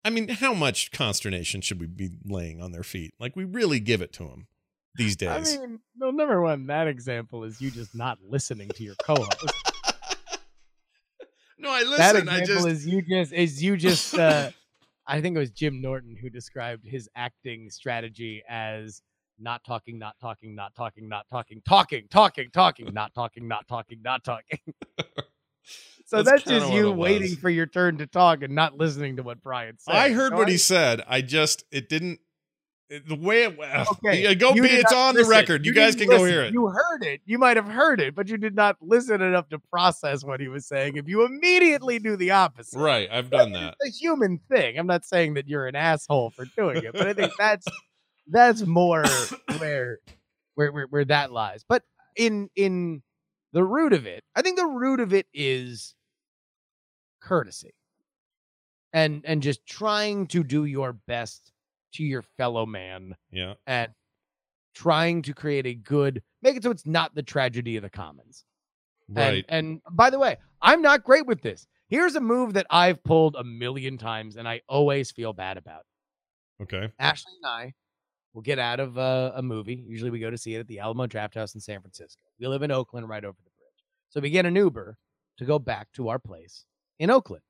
i 0.04 0.10
mean 0.10 0.28
how 0.28 0.54
much 0.54 0.90
consternation 0.90 1.60
should 1.60 1.80
we 1.80 1.86
be 1.86 2.10
laying 2.24 2.62
on 2.62 2.72
their 2.72 2.82
feet 2.82 3.14
like 3.18 3.36
we 3.36 3.44
really 3.44 3.80
give 3.80 4.02
it 4.02 4.12
to 4.12 4.24
them 4.24 4.46
these 4.96 5.14
days 5.16 5.56
I 5.56 5.60
mean, 5.60 5.78
no, 5.96 6.10
number 6.10 6.42
one, 6.42 6.66
that 6.66 6.88
example 6.88 7.44
is 7.44 7.60
you 7.60 7.70
just 7.70 7.94
not 7.94 8.18
listening 8.28 8.70
to 8.70 8.82
your 8.82 8.96
co-host. 8.96 9.30
no 11.58 11.70
i 11.70 11.84
that 11.84 12.14
listen 12.14 12.28
i 12.28 12.38
example 12.38 12.66
just 12.66 12.68
is 12.68 12.86
you 12.86 13.02
just 13.02 13.32
is 13.32 13.62
you 13.62 13.76
just 13.76 14.18
uh 14.18 14.50
I 15.10 15.20
think 15.20 15.34
it 15.34 15.40
was 15.40 15.50
Jim 15.50 15.80
Norton 15.80 16.14
who 16.14 16.30
described 16.30 16.86
his 16.86 17.08
acting 17.16 17.68
strategy 17.68 18.44
as 18.48 19.02
not 19.40 19.64
talking, 19.64 19.98
not 19.98 20.14
talking, 20.20 20.54
not 20.54 20.72
talking, 20.76 21.08
not 21.08 21.26
talking, 21.28 21.60
talking, 21.66 22.06
talking, 22.08 22.48
talking, 22.52 22.94
not 22.94 23.12
talking, 23.12 23.48
not 23.48 23.66
talking, 23.66 24.02
not 24.02 24.22
talking. 24.22 24.60
so 26.06 26.22
That's 26.22 26.44
that's, 26.44 26.44
just 26.44 26.72
you 26.72 26.90
waiting 26.92 27.36
for 27.36 27.50
your 27.50 27.66
turn 27.66 27.98
to 27.98 28.06
talk 28.06 28.42
and 28.42 28.54
not 28.54 28.76
listening 28.76 29.16
to 29.16 29.22
what 29.22 29.42
Brian 29.42 29.76
said. 29.78 29.94
i 29.94 30.10
heard 30.10 30.32
So 30.32 30.36
what 30.38 30.48
I- 30.48 30.52
he 30.52 30.58
said 30.58 31.02
i 31.08 31.20
just 31.20 31.64
it 31.70 31.88
didn't 31.88 32.20
the 33.06 33.14
way 33.14 33.44
it 33.44 33.56
ugh. 33.62 33.86
Okay, 34.04 34.34
go 34.34 34.52
you 34.52 34.62
be 34.62 34.68
it's 34.68 34.92
on 34.92 35.14
the 35.14 35.24
record 35.24 35.64
you, 35.64 35.72
guys 35.72 35.94
can 35.94 36.08
didn't 36.08 36.18
go 36.18 36.24
hear 36.24 36.42
it 36.42 36.52
You 36.52 36.66
heard 36.66 37.04
it. 37.04 37.20
You 37.24 37.38
might 37.38 37.56
have 37.56 37.68
heard 37.68 38.00
it, 38.00 38.16
but 38.16 38.28
you 38.28 38.36
did 38.36 38.56
not 38.56 38.78
listen 38.80 39.22
enough 39.22 39.48
to 39.50 39.60
process 39.60 40.24
what 40.24 40.40
he 40.40 40.48
was 40.48 40.66
saying. 40.66 40.96
If 40.96 41.06
you 41.06 41.24
immediately 41.24 42.00
do 42.00 42.16
the 42.16 42.32
opposite, 42.32 42.76
right 42.76 43.08
i've 43.12 43.30
done 43.30 43.52
that 43.52 43.76
It's 43.78 43.96
a 43.96 43.98
human 44.02 44.40
thing. 44.50 44.76
I'm 44.76 44.88
not 44.88 45.04
saying 45.04 45.34
that 45.34 45.46
you're 45.46 45.68
an 45.68 45.76
asshole 45.76 46.30
for 46.30 46.46
doing 46.56 46.78
it, 46.78 46.92
but 46.92 47.06
I 47.06 47.12
think 47.14 47.32
that's 47.38 47.66
that's 48.26 48.62
more 48.62 49.04
where 49.58 49.98
where 50.56 50.72
where, 50.72 50.86
where 50.86 51.04
that 51.04 51.30
lies. 51.30 51.64
But 51.68 51.84
in 52.16 52.50
in 52.56 53.02
the 53.52 53.64
root 53.64 53.92
of 53.92 54.06
it, 54.06 54.24
I 54.34 54.42
think 54.42 54.56
the 54.56 54.66
root 54.66 55.00
of 55.00 55.12
it 55.12 55.26
is 55.32 55.94
courtesy. 57.20 57.74
And 58.92 59.22
and 59.24 59.42
just 59.42 59.64
trying 59.66 60.26
to 60.28 60.42
do 60.42 60.64
your 60.64 60.92
best 60.92 61.52
to 61.94 62.02
your 62.04 62.22
fellow 62.22 62.66
man 62.66 63.14
yeah 63.32 63.54
and 63.66 63.90
trying 64.74 65.22
to 65.22 65.34
create 65.34 65.66
a 65.66 65.74
good 65.74 66.22
make 66.42 66.56
it 66.56 66.62
so 66.62 66.70
it's 66.70 66.86
not 66.86 67.14
the 67.14 67.22
tragedy 67.22 67.76
of 67.76 67.82
the 67.82 67.90
commons. 67.90 68.44
right 69.08 69.44
And, 69.48 69.80
and 69.86 69.96
by 69.96 70.10
the 70.10 70.18
way, 70.18 70.38
I'm 70.60 70.82
not 70.82 71.04
great 71.04 71.26
with 71.26 71.40
this. 71.42 71.66
Here's 71.88 72.16
a 72.16 72.20
move 72.20 72.54
that 72.54 72.66
I've 72.70 73.02
pulled 73.02 73.36
a 73.36 73.44
million 73.44 73.98
times 73.98 74.36
and 74.36 74.48
I 74.48 74.62
always 74.68 75.10
feel 75.12 75.32
bad 75.32 75.56
about. 75.56 75.84
okay 76.62 76.90
Ashley 76.98 77.32
and 77.42 77.50
I 77.50 77.74
will 78.32 78.42
get 78.42 78.58
out 78.58 78.80
of 78.80 78.96
uh, 78.98 79.32
a 79.34 79.42
movie. 79.42 79.84
Usually 79.86 80.10
we 80.10 80.20
go 80.20 80.30
to 80.30 80.38
see 80.38 80.54
it 80.54 80.60
at 80.60 80.68
the 80.68 80.78
Alamo 80.78 81.06
Draft 81.06 81.34
House 81.34 81.54
in 81.54 81.60
San 81.60 81.80
Francisco. 81.80 82.22
We 82.38 82.46
live 82.46 82.62
in 82.62 82.70
Oakland 82.70 83.08
right 83.08 83.24
over 83.24 83.36
the 83.38 83.50
bridge. 83.50 83.84
So 84.08 84.20
we 84.20 84.30
get 84.30 84.46
an 84.46 84.56
Uber 84.56 84.96
to 85.38 85.44
go 85.44 85.58
back 85.58 85.88
to 85.92 86.08
our 86.08 86.18
place 86.18 86.64
in 86.98 87.10
Oakland. 87.10 87.42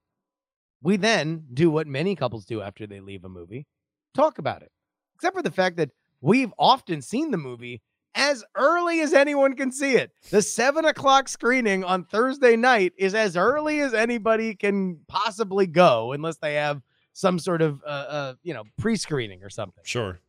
We 0.82 0.96
then 0.96 1.44
do 1.52 1.70
what 1.70 1.86
many 1.86 2.16
couples 2.16 2.46
do 2.46 2.62
after 2.62 2.86
they 2.86 3.00
leave 3.00 3.24
a 3.24 3.28
movie 3.28 3.66
talk 4.14 4.38
about 4.38 4.62
it. 4.62 4.72
Except 5.14 5.36
for 5.36 5.42
the 5.42 5.50
fact 5.50 5.76
that 5.76 5.90
we've 6.20 6.52
often 6.58 7.02
seen 7.02 7.30
the 7.30 7.36
movie 7.36 7.82
as 8.14 8.42
early 8.56 9.00
as 9.00 9.12
anyone 9.12 9.54
can 9.54 9.70
see 9.70 9.94
it. 9.94 10.10
The 10.30 10.42
seven 10.42 10.84
o'clock 10.84 11.28
screening 11.28 11.84
on 11.84 12.04
Thursday 12.04 12.56
night 12.56 12.92
is 12.96 13.14
as 13.14 13.36
early 13.36 13.80
as 13.80 13.94
anybody 13.94 14.54
can 14.54 15.00
possibly 15.06 15.66
go, 15.66 16.12
unless 16.12 16.38
they 16.38 16.54
have 16.54 16.82
some 17.12 17.38
sort 17.38 17.60
of 17.60 17.82
uh, 17.84 17.88
uh 17.88 18.34
you 18.42 18.54
know 18.54 18.64
pre-screening 18.78 19.42
or 19.42 19.50
something. 19.50 19.82
sure 19.84 20.20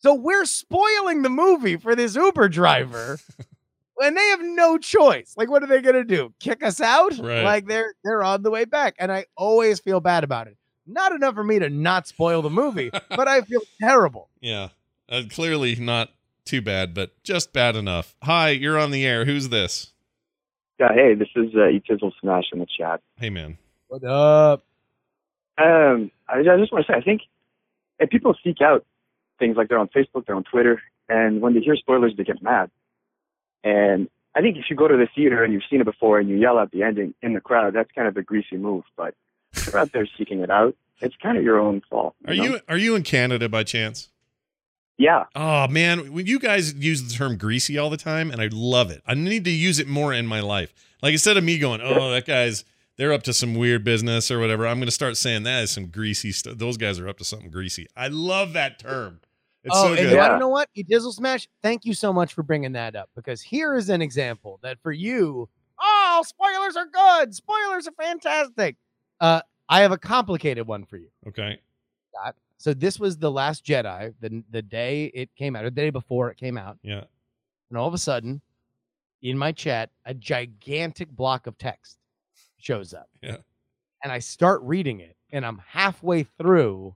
So 0.00 0.14
we're 0.14 0.44
spoiling 0.44 1.22
the 1.22 1.30
movie 1.30 1.76
for 1.76 1.94
this 1.94 2.14
Uber 2.14 2.48
driver. 2.48 3.18
And 4.00 4.16
they 4.16 4.28
have 4.28 4.40
no 4.42 4.78
choice. 4.78 5.34
Like, 5.36 5.50
what 5.50 5.62
are 5.64 5.66
they 5.66 5.80
gonna 5.80 6.04
do? 6.04 6.32
Kick 6.38 6.62
us 6.62 6.80
out? 6.80 7.18
Right. 7.18 7.42
Like 7.42 7.66
they're 7.66 7.94
they're 8.04 8.22
on 8.22 8.42
the 8.42 8.50
way 8.52 8.64
back. 8.64 8.94
And 8.98 9.10
I 9.10 9.26
always 9.36 9.80
feel 9.80 9.98
bad 10.00 10.22
about 10.22 10.46
it. 10.46 10.56
Not 10.86 11.12
enough 11.12 11.34
for 11.34 11.42
me 11.42 11.58
to 11.58 11.68
not 11.68 12.06
spoil 12.06 12.40
the 12.40 12.48
movie, 12.48 12.90
but 13.10 13.26
I 13.26 13.40
feel 13.40 13.60
terrible. 13.80 14.28
Yeah. 14.40 14.68
Uh, 15.08 15.22
clearly 15.28 15.74
not 15.74 16.10
too 16.44 16.62
bad, 16.62 16.94
but 16.94 17.10
just 17.22 17.52
bad 17.52 17.76
enough. 17.76 18.14
Hi, 18.22 18.50
you're 18.50 18.78
on 18.78 18.90
the 18.90 19.04
air. 19.04 19.24
Who's 19.24 19.48
this? 19.48 19.92
Yeah, 20.78 20.92
hey, 20.94 21.14
this 21.14 21.28
is 21.34 21.54
uh, 21.56 21.66
Etizzle 21.66 22.12
Smash 22.20 22.44
in 22.52 22.60
the 22.60 22.66
chat. 22.66 23.00
Hey, 23.16 23.30
man. 23.30 23.58
What 23.88 24.04
up? 24.04 24.64
Um, 25.58 26.10
I, 26.28 26.38
I 26.38 26.56
just 26.56 26.72
want 26.72 26.86
to 26.86 26.92
say, 26.92 26.96
I 26.96 27.02
think 27.02 27.22
if 27.98 28.10
people 28.10 28.34
seek 28.44 28.60
out 28.62 28.86
things 29.38 29.56
like 29.56 29.68
they're 29.68 29.78
on 29.78 29.88
Facebook, 29.88 30.26
they're 30.26 30.36
on 30.36 30.44
Twitter, 30.44 30.82
and 31.08 31.40
when 31.40 31.54
they 31.54 31.60
hear 31.60 31.76
spoilers, 31.76 32.14
they 32.16 32.24
get 32.24 32.42
mad. 32.42 32.70
And 33.64 34.08
I 34.34 34.40
think 34.40 34.56
if 34.56 34.64
you 34.70 34.76
go 34.76 34.88
to 34.88 34.96
the 34.96 35.08
theater 35.14 35.42
and 35.42 35.52
you've 35.52 35.64
seen 35.68 35.80
it 35.80 35.84
before 35.84 36.18
and 36.18 36.28
you 36.28 36.36
yell 36.36 36.58
out 36.58 36.70
the 36.70 36.82
ending 36.82 37.14
in 37.22 37.34
the 37.34 37.40
crowd, 37.40 37.74
that's 37.74 37.90
kind 37.92 38.06
of 38.06 38.16
a 38.16 38.22
greasy 38.22 38.56
move. 38.56 38.84
But 38.96 39.14
if 39.52 39.66
you're 39.66 39.78
out 39.78 39.92
there 39.92 40.06
seeking 40.16 40.40
it 40.40 40.50
out, 40.50 40.76
it's 41.00 41.16
kind 41.16 41.36
of 41.36 41.44
your 41.44 41.58
own 41.58 41.82
fault. 41.88 42.14
Are 42.26 42.34
know? 42.34 42.42
you 42.42 42.60
are 42.68 42.76
you 42.76 42.94
in 42.94 43.02
Canada 43.02 43.48
by 43.48 43.64
chance? 43.64 44.08
Yeah. 44.96 45.24
Oh 45.34 45.68
man, 45.68 46.12
when 46.12 46.26
you 46.26 46.38
guys 46.38 46.74
use 46.74 47.02
the 47.02 47.14
term 47.14 47.36
greasy 47.36 47.78
all 47.78 47.88
the 47.88 47.96
time, 47.96 48.30
and 48.30 48.40
I 48.40 48.48
love 48.52 48.90
it. 48.90 49.02
I 49.06 49.14
need 49.14 49.44
to 49.44 49.50
use 49.50 49.78
it 49.78 49.86
more 49.86 50.12
in 50.12 50.26
my 50.26 50.40
life. 50.40 50.74
Like 51.02 51.12
instead 51.12 51.36
of 51.36 51.44
me 51.44 51.58
going, 51.58 51.80
"Oh, 51.82 52.10
that 52.10 52.26
guy's 52.26 52.64
they're 52.96 53.12
up 53.12 53.22
to 53.24 53.32
some 53.32 53.54
weird 53.54 53.84
business 53.84 54.30
or 54.30 54.40
whatever," 54.40 54.66
I'm 54.66 54.78
going 54.78 54.86
to 54.86 54.92
start 54.92 55.16
saying 55.16 55.44
that 55.44 55.62
is 55.62 55.70
some 55.70 55.86
greasy 55.86 56.32
stuff. 56.32 56.58
Those 56.58 56.76
guys 56.76 56.98
are 56.98 57.08
up 57.08 57.18
to 57.18 57.24
something 57.24 57.50
greasy. 57.50 57.86
I 57.96 58.08
love 58.08 58.52
that 58.54 58.80
term. 58.80 59.20
It's 59.68 59.76
oh, 59.76 59.82
so 59.82 59.88
and 59.88 59.96
good. 59.96 60.10
you 60.10 60.16
Yeah. 60.16 60.20
want 60.28 60.32
to 60.34 60.38
know 60.38 60.48
what? 60.48 60.68
You 60.74 60.84
Dizzle 60.84 61.12
Smash, 61.12 61.46
thank 61.62 61.84
you 61.84 61.94
so 61.94 62.12
much 62.12 62.32
for 62.34 62.42
bringing 62.42 62.72
that 62.72 62.96
up 62.96 63.10
because 63.14 63.42
here 63.42 63.74
is 63.74 63.88
an 63.90 64.00
example 64.02 64.58
that 64.62 64.78
for 64.82 64.92
you, 64.92 65.48
oh, 65.80 66.24
spoilers 66.26 66.76
are 66.76 66.86
good. 66.86 67.34
Spoilers 67.34 67.86
are 67.86 67.92
fantastic. 67.92 68.76
Uh, 69.20 69.42
I 69.68 69.80
have 69.82 69.92
a 69.92 69.98
complicated 69.98 70.66
one 70.66 70.84
for 70.86 70.96
you. 70.96 71.08
Okay. 71.28 71.60
Scott. 72.14 72.34
So 72.56 72.72
this 72.74 72.98
was 72.98 73.18
the 73.18 73.30
Last 73.30 73.64
Jedi, 73.64 74.14
the 74.20 74.42
the 74.50 74.62
day 74.62 75.06
it 75.14 75.28
came 75.36 75.54
out, 75.54 75.64
or 75.64 75.70
the 75.70 75.76
day 75.76 75.90
before 75.90 76.30
it 76.30 76.36
came 76.38 76.56
out, 76.58 76.78
Yeah. 76.82 77.04
and 77.68 77.78
all 77.78 77.86
of 77.86 77.94
a 77.94 77.98
sudden, 77.98 78.40
in 79.22 79.36
my 79.36 79.52
chat, 79.52 79.90
a 80.06 80.14
gigantic 80.14 81.10
block 81.10 81.46
of 81.46 81.58
text 81.58 81.98
shows 82.56 82.94
up. 82.94 83.08
Yeah. 83.22 83.36
And 84.02 84.12
I 84.12 84.18
start 84.20 84.62
reading 84.62 85.00
it, 85.00 85.16
and 85.32 85.44
I'm 85.44 85.58
halfway 85.66 86.22
through 86.24 86.94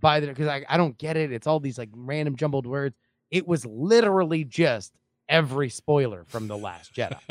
by 0.00 0.20
the 0.20 0.26
because 0.28 0.48
I, 0.48 0.64
I 0.68 0.76
don't 0.76 0.96
get 0.98 1.16
it. 1.16 1.32
It's 1.32 1.46
all 1.46 1.60
these 1.60 1.78
like 1.78 1.90
random 1.94 2.36
jumbled 2.36 2.66
words. 2.66 2.96
It 3.30 3.46
was 3.46 3.64
literally 3.66 4.44
just 4.44 4.92
every 5.28 5.68
spoiler 5.68 6.24
from 6.26 6.48
The 6.48 6.56
Last 6.56 6.94
Jedi. 6.94 7.18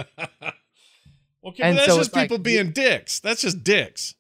okay, 1.46 1.64
And 1.64 1.78
that's 1.78 1.88
so 1.88 1.98
just 1.98 2.10
it's 2.10 2.16
like- 2.16 2.26
people 2.26 2.40
being 2.40 2.72
dicks. 2.72 3.20
That's 3.20 3.42
just 3.42 3.64
dicks. 3.64 4.16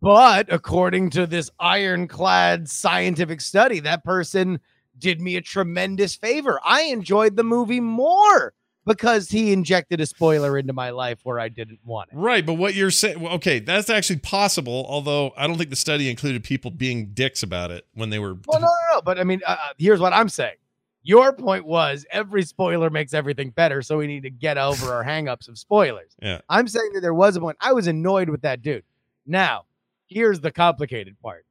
But 0.00 0.52
according 0.52 1.10
to 1.10 1.26
this 1.26 1.50
ironclad 1.58 2.68
scientific 2.68 3.40
study, 3.40 3.80
that 3.80 4.04
person 4.04 4.60
did 4.96 5.20
me 5.20 5.34
a 5.36 5.40
tremendous 5.40 6.14
favor. 6.14 6.60
I 6.64 6.82
enjoyed 6.82 7.34
the 7.36 7.42
movie 7.42 7.80
more 7.80 8.54
because 8.86 9.30
he 9.30 9.52
injected 9.52 10.00
a 10.00 10.06
spoiler 10.06 10.58
into 10.58 10.72
my 10.72 10.90
life 10.90 11.20
where 11.22 11.38
I 11.38 11.48
didn't 11.48 11.80
want 11.84 12.10
it. 12.12 12.16
Right, 12.16 12.44
but 12.44 12.54
what 12.54 12.74
you're 12.74 12.90
saying, 12.90 13.20
well, 13.20 13.34
okay, 13.34 13.58
that's 13.58 13.90
actually 13.90 14.18
possible. 14.18 14.86
Although 14.88 15.32
I 15.36 15.46
don't 15.46 15.56
think 15.56 15.70
the 15.70 15.76
study 15.76 16.10
included 16.10 16.44
people 16.44 16.70
being 16.70 17.12
dicks 17.12 17.42
about 17.42 17.70
it 17.70 17.86
when 17.94 18.10
they 18.10 18.18
were. 18.18 18.36
Well, 18.46 18.60
no, 18.60 18.66
no, 18.66 18.94
no. 18.94 19.02
But 19.02 19.18
I 19.18 19.24
mean, 19.24 19.40
uh, 19.46 19.56
uh, 19.58 19.72
here's 19.78 20.00
what 20.00 20.12
I'm 20.12 20.28
saying. 20.28 20.56
Your 21.04 21.32
point 21.32 21.66
was 21.66 22.06
every 22.12 22.44
spoiler 22.44 22.88
makes 22.88 23.12
everything 23.12 23.50
better, 23.50 23.82
so 23.82 23.98
we 23.98 24.06
need 24.06 24.22
to 24.22 24.30
get 24.30 24.56
over 24.58 24.92
our 24.92 25.04
hangups 25.06 25.48
of 25.48 25.58
spoilers. 25.58 26.14
Yeah. 26.20 26.40
I'm 26.48 26.68
saying 26.68 26.92
that 26.94 27.00
there 27.00 27.14
was 27.14 27.36
a 27.36 27.40
point. 27.40 27.58
I 27.60 27.72
was 27.72 27.86
annoyed 27.86 28.28
with 28.28 28.42
that 28.42 28.62
dude. 28.62 28.84
Now, 29.26 29.64
here's 30.06 30.40
the 30.40 30.50
complicated 30.50 31.16
part. 31.20 31.44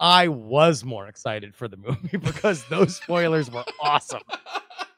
I 0.00 0.28
was 0.28 0.84
more 0.84 1.06
excited 1.06 1.54
for 1.54 1.68
the 1.68 1.76
movie 1.76 2.16
because 2.22 2.64
those 2.68 2.96
spoilers 2.96 3.50
were 3.50 3.64
awesome. 3.80 4.22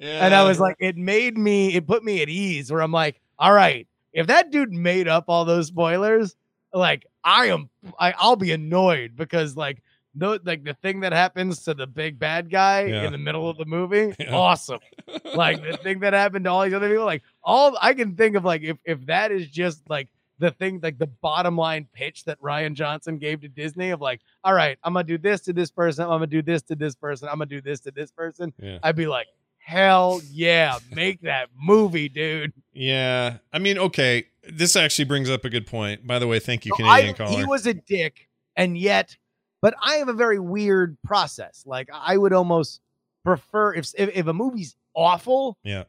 Yeah. 0.00 0.24
And 0.24 0.34
I 0.34 0.42
was 0.44 0.58
like, 0.58 0.76
it 0.80 0.96
made 0.96 1.36
me, 1.38 1.74
it 1.74 1.86
put 1.86 2.02
me 2.02 2.22
at 2.22 2.28
ease 2.28 2.72
where 2.72 2.80
I'm 2.82 2.90
like, 2.92 3.20
all 3.38 3.52
right, 3.52 3.86
if 4.12 4.26
that 4.26 4.50
dude 4.50 4.72
made 4.72 5.06
up 5.08 5.24
all 5.28 5.44
those 5.44 5.68
spoilers, 5.68 6.34
like 6.74 7.06
I 7.22 7.46
am, 7.46 7.68
I, 7.98 8.12
I'll 8.18 8.34
be 8.36 8.50
annoyed 8.52 9.14
because 9.14 9.56
like, 9.56 9.82
no, 10.14 10.38
like 10.44 10.64
the 10.64 10.74
thing 10.74 11.00
that 11.00 11.12
happens 11.12 11.62
to 11.64 11.74
the 11.74 11.86
big 11.86 12.18
bad 12.18 12.50
guy 12.50 12.86
Yeah. 12.86 13.04
in 13.04 13.12
the 13.12 13.18
middle 13.18 13.48
of 13.48 13.56
the 13.58 13.64
movie, 13.66 14.12
Yeah. 14.18 14.34
awesome. 14.34 14.80
Like 15.36 15.62
the 15.62 15.76
thing 15.76 16.00
that 16.00 16.12
happened 16.12 16.44
to 16.46 16.50
all 16.50 16.64
these 16.64 16.74
other 16.74 16.88
people, 16.88 17.04
like 17.04 17.22
all 17.44 17.76
I 17.80 17.94
can 17.94 18.16
think 18.16 18.36
of, 18.36 18.44
like 18.44 18.62
if 18.62 18.78
if 18.84 19.04
that 19.06 19.30
is 19.32 19.46
just 19.48 19.88
like 19.88 20.08
the 20.38 20.50
thing, 20.50 20.80
like 20.82 20.98
the 20.98 21.06
bottom 21.06 21.56
line 21.56 21.86
pitch 21.92 22.24
that 22.24 22.40
Rian 22.40 22.72
Johnson 22.74 23.18
gave 23.18 23.42
to 23.42 23.48
Disney 23.48 23.90
of 23.90 24.00
like, 24.00 24.20
all 24.42 24.54
right, 24.54 24.78
I'm 24.82 24.94
gonna 24.94 25.04
do 25.04 25.18
this 25.18 25.40
to 25.42 25.52
this 25.52 25.70
person, 25.70 26.04
I'm 26.04 26.10
gonna 26.10 26.26
do 26.26 26.42
this 26.42 26.62
to 26.62 26.74
this 26.74 26.94
person, 26.96 27.28
I'm 27.28 27.34
gonna 27.36 27.46
do 27.46 27.60
this 27.60 27.80
to 27.80 27.90
this 27.90 28.10
person. 28.10 28.52
Yeah. 28.60 28.78
I'd 28.82 28.96
be 28.96 29.06
like, 29.06 29.26
hell 29.70 30.20
yeah, 30.30 30.78
make 30.92 31.20
that 31.22 31.48
movie, 31.58 32.08
dude. 32.08 32.52
Yeah. 32.72 33.38
I 33.52 33.58
mean, 33.58 33.78
okay. 33.78 34.26
This 34.48 34.74
actually 34.74 35.04
brings 35.04 35.30
up 35.30 35.44
a 35.44 35.50
good 35.50 35.66
point. 35.66 36.06
By 36.06 36.18
the 36.18 36.26
way, 36.26 36.38
thank 36.40 36.64
you, 36.64 36.70
So 36.76 36.76
Canadian 36.82 37.14
I- 37.14 37.16
caller. 37.16 37.38
He 37.38 37.44
was 37.44 37.66
a 37.66 37.74
dick, 37.74 38.28
and 38.56 38.76
yet, 38.76 39.16
but 39.62 39.74
I 39.82 39.96
have 39.96 40.08
a 40.08 40.12
very 40.14 40.38
weird 40.40 40.96
process. 41.04 41.62
Like 41.66 41.88
I 41.92 42.16
would 42.16 42.32
almost 42.32 42.80
prefer 43.24 43.74
if 43.74 43.92
if, 43.96 44.10
if 44.14 44.26
a 44.26 44.32
movie's 44.32 44.76
awful, 44.94 45.56
Yeah. 45.62 45.84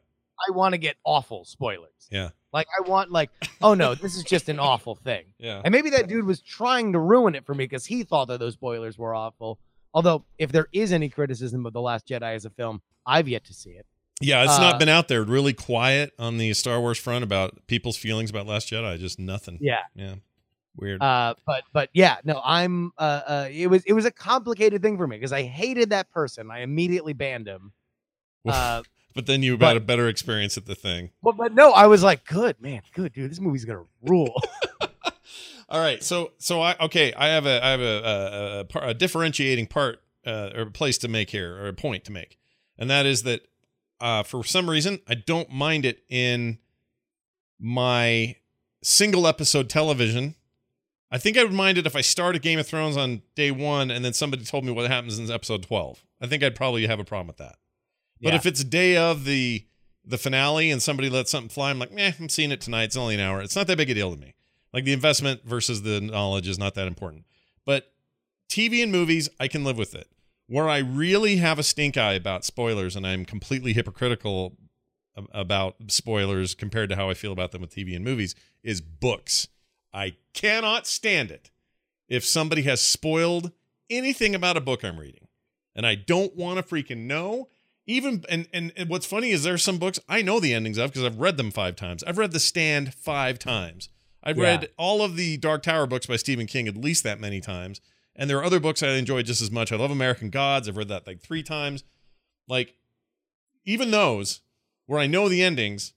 I 0.48 0.52
want 0.52 0.74
to 0.74 0.78
get 0.78 0.96
awful 1.04 1.44
spoilers. 1.44 1.90
Yeah. 2.10 2.30
Like 2.52 2.66
I 2.78 2.88
want 2.88 3.10
like, 3.10 3.30
oh 3.62 3.74
no, 3.74 3.94
this 3.94 4.14
is 4.16 4.22
just 4.22 4.48
an 4.48 4.58
awful 4.60 4.94
thing. 4.94 5.24
yeah. 5.38 5.62
And 5.64 5.72
maybe 5.72 5.90
that 5.90 6.06
dude 6.08 6.26
was 6.26 6.40
trying 6.40 6.92
to 6.92 6.98
ruin 6.98 7.34
it 7.34 7.46
for 7.46 7.54
me 7.54 7.64
because 7.64 7.86
he 7.86 8.02
thought 8.04 8.28
that 8.28 8.38
those 8.40 8.52
spoilers 8.54 8.98
were 8.98 9.14
awful. 9.14 9.58
Although, 9.94 10.24
if 10.38 10.52
there 10.52 10.68
is 10.72 10.90
any 10.92 11.08
criticism 11.10 11.66
of 11.66 11.72
The 11.74 11.80
Last 11.80 12.06
Jedi 12.06 12.34
as 12.34 12.44
a 12.46 12.50
film, 12.50 12.80
I've 13.06 13.28
yet 13.28 13.44
to 13.44 13.54
see 13.54 13.70
it. 13.70 13.86
Yeah, 14.20 14.44
it's 14.44 14.52
Uh, 14.58 14.60
not 14.60 14.78
been 14.78 14.88
out 14.88 15.08
there 15.08 15.22
really 15.24 15.52
quiet 15.52 16.12
on 16.18 16.38
the 16.38 16.52
Star 16.54 16.80
Wars 16.80 16.98
front 16.98 17.24
about 17.24 17.66
people's 17.66 17.96
feelings 17.96 18.30
about 18.30 18.46
Last 18.46 18.70
Jedi. 18.70 18.98
Just 18.98 19.18
nothing. 19.18 19.58
Yeah. 19.60 19.80
Yeah. 19.94 20.16
Weird. 20.76 21.02
Uh, 21.02 21.34
but 21.44 21.64
but 21.72 21.90
yeah, 21.92 22.16
no, 22.24 22.40
I'm 22.44 22.92
uh, 22.96 23.20
uh 23.26 23.48
it 23.50 23.66
was 23.66 23.82
it 23.84 23.92
was 23.92 24.04
a 24.04 24.10
complicated 24.10 24.80
thing 24.80 24.96
for 24.96 25.06
me 25.06 25.16
because 25.16 25.32
I 25.32 25.42
hated 25.42 25.90
that 25.90 26.10
person. 26.12 26.50
I 26.50 26.60
immediately 26.60 27.12
banned 27.12 27.46
him. 27.46 27.72
Uh, 28.44 28.82
but 29.14 29.26
then 29.26 29.42
you 29.42 29.52
had 29.52 29.60
but- 29.60 29.76
a 29.76 29.80
better 29.80 30.08
experience 30.08 30.56
at 30.56 30.66
the 30.66 30.74
thing. 30.74 31.10
but 31.22 31.36
but 31.36 31.54
no, 31.54 31.70
I 31.72 31.86
was 31.86 32.02
like, 32.02 32.24
good 32.26 32.60
man, 32.60 32.82
good 32.92 33.12
dude, 33.12 33.30
this 33.30 33.38
movie's 33.40 33.64
gonna 33.64 33.84
rule. 34.02 34.34
All 35.68 35.80
right, 35.80 36.02
so 36.02 36.32
so 36.38 36.60
I 36.60 36.74
okay, 36.80 37.12
I 37.14 37.28
have 37.28 37.46
a 37.46 37.64
I 37.64 37.70
have 37.70 37.80
a 37.80 38.66
a, 38.74 38.78
a, 38.84 38.88
a 38.88 38.94
differentiating 38.94 39.66
part 39.68 40.00
uh, 40.26 40.50
or 40.54 40.62
a 40.62 40.70
place 40.70 40.98
to 40.98 41.08
make 41.08 41.30
here 41.30 41.54
or 41.56 41.68
a 41.68 41.72
point 41.72 42.04
to 42.04 42.12
make, 42.12 42.36
and 42.82 42.90
that 42.90 43.06
is 43.06 43.22
that 43.22 43.46
uh, 44.00 44.24
for 44.24 44.42
some 44.42 44.68
reason 44.68 44.98
I 45.08 45.14
don't 45.14 45.48
mind 45.50 45.86
it 45.86 46.02
in 46.08 46.58
my 47.60 48.36
single 48.82 49.26
episode 49.26 49.68
television. 49.70 50.34
I 51.10 51.18
think 51.18 51.36
I 51.38 51.44
would 51.44 51.52
mind 51.52 51.78
it 51.78 51.86
if 51.86 51.94
I 51.94 52.00
started 52.00 52.42
Game 52.42 52.58
of 52.58 52.66
Thrones 52.66 52.96
on 52.96 53.22
day 53.36 53.50
one 53.50 53.90
and 53.90 54.04
then 54.04 54.12
somebody 54.12 54.44
told 54.44 54.64
me 54.64 54.72
what 54.72 54.90
happens 54.90 55.18
in 55.18 55.30
episode 55.30 55.62
twelve. 55.62 56.04
I 56.20 56.26
think 56.26 56.42
I'd 56.42 56.56
probably 56.56 56.86
have 56.86 56.98
a 56.98 57.04
problem 57.04 57.28
with 57.28 57.36
that. 57.36 57.56
But 58.20 58.30
Yeah. 58.32 58.36
if 58.36 58.46
it's 58.46 58.64
day 58.64 58.96
of 58.96 59.24
the 59.24 59.64
the 60.04 60.18
finale 60.18 60.70
and 60.72 60.82
somebody 60.82 61.08
lets 61.08 61.30
something 61.30 61.48
fly, 61.48 61.70
I'm 61.70 61.78
like, 61.78 61.92
meh, 61.92 62.12
I'm 62.18 62.28
seeing 62.28 62.50
it 62.50 62.60
tonight. 62.60 62.84
It's 62.84 62.96
only 62.96 63.14
an 63.14 63.20
hour. 63.20 63.40
It's 63.40 63.54
not 63.54 63.68
that 63.68 63.76
big 63.78 63.88
a 63.90 63.94
deal 63.94 64.12
to 64.12 64.20
me. 64.20 64.34
Like 64.72 64.84
the 64.84 64.92
investment 64.92 65.44
versus 65.44 65.82
the 65.82 66.00
knowledge 66.00 66.48
is 66.48 66.58
not 66.58 66.74
that 66.74 66.88
important. 66.88 67.24
But 67.64 67.92
TV 68.48 68.82
and 68.82 68.90
movies, 68.90 69.28
I 69.38 69.46
can 69.46 69.62
live 69.62 69.78
with 69.78 69.94
it. 69.94 70.08
Where 70.52 70.68
I 70.68 70.78
really 70.78 71.36
have 71.36 71.58
a 71.58 71.62
stink 71.62 71.96
eye 71.96 72.12
about 72.12 72.44
spoilers 72.44 72.94
and 72.94 73.06
I'm 73.06 73.24
completely 73.24 73.72
hypocritical 73.72 74.58
about 75.32 75.76
spoilers 75.88 76.54
compared 76.54 76.90
to 76.90 76.96
how 76.96 77.08
I 77.08 77.14
feel 77.14 77.32
about 77.32 77.52
them 77.52 77.62
with 77.62 77.74
TV 77.74 77.96
and 77.96 78.04
movies 78.04 78.34
is 78.62 78.82
books. 78.82 79.48
I 79.94 80.16
cannot 80.34 80.86
stand 80.86 81.30
it 81.30 81.50
if 82.06 82.22
somebody 82.22 82.62
has 82.64 82.82
spoiled 82.82 83.52
anything 83.88 84.34
about 84.34 84.58
a 84.58 84.60
book 84.60 84.84
I'm 84.84 85.00
reading. 85.00 85.26
And 85.74 85.86
I 85.86 85.94
don't 85.94 86.36
want 86.36 86.58
to 86.58 86.74
freaking 86.74 87.06
know. 87.06 87.48
Even 87.86 88.22
and, 88.28 88.46
and 88.52 88.74
and 88.76 88.90
what's 88.90 89.06
funny 89.06 89.30
is 89.30 89.44
there's 89.44 89.62
some 89.62 89.78
books 89.78 89.98
I 90.06 90.20
know 90.20 90.38
the 90.38 90.52
endings 90.52 90.76
of 90.76 90.90
because 90.90 91.04
I've 91.04 91.18
read 91.18 91.38
them 91.38 91.50
five 91.50 91.76
times. 91.76 92.04
I've 92.04 92.18
read 92.18 92.32
The 92.32 92.38
Stand 92.40 92.92
five 92.92 93.38
times. 93.38 93.88
I've 94.22 94.36
Yeah. 94.36 94.44
read 94.44 94.68
all 94.76 95.00
of 95.02 95.16
the 95.16 95.38
Dark 95.38 95.62
Tower 95.62 95.86
books 95.86 96.04
by 96.04 96.16
Stephen 96.16 96.46
King 96.46 96.68
at 96.68 96.76
least 96.76 97.04
that 97.04 97.20
many 97.20 97.40
times. 97.40 97.80
And 98.14 98.28
there 98.28 98.38
are 98.38 98.44
other 98.44 98.60
books 98.60 98.82
I 98.82 98.88
enjoy 98.90 99.22
just 99.22 99.40
as 99.42 99.50
much. 99.50 99.72
I 99.72 99.76
love 99.76 99.90
American 99.90 100.28
Gods. 100.30 100.68
I've 100.68 100.76
read 100.76 100.88
that 100.88 101.06
like 101.06 101.20
three 101.20 101.42
times. 101.42 101.82
Like, 102.48 102.74
even 103.64 103.90
those 103.90 104.40
where 104.86 105.00
I 105.00 105.06
know 105.06 105.28
the 105.28 105.42
endings, 105.42 105.94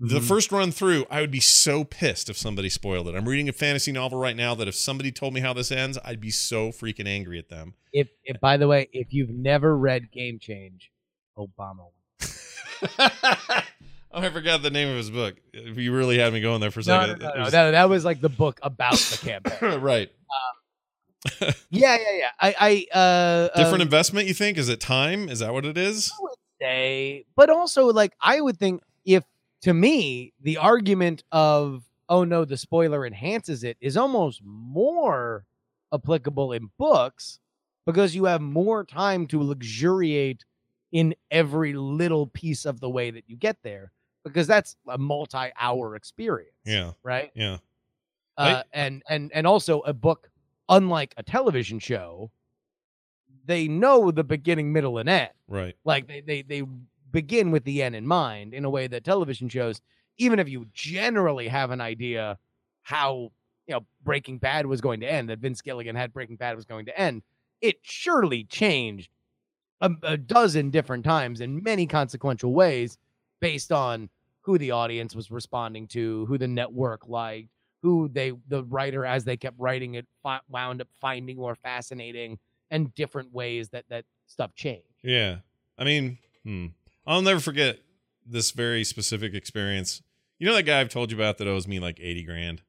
the 0.00 0.18
Mhm. 0.18 0.26
first 0.26 0.50
run 0.50 0.72
through, 0.72 1.06
I 1.08 1.20
would 1.20 1.30
be 1.30 1.38
so 1.40 1.84
pissed 1.84 2.28
if 2.28 2.36
somebody 2.36 2.68
spoiled 2.68 3.06
it. 3.06 3.14
I'm 3.14 3.28
reading 3.28 3.48
a 3.48 3.52
fantasy 3.52 3.92
novel 3.92 4.18
right 4.18 4.34
now 4.34 4.54
that 4.56 4.66
if 4.66 4.74
somebody 4.74 5.12
told 5.12 5.32
me 5.34 5.40
how 5.40 5.52
this 5.52 5.70
ends, 5.70 5.96
I'd 6.04 6.20
be 6.20 6.30
so 6.32 6.70
freaking 6.70 7.06
angry 7.06 7.38
at 7.38 7.48
them. 7.48 7.74
if, 7.92 8.08
if 8.24 8.40
by 8.40 8.56
the 8.56 8.66
way, 8.66 8.88
if 8.92 9.12
you've 9.12 9.30
never 9.30 9.76
read 9.78 10.10
Game 10.10 10.40
Change, 10.40 10.90
Obama. 11.38 11.90
oh, 12.98 13.62
I 14.12 14.30
forgot 14.30 14.62
the 14.62 14.70
name 14.70 14.88
of 14.88 14.96
his 14.96 15.10
book. 15.10 15.36
You 15.52 15.94
really 15.94 16.18
had 16.18 16.32
me 16.32 16.40
going 16.40 16.60
there 16.60 16.70
for 16.72 16.80
a 16.80 16.84
No, 16.84 16.96
no, 17.00 17.06
second. 17.06 17.22
no, 17.22 17.28
It 17.28 17.34
no, 17.36 17.42
was- 17.44 17.52
that, 17.52 17.70
that 17.72 17.88
was 17.88 18.04
like 18.04 18.20
the 18.20 18.28
book 18.28 18.58
about 18.62 18.96
the 18.96 19.18
campaign. 19.18 19.80
right. 19.80 20.10
yeah, 21.40 21.50
yeah, 21.70 21.96
yeah. 22.18 22.30
I, 22.40 22.86
I, 22.92 22.98
uh, 22.98 23.48
Different 23.56 23.74
um, 23.76 23.80
investment, 23.82 24.28
you 24.28 24.34
think? 24.34 24.58
Is 24.58 24.68
it 24.68 24.80
time? 24.80 25.28
Is 25.28 25.38
that 25.40 25.52
what 25.52 25.64
it 25.64 25.78
is? 25.78 26.12
I 26.12 26.22
would 26.22 26.34
say, 26.60 27.24
but 27.36 27.50
also 27.50 27.86
like 27.86 28.12
I 28.20 28.40
would 28.40 28.58
think 28.58 28.82
if 29.04 29.24
to 29.62 29.74
me 29.74 30.32
the 30.40 30.58
argument 30.58 31.24
of 31.32 31.84
oh 32.08 32.24
no 32.24 32.44
the 32.44 32.56
spoiler 32.56 33.06
enhances 33.06 33.64
it 33.64 33.76
is 33.80 33.96
almost 33.96 34.42
more 34.44 35.44
applicable 35.92 36.52
in 36.52 36.70
books 36.78 37.38
because 37.86 38.14
you 38.14 38.24
have 38.26 38.40
more 38.40 38.84
time 38.84 39.26
to 39.28 39.42
luxuriate 39.42 40.44
in 40.92 41.14
every 41.30 41.72
little 41.72 42.26
piece 42.26 42.64
of 42.66 42.80
the 42.80 42.88
way 42.90 43.10
that 43.10 43.24
you 43.26 43.36
get 43.36 43.56
there 43.62 43.90
because 44.22 44.46
that's 44.46 44.76
a 44.88 44.98
multi-hour 44.98 45.96
experience 45.96 46.54
Yeah. 46.66 46.92
right 47.02 47.30
Yeah. 47.34 47.58
uh, 48.36 48.62
and 48.72 49.02
and 49.08 49.30
and 49.34 49.46
also 49.46 49.80
a 49.80 49.92
book 49.94 50.30
unlike 50.68 51.14
a 51.16 51.22
television 51.22 51.78
show 51.78 52.30
they 53.46 53.68
know 53.68 54.10
the 54.10 54.24
beginning 54.24 54.72
middle 54.72 54.98
and 54.98 55.08
end 55.08 55.30
Right. 55.48 55.76
like 55.84 56.06
they, 56.08 56.20
they 56.20 56.42
they 56.42 56.62
begin 57.12 57.50
with 57.50 57.64
the 57.64 57.82
end 57.82 57.94
in 57.94 58.06
mind 58.06 58.54
in 58.54 58.64
a 58.64 58.70
way 58.70 58.86
that 58.86 59.04
television 59.04 59.48
shows 59.48 59.80
even 60.18 60.38
if 60.38 60.48
you 60.48 60.66
generally 60.72 61.48
have 61.48 61.70
an 61.70 61.80
idea 61.80 62.38
how 62.82 63.30
you 63.66 63.74
know 63.74 63.86
breaking 64.02 64.38
bad 64.38 64.66
was 64.66 64.80
going 64.80 65.00
to 65.00 65.10
end 65.10 65.28
that 65.28 65.38
vince 65.38 65.60
gilligan 65.60 65.96
had 65.96 66.12
breaking 66.12 66.36
bad 66.36 66.56
was 66.56 66.64
going 66.64 66.86
to 66.86 66.98
end 66.98 67.22
it 67.60 67.76
surely 67.82 68.44
changed 68.44 69.10
a, 69.80 69.90
a 70.02 70.16
dozen 70.16 70.70
different 70.70 71.04
times 71.04 71.40
in 71.40 71.62
many 71.62 71.86
consequential 71.86 72.52
ways 72.52 72.98
based 73.40 73.72
on 73.72 74.08
who 74.42 74.58
the 74.58 74.70
audience 74.70 75.14
was 75.14 75.30
responding 75.30 75.86
to 75.88 76.26
who 76.26 76.38
the 76.38 76.48
network 76.48 77.08
liked 77.08 77.48
who 77.84 78.08
they 78.08 78.32
the 78.48 78.64
writer 78.64 79.04
as 79.04 79.24
they 79.24 79.36
kept 79.36 79.60
writing 79.60 79.94
it 79.94 80.06
wound 80.48 80.80
up 80.80 80.88
finding 81.02 81.36
more 81.36 81.54
fascinating 81.54 82.38
and 82.70 82.94
different 82.94 83.30
ways 83.30 83.68
that 83.68 83.84
that 83.90 84.06
stuff 84.26 84.54
changed 84.54 84.88
Yeah. 85.02 85.36
I 85.76 85.84
mean, 85.84 86.16
hmm. 86.44 86.68
I'll 87.06 87.20
never 87.20 87.40
forget 87.40 87.78
this 88.26 88.52
very 88.52 88.84
specific 88.84 89.34
experience. 89.34 90.00
You 90.38 90.46
know 90.46 90.54
that 90.54 90.62
guy 90.62 90.80
I've 90.80 90.88
told 90.88 91.10
you 91.10 91.18
about 91.18 91.36
that 91.38 91.46
owes 91.46 91.68
me 91.68 91.78
like 91.78 92.00
80 92.00 92.24
grand? 92.24 92.62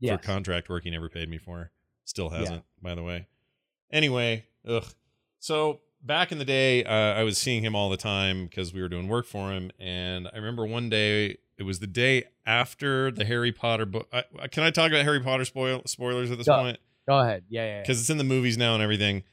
Yes. 0.00 0.20
for 0.20 0.26
contract 0.26 0.68
work 0.68 0.82
he 0.84 0.90
never 0.90 1.08
paid 1.08 1.28
me 1.28 1.38
for. 1.38 1.70
Still 2.04 2.30
hasn't, 2.30 2.64
by 2.82 2.96
the 2.96 3.02
way. 3.04 3.28
Anyway, 3.92 4.46
ugh. 4.66 4.84
So 5.38 5.80
back 6.02 6.32
in 6.32 6.38
the 6.38 6.44
day, 6.44 6.82
uh, 6.82 6.90
I 7.14 7.22
was 7.22 7.38
seeing 7.38 7.62
him 7.64 7.76
all 7.76 7.90
the 7.90 7.96
time 7.96 8.46
because 8.46 8.74
we 8.74 8.80
were 8.82 8.88
doing 8.88 9.06
work 9.08 9.26
for 9.26 9.52
him, 9.52 9.70
and 9.78 10.28
I 10.32 10.36
remember 10.36 10.66
one 10.66 10.88
day 10.88 11.38
it 11.58 11.64
was 11.64 11.80
the 11.80 11.86
day 11.86 12.24
after 12.46 13.10
the 13.10 13.24
Harry 13.24 13.52
Potter 13.52 13.84
book. 13.84 14.08
I, 14.12 14.22
can 14.48 14.62
I 14.62 14.70
talk 14.70 14.90
about 14.90 15.04
Harry 15.04 15.20
Potter 15.20 15.44
spoil 15.44 15.82
spoilers 15.86 16.30
at 16.30 16.38
this 16.38 16.46
Go. 16.46 16.56
point? 16.56 16.78
Go 17.06 17.18
ahead. 17.18 17.44
Yeah, 17.48 17.62
yeah. 17.64 17.68
yeah. 17.76 17.80
Because 17.82 18.00
it's 18.00 18.10
in 18.10 18.18
the 18.18 18.24
movies 18.24 18.56
now 18.56 18.74
and 18.74 18.82
everything. 18.82 19.24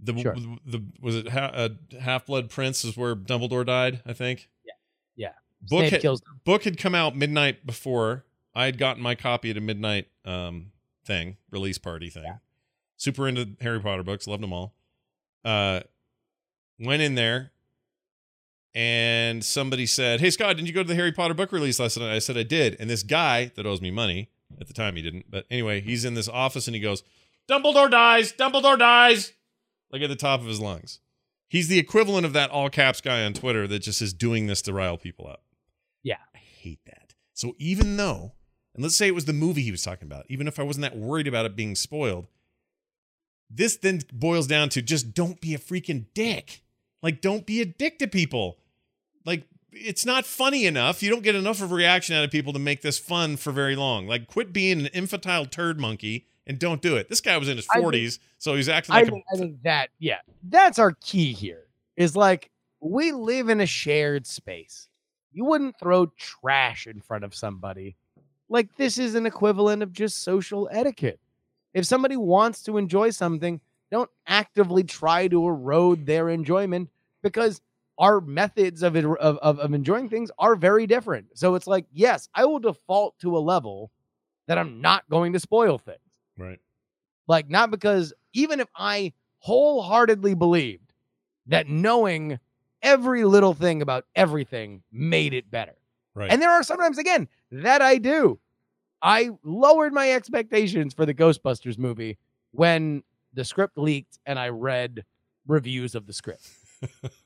The 0.00 0.16
Sure. 0.18 0.34
the, 0.34 0.58
the 0.66 0.84
was 1.00 1.16
it 1.16 1.28
ha- 1.28 1.50
uh, 1.54 1.68
Half 2.00 2.26
Blood 2.26 2.50
Prince 2.50 2.84
is 2.84 2.96
where 2.96 3.14
Dumbledore 3.14 3.64
died, 3.66 4.02
I 4.06 4.12
think. 4.12 4.48
Yeah. 4.64 4.72
yeah. 5.16 5.32
Book 5.62 5.88
Snape 5.88 6.02
had, 6.02 6.20
book 6.44 6.64
had 6.64 6.78
come 6.78 6.94
out 6.94 7.14
midnight 7.16 7.66
before. 7.66 8.24
I 8.54 8.64
had 8.66 8.78
gotten 8.78 9.02
my 9.02 9.14
copy 9.14 9.50
at 9.50 9.56
a 9.56 9.60
midnight 9.60 10.08
um 10.24 10.72
thing, 11.04 11.36
release 11.50 11.78
party 11.78 12.08
thing. 12.08 12.24
Yeah. 12.24 12.36
Super 12.96 13.28
into 13.28 13.50
Harry 13.60 13.80
Potter 13.80 14.02
books, 14.02 14.26
loved 14.26 14.42
them 14.42 14.52
all. 14.52 14.74
Uh 15.44 15.80
went 16.80 17.02
in 17.02 17.14
there 17.14 17.52
and 18.74 19.44
somebody 19.44 19.86
said, 19.86 20.20
Hey 20.20 20.30
Scott, 20.30 20.56
didn't 20.56 20.66
you 20.66 20.74
go 20.74 20.82
to 20.82 20.88
the 20.88 20.94
Harry 20.94 21.12
Potter 21.12 21.34
book 21.34 21.52
release 21.52 21.78
last 21.78 21.98
night? 21.98 22.14
I 22.14 22.18
said 22.18 22.36
I 22.36 22.42
did. 22.42 22.76
And 22.80 22.90
this 22.90 23.02
guy 23.02 23.52
that 23.54 23.66
owes 23.66 23.80
me 23.80 23.90
money, 23.90 24.30
at 24.60 24.66
the 24.66 24.74
time 24.74 24.96
he 24.96 25.02
didn't, 25.02 25.30
but 25.30 25.46
anyway, 25.50 25.80
he's 25.80 26.04
in 26.04 26.14
this 26.14 26.28
office 26.28 26.66
and 26.66 26.74
he 26.74 26.80
goes, 26.80 27.02
Dumbledore 27.48 27.90
dies, 27.90 28.32
Dumbledore 28.32 28.78
dies. 28.78 29.32
Like 29.90 30.02
at 30.02 30.08
the 30.08 30.16
top 30.16 30.40
of 30.40 30.46
his 30.46 30.60
lungs. 30.60 31.00
He's 31.48 31.68
the 31.68 31.78
equivalent 31.78 32.26
of 32.26 32.32
that 32.32 32.50
all 32.50 32.68
caps 32.68 33.00
guy 33.00 33.24
on 33.24 33.32
Twitter 33.32 33.68
that 33.68 33.80
just 33.80 34.02
is 34.02 34.12
doing 34.12 34.46
this 34.46 34.62
to 34.62 34.72
rile 34.72 34.96
people 34.96 35.26
up. 35.28 35.42
Yeah. 36.02 36.18
I 36.34 36.38
hate 36.38 36.80
that. 36.86 37.14
So 37.32 37.54
even 37.58 37.96
though, 37.96 38.32
and 38.74 38.82
let's 38.82 38.96
say 38.96 39.06
it 39.06 39.14
was 39.14 39.26
the 39.26 39.32
movie 39.32 39.62
he 39.62 39.70
was 39.70 39.82
talking 39.82 40.08
about, 40.08 40.26
even 40.28 40.48
if 40.48 40.58
I 40.58 40.64
wasn't 40.64 40.82
that 40.82 40.96
worried 40.96 41.28
about 41.28 41.46
it 41.46 41.54
being 41.54 41.76
spoiled, 41.76 42.26
this 43.48 43.76
then 43.76 44.02
boils 44.12 44.46
down 44.46 44.68
to 44.70 44.82
just 44.82 45.14
don't 45.14 45.40
be 45.40 45.54
a 45.54 45.58
freaking 45.58 46.06
dick. 46.14 46.62
Like, 47.02 47.20
don't 47.20 47.46
be 47.46 47.60
a 47.60 47.66
dick 47.66 47.98
to 47.98 48.08
people. 48.08 48.58
Like, 49.24 49.44
it's 49.72 50.06
not 50.06 50.24
funny 50.24 50.66
enough. 50.66 51.02
You 51.02 51.10
don't 51.10 51.22
get 51.22 51.34
enough 51.34 51.60
of 51.60 51.72
a 51.72 51.74
reaction 51.74 52.14
out 52.14 52.24
of 52.24 52.30
people 52.30 52.52
to 52.52 52.58
make 52.58 52.82
this 52.82 52.98
fun 52.98 53.36
for 53.36 53.50
very 53.50 53.76
long. 53.76 54.06
Like, 54.06 54.26
quit 54.26 54.52
being 54.52 54.80
an 54.80 54.86
infantile 54.86 55.46
turd 55.46 55.80
monkey 55.80 56.26
and 56.46 56.58
don't 56.58 56.82
do 56.82 56.96
it. 56.96 57.08
This 57.08 57.20
guy 57.20 57.36
was 57.38 57.48
in 57.48 57.56
his 57.56 57.66
40s, 57.68 58.18
so 58.38 58.54
he's 58.54 58.68
acting 58.68 58.94
I 58.94 59.00
like 59.00 59.10
think, 59.10 59.24
a 59.32 59.34
I 59.34 59.38
think 59.38 59.62
that 59.62 59.90
yeah, 59.98 60.18
that's 60.42 60.78
our 60.78 60.92
key 61.00 61.32
here. 61.32 61.66
Is 61.96 62.16
like 62.16 62.50
we 62.80 63.12
live 63.12 63.48
in 63.48 63.60
a 63.60 63.66
shared 63.66 64.26
space. 64.26 64.88
You 65.32 65.44
wouldn't 65.44 65.78
throw 65.78 66.06
trash 66.18 66.86
in 66.86 67.00
front 67.00 67.24
of 67.24 67.34
somebody. 67.34 67.96
Like 68.48 68.76
this 68.76 68.98
is 68.98 69.14
an 69.14 69.26
equivalent 69.26 69.82
of 69.82 69.92
just 69.92 70.22
social 70.22 70.68
etiquette. 70.70 71.18
If 71.72 71.86
somebody 71.86 72.16
wants 72.16 72.62
to 72.64 72.76
enjoy 72.76 73.10
something, 73.10 73.60
don't 73.90 74.10
actively 74.26 74.84
try 74.84 75.28
to 75.28 75.46
erode 75.46 76.06
their 76.06 76.28
enjoyment 76.28 76.90
because 77.22 77.60
our 77.98 78.20
methods 78.20 78.82
of, 78.82 78.96
it, 78.96 79.04
of, 79.04 79.38
of 79.38 79.58
of 79.58 79.72
enjoying 79.72 80.08
things 80.08 80.30
are 80.38 80.56
very 80.56 80.86
different. 80.86 81.26
So 81.34 81.54
it's 81.54 81.66
like, 81.66 81.86
yes, 81.92 82.28
I 82.34 82.44
will 82.44 82.58
default 82.58 83.18
to 83.20 83.36
a 83.36 83.38
level 83.38 83.90
that 84.46 84.58
I'm 84.58 84.80
not 84.80 85.08
going 85.08 85.32
to 85.34 85.40
spoil 85.40 85.78
things. 85.78 85.98
right. 86.38 86.60
Like, 87.26 87.48
not 87.48 87.70
because 87.70 88.12
even 88.34 88.60
if 88.60 88.68
I 88.76 89.12
wholeheartedly 89.38 90.34
believed 90.34 90.92
that 91.46 91.68
knowing 91.68 92.38
every 92.82 93.24
little 93.24 93.54
thing 93.54 93.80
about 93.80 94.04
everything 94.14 94.82
made 94.92 95.32
it 95.32 95.50
better. 95.50 95.74
Right. 96.14 96.30
And 96.30 96.40
there 96.40 96.50
are 96.50 96.62
sometimes, 96.62 96.98
again, 96.98 97.28
that 97.50 97.80
I 97.80 97.98
do. 97.98 98.38
I 99.02 99.30
lowered 99.42 99.92
my 99.92 100.12
expectations 100.12 100.94
for 100.94 101.06
the 101.06 101.14
Ghostbusters 101.14 101.78
movie 101.78 102.18
when 102.52 103.02
the 103.32 103.44
script 103.44 103.76
leaked 103.76 104.18
and 104.26 104.38
I 104.38 104.48
read 104.48 105.04
reviews 105.46 105.94
of 105.94 106.06
the 106.06 106.12
script. 106.12 106.48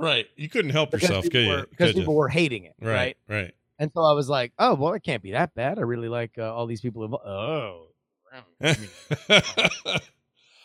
right. 0.00 0.26
You 0.36 0.48
couldn't 0.48 0.70
help 0.72 0.92
yourself, 0.92 1.24
could 1.24 1.32
people 1.32 1.58
you? 1.58 1.66
because 1.70 1.88
Could 1.88 1.96
you? 1.96 2.02
people 2.02 2.14
were 2.14 2.28
hating 2.28 2.64
it. 2.64 2.74
right. 2.80 2.94
right? 2.94 3.16
Right. 3.28 3.54
And 3.78 3.90
so 3.92 4.02
I 4.02 4.12
was 4.12 4.28
like, 4.28 4.52
oh, 4.58 4.74
well, 4.74 4.92
it 4.94 5.02
can't 5.02 5.22
be 5.22 5.32
that 5.32 5.54
bad. 5.54 5.78
I 5.78 5.82
really 5.82 6.08
like 6.08 6.32
uh, 6.36 6.52
all 6.54 6.66
these 6.66 6.80
people 6.82 7.02
involved. 7.04 7.26
Oh, 7.26 7.86
I 8.60 8.76
mean, 8.78 10.00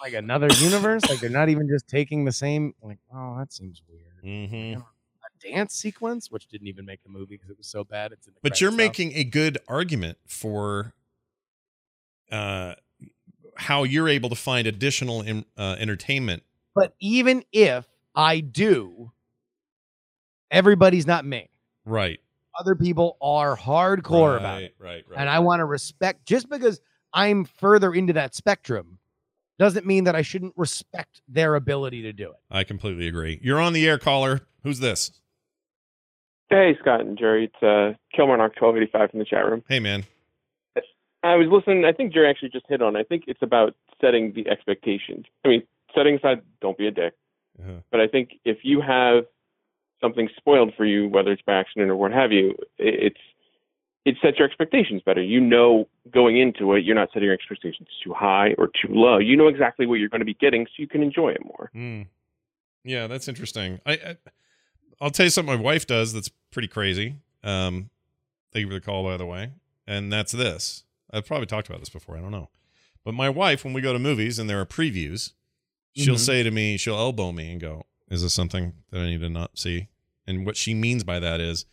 like 0.01 0.13
another 0.13 0.49
universe? 0.59 1.01
like 1.09 1.19
they're 1.19 1.29
not 1.29 1.49
even 1.49 1.67
just 1.67 1.87
taking 1.87 2.25
the 2.25 2.31
same. 2.31 2.73
Like, 2.81 2.99
oh, 3.13 3.37
that 3.39 3.51
seems 3.53 3.81
weird. 3.89 4.21
hmm 4.21 4.79
A 4.81 5.49
dance 5.51 5.73
sequence, 5.73 6.29
which 6.29 6.47
didn't 6.47 6.67
even 6.67 6.85
make 6.85 7.01
the 7.03 7.09
movie 7.09 7.35
because 7.35 7.49
it 7.49 7.57
was 7.57 7.67
so 7.67 7.83
bad. 7.83 8.11
It's 8.11 8.27
in 8.27 8.33
the 8.33 8.39
But 8.43 8.59
you're 8.61 8.69
now. 8.71 8.77
making 8.77 9.13
a 9.15 9.23
good 9.23 9.57
argument 9.67 10.17
for 10.27 10.93
uh, 12.31 12.75
how 13.55 13.83
you're 13.83 14.09
able 14.09 14.29
to 14.29 14.35
find 14.35 14.67
additional 14.67 15.23
em- 15.23 15.45
uh, 15.57 15.75
entertainment. 15.79 16.43
But 16.75 16.93
even 16.99 17.43
if 17.53 17.87
I 18.13 18.41
do, 18.41 19.11
everybody's 20.51 21.07
not 21.07 21.25
me. 21.25 21.49
Right. 21.85 22.19
Other 22.59 22.75
people 22.75 23.17
are 23.21 23.55
hardcore 23.57 24.31
right, 24.33 24.37
about 24.39 24.61
it, 24.63 24.75
Right. 24.79 25.03
Right. 25.09 25.19
and 25.19 25.29
I 25.29 25.39
want 25.39 25.59
to 25.59 25.65
respect. 25.65 26.25
Just 26.25 26.49
because 26.49 26.79
I'm 27.13 27.45
further 27.45 27.93
into 27.93 28.13
that 28.13 28.33
spectrum, 28.33 28.99
doesn't 29.59 29.85
mean 29.85 30.03
that 30.05 30.15
I 30.15 30.21
shouldn't 30.21 30.53
respect 30.57 31.21
their 31.27 31.55
ability 31.55 32.01
to 32.03 32.13
do 32.13 32.29
it. 32.29 32.37
I 32.49 32.63
completely 32.63 33.07
agree. 33.07 33.39
You're 33.41 33.59
on 33.59 33.73
the 33.73 33.87
air, 33.87 33.97
caller. 33.97 34.41
Who's 34.63 34.79
this? 34.79 35.11
Hey, 36.49 36.77
Scott 36.79 37.01
and 37.01 37.17
Jerry. 37.17 37.45
It's 37.53 37.63
uh, 37.63 37.97
Kilmarnock 38.15 38.55
twelve 38.55 38.77
eighty 38.77 38.89
five 38.91 39.09
from 39.11 39.19
the 39.19 39.25
chat 39.25 39.45
room. 39.45 39.63
Hey, 39.67 39.79
man. 39.79 40.05
I 41.23 41.35
was 41.37 41.47
listening. 41.49 41.85
I 41.85 41.91
think 41.91 42.13
Jerry 42.13 42.29
actually 42.29 42.49
just 42.49 42.65
hit 42.69 42.83
on. 42.83 42.95
it. 42.95 42.99
I 42.99 43.03
think 43.03 43.23
it's 43.27 43.41
about 43.41 43.73
setting 43.99 44.33
the 44.33 44.47
expectations. 44.47 45.25
I 45.43 45.47
mean, 45.47 45.63
setting 45.95 46.15
aside, 46.17 46.41
don't 46.61 46.77
be 46.77 46.85
a 46.87 46.91
dick. 46.91 47.13
Uh-huh. 47.59 47.79
But 47.89 47.99
I 47.99 48.07
think 48.07 48.33
if 48.45 48.59
you 48.61 48.79
have 48.81 49.23
something 50.01 50.29
spoiled 50.37 50.73
for 50.77 50.85
you, 50.85 51.07
whether 51.07 51.31
it's 51.31 51.41
by 51.41 51.53
accident 51.53 51.89
or 51.89 51.95
what 51.95 52.11
have 52.11 52.31
you, 52.31 52.51
it, 52.77 53.13
it's 53.13 53.19
it 54.05 54.15
sets 54.21 54.37
your 54.37 54.47
expectations 54.47 55.01
better. 55.03 55.21
You 55.23 55.41
know, 55.41 55.87
going 56.13 56.37
into 56.39 56.73
it, 56.73 56.83
you're 56.85 56.93
not 56.95 57.09
setting 57.11 57.23
your 57.25 57.33
expectations 57.33 57.87
too 58.03 58.13
high 58.13 58.53
or 58.59 58.67
too 58.67 58.89
low. 58.91 59.17
You 59.17 59.35
know 59.35 59.47
exactly 59.47 59.87
what 59.87 59.95
you're 59.95 60.09
going 60.09 60.19
to 60.19 60.25
be 60.25 60.35
getting, 60.35 60.65
so 60.67 60.71
you 60.77 60.87
can 60.87 61.01
enjoy 61.01 61.29
it 61.31 61.43
more. 61.43 61.71
Mm. 61.75 62.07
Yeah, 62.83 63.07
that's 63.07 63.27
interesting. 63.27 63.79
I, 63.85 63.93
I 63.93 64.15
I'll 65.01 65.09
tell 65.09 65.25
you 65.25 65.29
something 65.31 65.55
my 65.55 65.61
wife 65.61 65.87
does 65.87 66.13
that's 66.13 66.29
pretty 66.51 66.67
crazy. 66.67 67.15
Um, 67.43 67.89
thank 68.53 68.61
you 68.63 68.67
for 68.67 68.75
the 68.75 68.81
call, 68.81 69.03
by 69.03 69.17
the 69.17 69.25
way. 69.25 69.51
And 69.87 70.13
that's 70.13 70.31
this. 70.31 70.83
I've 71.11 71.25
probably 71.25 71.47
talked 71.47 71.67
about 71.67 71.79
this 71.79 71.89
before. 71.89 72.15
I 72.15 72.21
don't 72.21 72.31
know. 72.31 72.49
But 73.03 73.13
my 73.15 73.29
wife, 73.29 73.63
when 73.65 73.73
we 73.73 73.81
go 73.81 73.91
to 73.93 73.99
movies 73.99 74.37
and 74.39 74.47
there 74.49 74.59
are 74.59 74.65
previews, 74.65 75.33
she'll 75.95 76.15
Mhm. 76.15 76.19
say 76.19 76.43
to 76.43 76.51
me, 76.51 76.77
she'll 76.77 76.95
elbow 76.97 77.31
me 77.31 77.51
and 77.51 77.59
go, 77.59 77.85
"Is 78.09 78.21
this 78.21 78.33
something 78.33 78.73
that 78.91 79.01
I 79.01 79.07
need 79.07 79.21
to 79.21 79.29
not 79.29 79.57
see?" 79.57 79.89
And 80.27 80.45
what 80.45 80.57
she 80.57 80.73
means 80.73 81.03
by 81.03 81.19
that 81.19 81.39
is, 81.39 81.65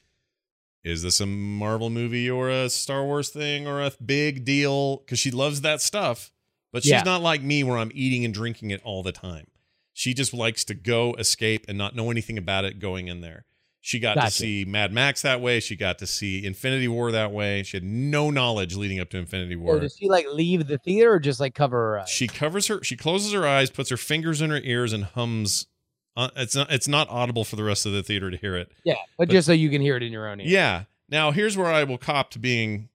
is 0.85 1.03
this 1.03 1.20
a 1.20 1.26
Marvel 1.26 1.91
movie 1.91 2.28
or 2.28 2.51
a 2.51 2.68
Star 2.68 3.05
Wars 3.05 3.28
thing 3.30 3.66
or 3.66 3.80
a 3.83 3.93
big 4.05 4.45
deal? 4.45 4.99
Because 4.99 5.18
she 5.18 5.30
loves 5.30 5.61
that 5.62 5.80
stuff, 5.80 6.33
but 6.72 6.83
she's 6.83 6.93
Yeah. 6.93 7.03
not 7.03 7.22
like 7.22 7.43
me 7.43 7.62
where 7.64 7.78
I'm 7.78 7.93
eating 7.95 8.24
and 8.24 8.35
drinking 8.35 8.70
it 8.70 8.80
all 8.85 9.03
the 9.03 9.12
time. 9.12 9.47
She 9.95 10.12
just 10.14 10.33
likes 10.35 10.64
to 10.64 10.74
go 10.74 11.14
escape 11.14 11.66
and 11.68 11.78
not 11.78 11.95
know 11.95 12.11
anything 12.11 12.37
about 12.39 12.64
it 12.64 12.78
going 12.78 13.09
in 13.09 13.20
there. 13.20 13.45
She 13.85 13.99
got 13.99 14.14
to 14.14 14.30
see 14.30 14.64
Mad 14.64 14.93
Max 14.93 15.22
that 15.22 15.41
way. 15.41 15.59
She 15.59 15.74
got 15.74 15.99
to 15.99 16.07
see 16.07 16.45
Infinity 16.45 16.87
War 16.89 17.11
that 17.11 17.33
way. 17.33 17.62
She 17.64 17.76
had 17.76 17.83
no 17.85 18.30
knowledge 18.30 18.76
leading 18.76 19.01
up 19.01 19.11
to 19.11 19.18
Infinity 19.18 19.57
War. 19.57 19.76
Or 19.76 19.80
does 19.80 19.97
she 19.99 20.09
like 20.09 20.26
leave 20.33 20.68
the 20.68 20.78
theater 20.78 21.12
or 21.14 21.18
just 21.18 21.41
like 21.41 21.55
cover 21.55 21.76
her 21.76 21.99
eyes? 22.01 22.09
She 22.09 22.28
covers 22.28 22.68
her. 22.68 22.83
She 22.85 22.97
closes 22.97 23.33
her 23.33 23.47
eyes, 23.47 23.70
puts 23.70 23.91
her 23.91 23.97
fingers 23.97 24.41
in 24.41 24.51
her 24.51 24.61
ears, 24.62 24.93
and 24.93 25.05
hums. 25.05 25.66
Uh, 26.17 26.29
it's 26.37 26.55
not. 26.55 26.71
It's 26.71 26.89
not 26.89 27.09
audible 27.09 27.45
for 27.45 27.57
the 27.57 27.65
rest 27.65 27.87
of 27.87 27.93
the 27.93 28.03
theater 28.03 28.31
to 28.31 28.37
hear 28.37 28.55
it. 28.57 28.71
yeah, 28.85 28.95
but, 29.17 29.29
but- 29.29 29.33
just 29.33 29.47
so 29.47 29.53
you 29.53 29.71
can 29.71 29.81
hear 29.81 29.97
it 29.97 30.03
in 30.03 30.13
your 30.13 30.29
own 30.29 30.41
ear. 30.41 30.47
Yeah. 30.47 30.85
Now 31.09 31.31
here's 31.31 31.57
where 31.57 31.73
I 31.73 31.85
will 31.85 31.99
cop 31.99 32.31
to 32.33 32.39
being 32.39 32.89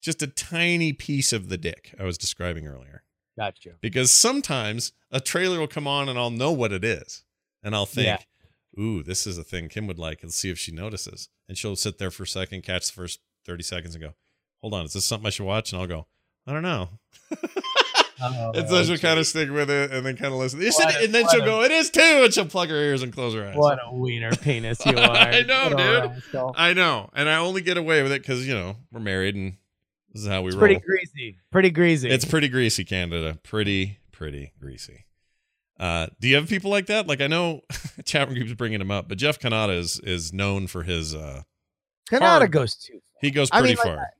just 0.00 0.22
a 0.22 0.26
tiny 0.28 0.92
piece 0.92 1.32
of 1.32 1.48
the 1.48 1.58
dick 1.58 1.94
I 1.98 2.04
was 2.04 2.16
describing 2.18 2.66
earlier. 2.66 3.02
Gotcha. 3.36 3.70
Because 3.80 4.10
sometimes 4.12 4.92
a 5.10 5.20
trailer 5.20 5.58
will 5.60 5.66
come 5.68 5.86
on 5.86 6.08
and 6.08 6.18
I'll 6.18 6.30
know 6.30 6.52
what 6.52 6.72
it 6.72 6.84
is, 6.84 7.24
and 7.62 7.74
I'll 7.74 7.86
think, 7.86 8.06
Yeah. 8.06 8.82
"Ooh, 8.82 9.02
this 9.02 9.26
is 9.26 9.38
a 9.38 9.44
thing 9.44 9.68
Kim 9.68 9.86
would 9.86 9.98
like." 9.98 10.22
And 10.22 10.32
see 10.32 10.50
if 10.50 10.58
she 10.58 10.72
notices. 10.72 11.28
And 11.48 11.56
she'll 11.56 11.76
sit 11.76 11.98
there 11.98 12.10
for 12.10 12.24
a 12.24 12.26
second, 12.26 12.62
catch 12.62 12.86
the 12.88 12.92
first 12.92 13.20
thirty 13.44 13.62
seconds, 13.62 13.94
and 13.94 14.02
go, 14.02 14.14
"Hold 14.62 14.74
on, 14.74 14.84
is 14.84 14.92
this 14.92 15.04
something 15.04 15.26
I 15.26 15.30
should 15.30 15.46
watch?" 15.46 15.72
And 15.72 15.80
I'll 15.80 15.86
go, 15.88 16.06
"I 16.46 16.52
don't 16.52 16.62
know." 16.62 16.90
Oh, 18.20 18.52
and 18.54 18.68
so 18.68 18.82
she'll 18.84 18.98
kind 18.98 19.18
of 19.20 19.26
stick 19.26 19.50
with 19.50 19.70
it 19.70 19.92
and 19.92 20.04
then 20.04 20.16
kind 20.16 20.32
of 20.32 20.38
listen. 20.40 20.58
What 20.60 20.66
it? 20.94 21.00
a- 21.00 21.04
And 21.04 21.14
then 21.14 21.26
she'll 21.30 21.42
a- 21.42 21.44
go, 21.46 21.62
"It 21.62 21.70
is 21.70 21.90
too," 21.90 22.00
and 22.24 22.32
she'll 22.34 22.46
plug 22.46 22.68
her 22.70 22.76
ears 22.76 23.02
and 23.02 23.12
close 23.12 23.34
her 23.34 23.46
eyes. 23.46 23.56
What 23.56 23.78
a 23.84 23.94
wiener 23.94 24.30
penis 24.36 24.84
you 24.84 24.92
are. 24.98 25.16
I 25.16 25.42
know, 25.42 25.70
dude. 26.32 26.52
I 26.56 26.72
know, 26.72 27.10
and 27.14 27.28
I 27.28 27.36
only 27.36 27.60
get 27.62 27.76
away 27.76 28.02
with 28.02 28.12
it 28.12 28.22
because 28.22 28.46
you 28.46 28.54
know 28.54 28.76
we're 28.92 29.00
married 29.00 29.34
and 29.36 29.54
this 30.12 30.22
is 30.22 30.28
how 30.28 30.42
we 30.42 30.48
It's 30.48 30.56
roll. 30.56 30.60
pretty 30.66 30.80
greasy. 30.80 31.38
Pretty 31.52 31.70
greasy. 31.70 32.10
It's 32.10 32.24
pretty 32.24 32.48
greasy, 32.48 32.84
Canada. 32.84 33.38
Pretty, 33.42 33.98
pretty 34.10 34.52
greasy. 34.58 35.04
Uh, 35.78 36.08
do 36.20 36.26
you 36.26 36.34
have 36.34 36.48
people 36.48 36.70
like 36.72 36.86
that? 36.86 37.06
Like 37.06 37.20
I 37.20 37.28
know, 37.28 37.60
room 38.14 38.34
keeps 38.34 38.52
bringing 38.54 38.80
him 38.80 38.90
up, 38.90 39.08
but 39.08 39.18
Jeff 39.18 39.38
Cannata 39.38 39.78
is 39.78 40.00
is 40.00 40.32
known 40.32 40.66
for 40.66 40.82
his. 40.82 41.14
Uh, 41.14 41.42
Cannata 42.10 42.20
hard. 42.20 42.52
goes 42.52 42.74
too. 42.74 42.98
he 43.20 43.30
goes 43.30 43.48
I 43.52 43.60
pretty 43.60 43.74
mean, 43.76 43.84
like, 43.84 43.96
far. 43.98 44.10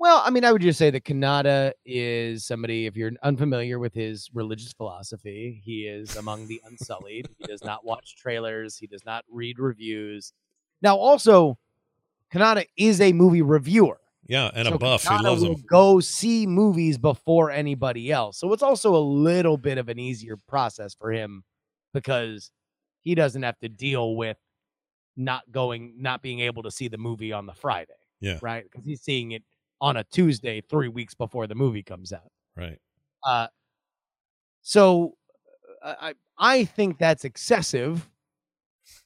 Well, 0.00 0.22
I 0.24 0.30
mean, 0.30 0.46
I 0.46 0.52
would 0.52 0.62
just 0.62 0.78
say 0.78 0.88
that 0.88 1.04
Cannata 1.04 1.72
is 1.84 2.46
somebody, 2.46 2.86
if 2.86 2.96
you're 2.96 3.12
unfamiliar 3.22 3.78
with 3.78 3.92
his 3.92 4.30
religious 4.32 4.72
philosophy, 4.72 5.60
he 5.62 5.82
is 5.82 6.16
among 6.16 6.48
the 6.48 6.58
unsullied. 6.64 7.28
he 7.36 7.44
does 7.44 7.62
not 7.62 7.84
watch 7.84 8.16
trailers, 8.16 8.78
he 8.78 8.86
does 8.86 9.04
not 9.04 9.26
read 9.30 9.58
reviews. 9.58 10.32
Now, 10.80 10.96
also, 10.96 11.58
Cannata 12.32 12.64
is 12.78 12.98
a 13.02 13.12
movie 13.12 13.42
reviewer. 13.42 14.00
Yeah, 14.26 14.50
and 14.54 14.68
So 14.68 14.74
a 14.74 14.78
buff. 14.78 15.06
He 15.06 15.18
loves 15.18 15.42
them. 15.42 15.56
Go 15.68 16.00
see 16.00 16.46
movies 16.46 16.96
before 16.96 17.50
anybody 17.50 18.10
else. 18.10 18.38
So 18.38 18.50
it's 18.54 18.62
also 18.62 18.96
a 18.96 19.04
little 19.04 19.58
bit 19.58 19.76
of 19.76 19.90
an 19.90 19.98
easier 19.98 20.38
process 20.38 20.94
for 20.94 21.12
him 21.12 21.44
because 21.92 22.50
he 23.02 23.14
doesn't 23.14 23.42
have 23.42 23.58
to 23.58 23.68
deal 23.68 24.16
with 24.16 24.38
not 25.14 25.42
going, 25.52 25.96
not 25.98 26.22
being 26.22 26.40
able 26.40 26.62
to 26.62 26.70
see 26.70 26.88
the 26.88 26.96
movie 26.96 27.34
on 27.34 27.44
the 27.44 27.52
Friday. 27.52 27.92
Yeah. 28.20 28.38
Right. 28.40 28.64
Because 28.64 28.86
he's 28.86 29.02
seeing 29.02 29.32
it 29.32 29.42
on 29.80 29.96
a 29.96 30.04
Tuesday, 30.04 30.60
three 30.60 30.88
weeks 30.88 31.14
before 31.14 31.46
the 31.46 31.54
movie 31.54 31.82
comes 31.82 32.12
out. 32.12 32.30
Right. 32.56 32.78
Uh, 33.24 33.48
so 34.62 35.16
uh, 35.82 35.94
I 36.00 36.14
I 36.38 36.64
think 36.64 36.98
that's 36.98 37.24
excessive. 37.24 38.08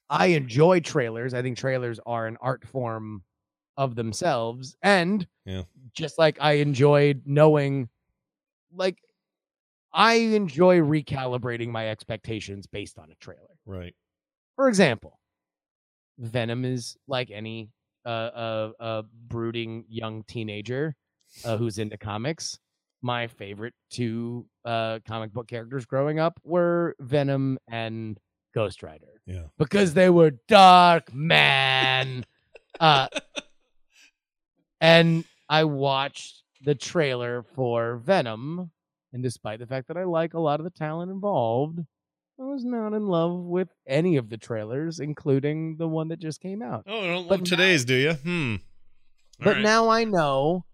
I 0.09 0.27
enjoy 0.29 0.81
trailers. 0.81 1.35
I 1.35 1.43
think 1.43 1.59
trailers 1.59 1.99
are 2.07 2.27
an 2.27 2.37
art 2.41 2.65
form 2.67 3.25
of 3.77 3.95
themselves, 3.97 4.77
and 4.83 5.27
Yeah. 5.45 5.65
just 5.93 6.19
like 6.19 6.39
I 6.41 6.55
enjoyed 6.55 7.23
knowing, 7.27 7.89
like 8.73 8.99
I 9.93 10.15
enjoy 10.15 10.79
recalibrating 10.81 11.69
my 11.69 11.89
expectations 11.89 12.67
based 12.67 12.99
on 12.99 13.11
a 13.11 13.15
trailer. 13.17 13.59
Right. 13.67 13.95
For 14.57 14.69
example, 14.69 15.21
Venom 16.19 16.65
is 16.65 16.97
like 17.09 17.31
any 17.31 17.71
uh, 18.05 18.09
uh, 18.09 18.71
uh, 18.81 19.03
brooding 19.29 19.85
young 19.89 20.23
teenager 20.25 20.95
uh, 21.45 21.57
who's 21.57 21.79
into 21.79 21.97
comics. 21.97 22.59
My 23.03 23.27
favorite 23.27 23.75
two 23.91 24.47
uh, 24.65 25.01
comic 25.07 25.33
book 25.33 25.47
characters 25.49 25.85
growing 25.85 26.19
up 26.19 26.41
were 26.43 26.97
Venom 27.01 27.59
and 27.69 28.19
Ghost 28.55 28.83
Rider 28.83 29.21
Yeah. 29.27 29.45
because 29.59 29.95
they 29.95 30.09
were 30.11 30.33
dark, 30.49 31.13
man. 31.13 32.25
uh, 32.81 33.09
and 34.81 35.25
I 35.49 35.65
watched 35.65 36.43
the 36.63 36.75
trailer 36.75 37.43
for 37.55 37.97
Venom, 37.97 38.71
and 39.13 39.23
despite 39.23 39.59
the 39.59 39.67
fact 39.67 39.89
that 39.89 39.97
I 39.97 40.05
like 40.05 40.35
a 40.35 40.41
lot 40.41 40.61
of 40.61 40.65
the 40.65 40.71
talent 40.71 41.11
involved, 41.11 41.81
I 42.39 42.43
was 42.45 42.65
not 42.65 42.95
in 42.95 43.07
love 43.07 43.33
with 43.45 43.69
any 43.87 44.17
of 44.17 44.29
the 44.29 44.37
trailers, 44.37 44.99
including 44.99 45.77
the 45.77 45.87
one 45.87 46.09
that 46.09 46.19
just 46.19 46.41
came 46.41 46.63
out. 46.63 46.85
Oh, 46.87 47.01
I 47.01 47.07
don't 47.07 47.29
But 47.29 47.41
love 47.41 47.49
today's, 47.49 47.85
do 47.85 47.95
you? 47.95 48.13
Hmm. 48.15 48.57
All 49.41 49.45
But 49.45 49.55
right. 49.57 49.63
now 49.63 49.89
I 49.89 50.05
know 50.05 50.65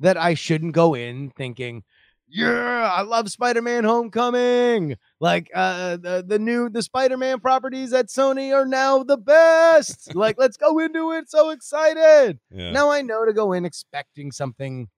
that 0.00 0.16
I 0.16 0.34
shouldn't 0.34 0.74
go 0.74 0.94
in 0.94 1.30
thinking, 1.30 1.84
yeah, 2.26 2.90
I 2.92 3.02
love 3.02 3.30
Spider-Man 3.30 3.84
Homecoming. 3.84 4.96
Like 5.20 5.50
uh 5.54 5.98
the, 5.98 6.24
the 6.26 6.38
new 6.38 6.68
the 6.68 6.82
Spider-Man 6.82 7.38
properties 7.38 7.92
at 7.92 8.06
Sony 8.08 8.52
are 8.52 8.66
now 8.66 9.04
the 9.04 9.16
best. 9.18 10.14
like 10.16 10.36
let's 10.36 10.56
go 10.56 10.80
into 10.80 11.12
it 11.12 11.30
so 11.30 11.50
excited. 11.50 12.40
yeah. 12.50 12.72
Now 12.72 12.90
I 12.90 13.02
know 13.02 13.24
to 13.24 13.32
go 13.32 13.52
in 13.52 13.64
expecting 13.64 14.32
something 14.32 14.88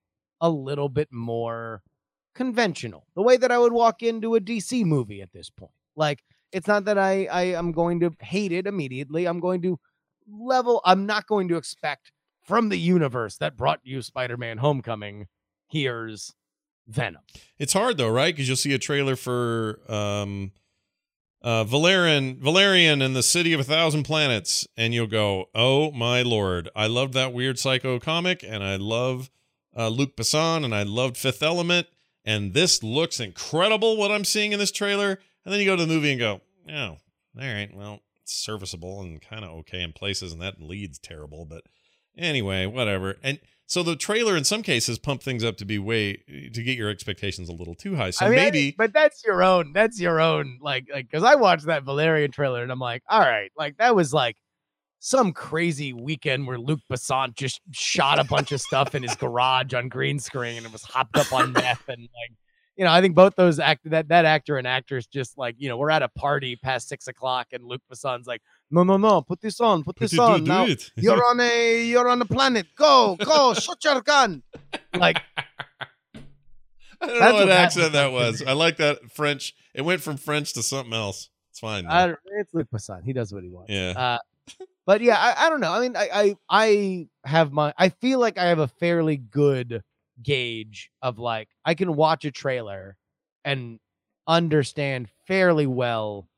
a 0.40 0.48
little 0.48 0.88
bit 0.88 1.08
more 1.12 1.82
conventional. 2.34 3.06
The 3.14 3.22
way 3.22 3.36
that 3.36 3.50
I 3.52 3.58
would 3.58 3.72
walk 3.72 4.02
into 4.02 4.34
a 4.34 4.40
DC 4.40 4.84
movie 4.84 5.20
at 5.20 5.32
this 5.32 5.50
point. 5.50 5.72
Like 5.96 6.22
it's 6.52 6.68
not 6.68 6.84
that 6.84 6.98
I 6.98 7.26
I 7.26 7.42
am 7.42 7.72
going 7.72 8.00
to 8.00 8.12
hate 8.20 8.52
it 8.52 8.66
immediately. 8.66 9.26
I'm 9.26 9.40
going 9.40 9.62
to 9.62 9.78
level 10.28 10.80
I'm 10.84 11.06
not 11.06 11.26
going 11.26 11.48
to 11.48 11.56
expect 11.56 12.12
from 12.44 12.68
the 12.68 12.78
universe 12.78 13.36
that 13.38 13.56
brought 13.56 13.80
you 13.82 14.02
Spider-Man 14.02 14.58
Homecoming 14.58 15.26
here's 15.68 16.32
Venom. 16.86 17.22
It's 17.58 17.72
hard 17.72 17.96
though, 17.98 18.10
right? 18.10 18.34
Because 18.34 18.48
you'll 18.48 18.56
see 18.56 18.72
a 18.72 18.78
trailer 18.78 19.16
for 19.16 19.80
um, 19.88 20.52
uh, 21.42 21.64
Valerian, 21.64 22.38
Valerian, 22.40 23.02
and 23.02 23.14
the 23.14 23.22
City 23.22 23.52
of 23.52 23.60
a 23.60 23.64
Thousand 23.64 24.04
Planets, 24.04 24.66
and 24.76 24.94
you'll 24.94 25.06
go, 25.06 25.46
"Oh 25.54 25.90
my 25.92 26.22
lord! 26.22 26.68
I 26.76 26.86
loved 26.86 27.12
that 27.14 27.32
weird 27.32 27.58
Psycho 27.58 27.98
comic, 27.98 28.44
and 28.46 28.62
I 28.62 28.76
love 28.76 29.30
uh, 29.76 29.88
Luc 29.88 30.16
Besson, 30.16 30.64
and 30.64 30.74
I 30.74 30.84
loved 30.84 31.16
Fifth 31.16 31.42
Element, 31.42 31.88
and 32.24 32.54
this 32.54 32.82
looks 32.82 33.20
incredible. 33.20 33.96
What 33.96 34.10
I'm 34.10 34.24
seeing 34.24 34.52
in 34.52 34.58
this 34.58 34.72
trailer." 34.72 35.18
And 35.46 35.52
then 35.52 35.60
you 35.60 35.66
go 35.66 35.76
to 35.76 35.86
the 35.86 35.94
movie 35.94 36.10
and 36.10 36.18
go, 36.18 36.40
"Oh, 36.68 36.74
all 36.74 36.98
right, 37.36 37.70
well, 37.72 38.00
it's 38.20 38.34
serviceable 38.34 39.00
and 39.00 39.22
kind 39.22 39.44
of 39.44 39.52
okay 39.60 39.80
in 39.80 39.92
places, 39.92 40.32
and 40.32 40.42
that 40.42 40.60
lead's 40.60 40.98
terrible, 40.98 41.46
but 41.46 41.62
anyway, 42.18 42.66
whatever." 42.66 43.16
And 43.22 43.38
so 43.68 43.84
the 43.84 43.94
trailer 43.94 44.36
in 44.36 44.42
some 44.42 44.62
cases 44.62 44.98
pump 44.98 45.22
things 45.22 45.44
up 45.44 45.56
to 45.58 45.64
be 45.64 45.78
way 45.78 46.14
to 46.52 46.62
get 46.62 46.76
your 46.76 46.90
expectations 46.90 47.48
a 47.48 47.52
little 47.52 47.76
too 47.76 47.94
high. 47.94 48.10
So 48.10 48.26
I 48.26 48.28
mean, 48.30 48.36
maybe 48.36 48.74
but 48.76 48.92
that's 48.92 49.24
your 49.24 49.44
own. 49.44 49.72
That's 49.72 50.00
your 50.00 50.20
own. 50.20 50.58
Like, 50.60 50.86
like, 50.92 51.08
because 51.08 51.22
I 51.22 51.36
watched 51.36 51.66
that 51.66 51.84
Valerian 51.84 52.32
trailer 52.32 52.62
and 52.64 52.72
I'm 52.72 52.80
like, 52.80 53.02
all 53.08 53.20
right, 53.20 53.52
like 53.56 53.76
that 53.78 53.94
was 53.94 54.12
like 54.12 54.36
some 54.98 55.32
crazy 55.32 55.92
weekend 55.92 56.48
where 56.48 56.58
Luc 56.58 56.80
Besson 56.90 57.34
just 57.34 57.60
shot 57.70 58.18
a 58.18 58.24
bunch 58.24 58.50
of 58.50 58.60
stuff 58.60 58.96
in 58.96 59.04
his 59.04 59.14
garage 59.16 59.74
on 59.74 59.88
green 59.88 60.18
screen 60.18 60.64
and 60.64 60.72
was 60.72 60.82
hopped 60.82 61.16
up 61.16 61.32
on 61.32 61.52
meth 61.52 61.88
and 61.88 62.02
like, 62.02 62.36
you 62.76 62.84
know, 62.84 62.92
I 62.92 63.00
think 63.00 63.14
both 63.14 63.34
those 63.36 63.58
act 63.58 63.88
that 63.90 64.08
that 64.08 64.24
actor 64.24 64.58
and 64.58 64.66
actress 64.66 65.06
just 65.06 65.38
like, 65.38 65.56
you 65.58 65.68
know, 65.68 65.76
we're 65.78 65.90
at 65.90 66.02
a 66.02 66.08
party 66.08 66.56
past 66.56 66.88
six 66.88 67.08
o'clock 67.08 67.48
and 67.52 67.64
Luc 67.64 67.80
Besson's 67.90 68.26
like, 68.26 68.42
no, 68.70 68.82
no, 68.84 68.96
no, 68.96 69.22
put 69.22 69.40
this 69.40 69.60
on, 69.60 69.82
put 69.82 69.96
this 69.96 70.10
do, 70.10 70.20
on. 70.20 70.44
do 70.44 70.46
now 70.46 70.66
you're 70.96 71.24
on 71.24 71.40
a 71.40 71.84
you're 71.84 72.08
on 72.08 72.20
a 72.20 72.26
planet. 72.26 72.66
Go, 72.76 73.16
go, 73.16 73.54
shoot 73.58 73.82
your 73.82 74.02
gun. 74.02 74.42
Like 74.94 75.22
I 76.14 76.18
don't 77.00 77.18
know 77.18 77.32
what 77.32 77.34
what 77.34 77.50
accent 77.50 77.92
that 77.92 78.12
was. 78.12 78.42
I 78.42 78.52
like 78.52 78.76
that 78.76 79.10
French. 79.10 79.54
It 79.74 79.82
went 79.82 80.02
from 80.02 80.16
French 80.16 80.52
to 80.54 80.62
something 80.62 80.94
else. 80.94 81.30
It's 81.50 81.60
fine. 81.60 81.86
I 81.86 82.08
don't, 82.08 82.18
it's 82.38 82.52
Luc 82.52 82.68
Besson. 82.70 83.04
He 83.04 83.12
does 83.12 83.32
what 83.32 83.42
he 83.42 83.48
wants. 83.48 83.72
yeah. 83.72 83.92
Uh, 83.96 84.18
but 84.84 85.00
yeah, 85.00 85.16
I, 85.18 85.46
I 85.46 85.50
don't 85.50 85.60
know. 85.60 85.72
I 85.72 85.80
mean, 85.80 85.96
I, 85.96 86.08
I 86.12 86.36
I 86.48 87.08
have 87.24 87.52
my 87.52 87.74
I 87.76 87.88
feel 87.88 88.20
like 88.20 88.38
I 88.38 88.44
have 88.46 88.60
a 88.60 88.68
fairly 88.68 89.16
good 89.16 89.82
gauge 90.22 90.90
of 91.02 91.18
like 91.18 91.48
I 91.64 91.74
can 91.74 91.94
watch 91.94 92.24
a 92.24 92.30
trailer 92.30 92.96
and 93.44 93.78
understand 94.26 95.08
fairly 95.26 95.66
well 95.66 96.28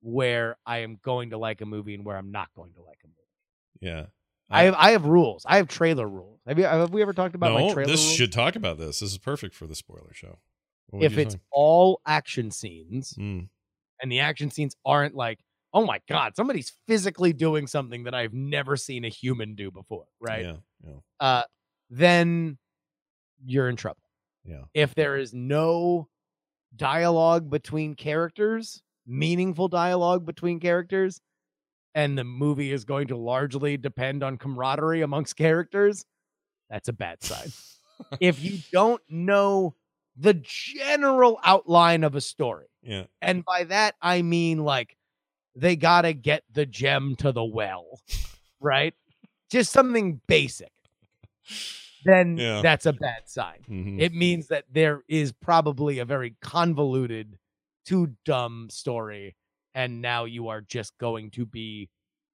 where 0.00 0.56
I 0.66 0.78
am 0.78 0.98
going 1.02 1.30
to 1.30 1.38
like 1.38 1.60
a 1.60 1.66
movie 1.66 1.94
and 1.94 2.04
where 2.04 2.16
I'm 2.16 2.32
not 2.32 2.48
going 2.54 2.72
to 2.74 2.82
like 2.82 2.98
a 3.04 3.06
movie. 3.08 3.92
yeah. 3.92 4.06
I 4.50 4.62
have 4.62 4.74
I 4.78 4.90
have 4.92 5.04
rules. 5.04 5.44
I 5.46 5.58
have 5.58 5.68
trailer 5.68 6.08
rules. 6.08 6.40
Have 6.46 6.58
you 6.58 6.64
have 6.64 6.90
we 6.90 7.02
ever 7.02 7.12
talked 7.12 7.34
about 7.34 7.48
no, 7.48 7.66
my 7.66 7.72
trailer 7.74 7.90
this 7.90 8.00
rules? 8.00 8.14
should 8.14 8.32
talk 8.32 8.56
about 8.56 8.78
this. 8.78 9.00
This 9.00 9.12
is 9.12 9.18
perfect 9.18 9.54
for 9.54 9.66
the 9.66 9.74
spoiler 9.74 10.14
show. 10.14 10.38
If 10.94 11.18
it's 11.18 11.34
think? 11.34 11.42
all 11.52 12.00
action 12.06 12.50
scenes 12.50 13.12
Mm, 13.18 13.48
and 14.02 14.10
the 14.10 14.20
action 14.20 14.50
scenes 14.50 14.74
aren't 14.86 15.14
like, 15.14 15.40
oh 15.74 15.84
my 15.84 16.00
god, 16.08 16.34
somebody's 16.34 16.72
physically 16.86 17.34
doing 17.34 17.66
something 17.66 18.04
that 18.04 18.14
I've 18.14 18.32
never 18.32 18.78
seen 18.78 19.04
a 19.04 19.10
human 19.10 19.54
do 19.54 19.70
before, 19.70 20.06
right? 20.18 20.46
Yeah. 20.46 20.56
Yeah. 20.82 20.92
uh, 21.20 21.42
then 21.90 22.56
you're 23.44 23.68
in 23.68 23.76
trouble. 23.76 24.02
Yeah. 24.44 24.62
If 24.74 24.94
there 24.94 25.16
is 25.16 25.34
no 25.34 26.08
dialogue 26.76 27.50
between 27.50 27.94
characters, 27.94 28.82
meaningful 29.06 29.68
dialogue 29.68 30.24
between 30.26 30.60
characters, 30.60 31.20
and 31.94 32.16
the 32.16 32.24
movie 32.24 32.72
is 32.72 32.84
going 32.84 33.08
to 33.08 33.16
largely 33.16 33.76
depend 33.76 34.22
on 34.22 34.36
camaraderie 34.36 35.02
amongst 35.02 35.36
characters, 35.36 36.04
that's 36.70 36.88
a 36.88 36.92
bad 36.92 37.22
sign. 37.22 37.50
if 38.20 38.42
you 38.42 38.58
don't 38.72 39.02
know 39.08 39.74
the 40.16 40.34
general 40.34 41.38
outline 41.44 42.04
of 42.04 42.14
a 42.14 42.20
story, 42.20 42.66
Yeah. 42.82 43.04
and 43.22 43.44
by 43.44 43.64
that 43.64 43.94
I 44.02 44.22
mean 44.22 44.58
like 44.64 44.96
they 45.56 45.76
got 45.76 46.02
to 46.02 46.12
get 46.12 46.44
the 46.52 46.66
gem 46.66 47.16
to 47.16 47.32
the 47.32 47.44
well, 47.44 48.00
right? 48.60 48.94
Just 49.50 49.72
something 49.72 50.20
basic. 50.28 50.70
Then 52.04 52.36
Yeah. 52.36 52.62
that's 52.62 52.86
a 52.86 52.92
bad 52.92 53.28
sign. 53.28 53.64
Mhm. 53.68 54.00
It 54.00 54.12
means 54.14 54.48
that 54.48 54.64
there 54.70 55.02
is 55.08 55.32
probably 55.32 55.98
a 55.98 56.04
very 56.04 56.36
convoluted, 56.40 57.38
too 57.84 58.14
dumb 58.24 58.68
story, 58.70 59.36
and 59.74 60.00
now 60.02 60.24
you 60.24 60.48
are 60.48 60.60
just 60.60 60.96
going 60.98 61.30
to 61.32 61.46
be 61.46 61.88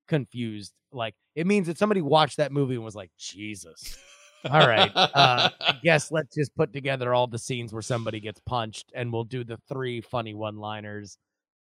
confused. 0.07 0.73
Like 0.91 1.15
it 1.35 1.47
means 1.47 1.67
that 1.67 1.77
somebody 1.77 2.01
watched 2.01 2.37
that 2.37 2.51
movie 2.51 2.75
and 2.75 2.83
was 2.83 2.95
like, 2.95 3.11
Jesus. 3.17 3.97
All 4.45 4.67
right. 4.67 4.91
Uh, 4.93 5.49
I 5.61 5.79
guess 5.83 6.11
let's 6.11 6.35
just 6.35 6.53
put 6.55 6.73
together 6.73 7.13
all 7.13 7.27
the 7.27 7.39
scenes 7.39 7.71
where 7.71 7.81
somebody 7.81 8.19
gets 8.19 8.41
punched, 8.45 8.91
and 8.93 9.11
we'll 9.13 9.23
do 9.23 9.43
the 9.45 9.57
three 9.69 10.01
funny 10.01 10.33
one-liners, 10.33 11.17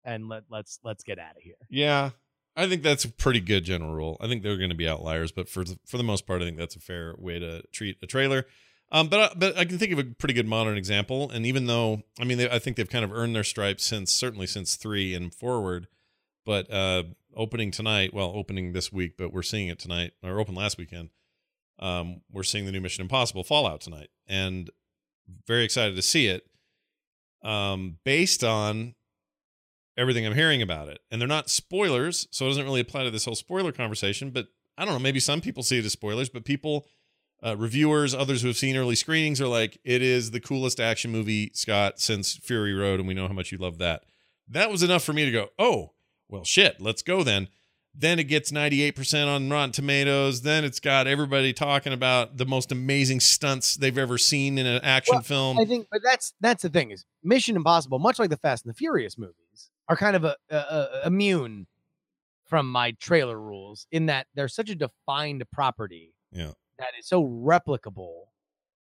and 0.04 0.28
let 0.28 0.44
let's 0.48 0.80
let's 0.82 1.04
get 1.04 1.18
out 1.18 1.36
of 1.36 1.42
here. 1.42 1.56
Yeah, 1.68 2.10
I 2.56 2.68
think 2.68 2.82
that's 2.82 3.04
a 3.04 3.08
pretty 3.10 3.40
good 3.40 3.64
general 3.64 3.92
rule. 3.94 4.16
I 4.20 4.26
think 4.28 4.42
there 4.42 4.52
are 4.52 4.56
going 4.58 4.70
to 4.70 4.76
be 4.76 4.88
outliers, 4.88 5.32
but 5.32 5.48
for 5.48 5.64
the, 5.64 5.78
for 5.86 5.96
the 5.96 6.02
most 6.04 6.26
part, 6.26 6.42
I 6.42 6.44
think 6.44 6.58
that's 6.58 6.76
a 6.76 6.80
fair 6.80 7.14
way 7.16 7.38
to 7.38 7.62
treat 7.72 7.96
a 8.02 8.06
trailer. 8.06 8.46
Um, 8.92 9.08
but 9.08 9.20
I- 9.32 9.34
but 9.36 9.56
I 9.56 9.64
can 9.64 9.78
think 9.78 9.92
of 9.92 9.98
a 10.00 10.04
pretty 10.04 10.34
good 10.34 10.48
modern 10.48 10.76
example. 10.76 11.30
And 11.30 11.46
even 11.46 11.66
though 11.66 12.02
I 12.20 12.24
mean, 12.24 12.38
they, 12.38 12.50
I 12.50 12.58
think 12.58 12.76
they've 12.76 12.90
kind 12.90 13.04
of 13.04 13.12
earned 13.12 13.36
their 13.36 13.44
stripes 13.44 13.84
since 13.84 14.12
certainly 14.12 14.46
since 14.48 14.74
three 14.76 15.14
and 15.14 15.32
forward. 15.32 15.86
But 16.44 16.72
uh, 16.72 17.04
opening 17.36 17.70
tonight, 17.70 18.12
well, 18.12 18.32
opening 18.34 18.72
this 18.72 18.92
week, 18.92 19.12
but 19.16 19.32
we're 19.32 19.42
seeing 19.42 19.68
it 19.68 19.78
tonight 19.78 20.12
or 20.22 20.40
open 20.40 20.54
last 20.56 20.76
weekend. 20.78 21.10
um, 21.78 22.22
we're 22.32 22.42
seeing 22.42 22.66
the 22.66 22.72
new 22.72 22.80
Mission 22.80 23.02
Impossible 23.02 23.44
Fallout 23.44 23.80
tonight, 23.80 24.08
and 24.26 24.70
very 25.46 25.64
excited 25.64 25.94
to 25.96 26.02
see 26.02 26.26
it. 26.26 26.44
Um, 27.42 27.98
based 28.04 28.42
on 28.44 28.94
everything 30.00 30.26
I'm 30.26 30.34
hearing 30.34 30.62
about 30.62 30.88
it, 30.88 31.00
and 31.10 31.20
they're 31.20 31.28
not 31.28 31.50
spoilers, 31.50 32.26
so 32.30 32.46
it 32.46 32.48
doesn't 32.48 32.64
really 32.64 32.80
apply 32.80 33.04
to 33.04 33.10
this 33.10 33.26
whole 33.26 33.34
spoiler 33.34 33.70
conversation. 33.70 34.30
But 34.30 34.46
I 34.78 34.84
don't 34.84 34.94
know, 34.94 35.00
maybe 35.00 35.20
some 35.20 35.40
people 35.40 35.62
see 35.62 35.78
it 35.78 35.84
as 35.84 35.92
spoilers, 35.92 36.30
but 36.30 36.44
people, 36.44 36.86
uh, 37.44 37.56
reviewers, 37.56 38.14
others 38.14 38.42
who 38.42 38.48
have 38.48 38.56
seen 38.56 38.76
early 38.76 38.94
screenings 38.94 39.40
are 39.40 39.46
like, 39.46 39.78
it 39.84 40.02
is 40.02 40.30
the 40.30 40.40
coolest 40.40 40.80
action 40.80 41.12
movie, 41.12 41.50
Scott, 41.54 42.00
since 42.00 42.36
Fury 42.36 42.72
Road, 42.72 42.98
and 42.98 43.06
we 43.06 43.14
know 43.14 43.28
how 43.28 43.34
much 43.34 43.52
you 43.52 43.58
love 43.58 43.78
that. 43.78 44.04
That 44.48 44.70
was 44.70 44.82
enough 44.82 45.04
for 45.04 45.12
me 45.12 45.24
to 45.26 45.30
go, 45.30 45.48
oh, 45.58 45.92
well, 46.28 46.44
shit, 46.44 46.80
let's 46.80 47.02
go 47.02 47.22
then. 47.22 47.48
Then 47.94 48.20
it 48.20 48.24
gets 48.24 48.52
98% 48.52 49.26
on 49.26 49.50
Rotten 49.50 49.72
Tomatoes. 49.72 50.42
Then 50.42 50.64
it's 50.64 50.78
got 50.78 51.08
everybody 51.08 51.52
talking 51.52 51.92
about 51.92 52.36
the 52.36 52.46
most 52.46 52.70
amazing 52.70 53.18
stunts 53.18 53.74
they've 53.74 53.98
ever 53.98 54.16
seen 54.16 54.58
in 54.58 54.66
an 54.66 54.80
action 54.84 55.16
Well, 55.16 55.22
film. 55.22 55.58
I 55.58 55.64
think, 55.64 55.88
but 55.90 56.00
that's 56.04 56.32
that's 56.40 56.62
the 56.62 56.68
thing 56.68 56.92
is 56.92 57.04
Mission 57.24 57.56
Impossible, 57.56 57.98
much 57.98 58.20
like 58.20 58.30
the 58.30 58.36
Fast 58.36 58.64
and 58.64 58.72
the 58.72 58.76
Furious 58.76 59.18
movies, 59.18 59.34
are 59.90 59.96
kind 59.96 60.16
of 60.16 60.24
a, 60.24 60.36
a, 60.50 60.56
a- 60.56 61.02
immune 61.06 61.66
from 62.46 62.70
my 62.70 62.92
trailer 62.92 63.38
rules 63.38 63.86
in 63.92 64.06
that 64.06 64.26
they're 64.34 64.48
such 64.48 64.70
a 64.70 64.74
defined 64.74 65.44
property 65.52 66.14
Yeah. 66.32 66.52
that 66.78 66.88
is 66.98 67.06
so 67.06 67.22
replicable 67.24 68.22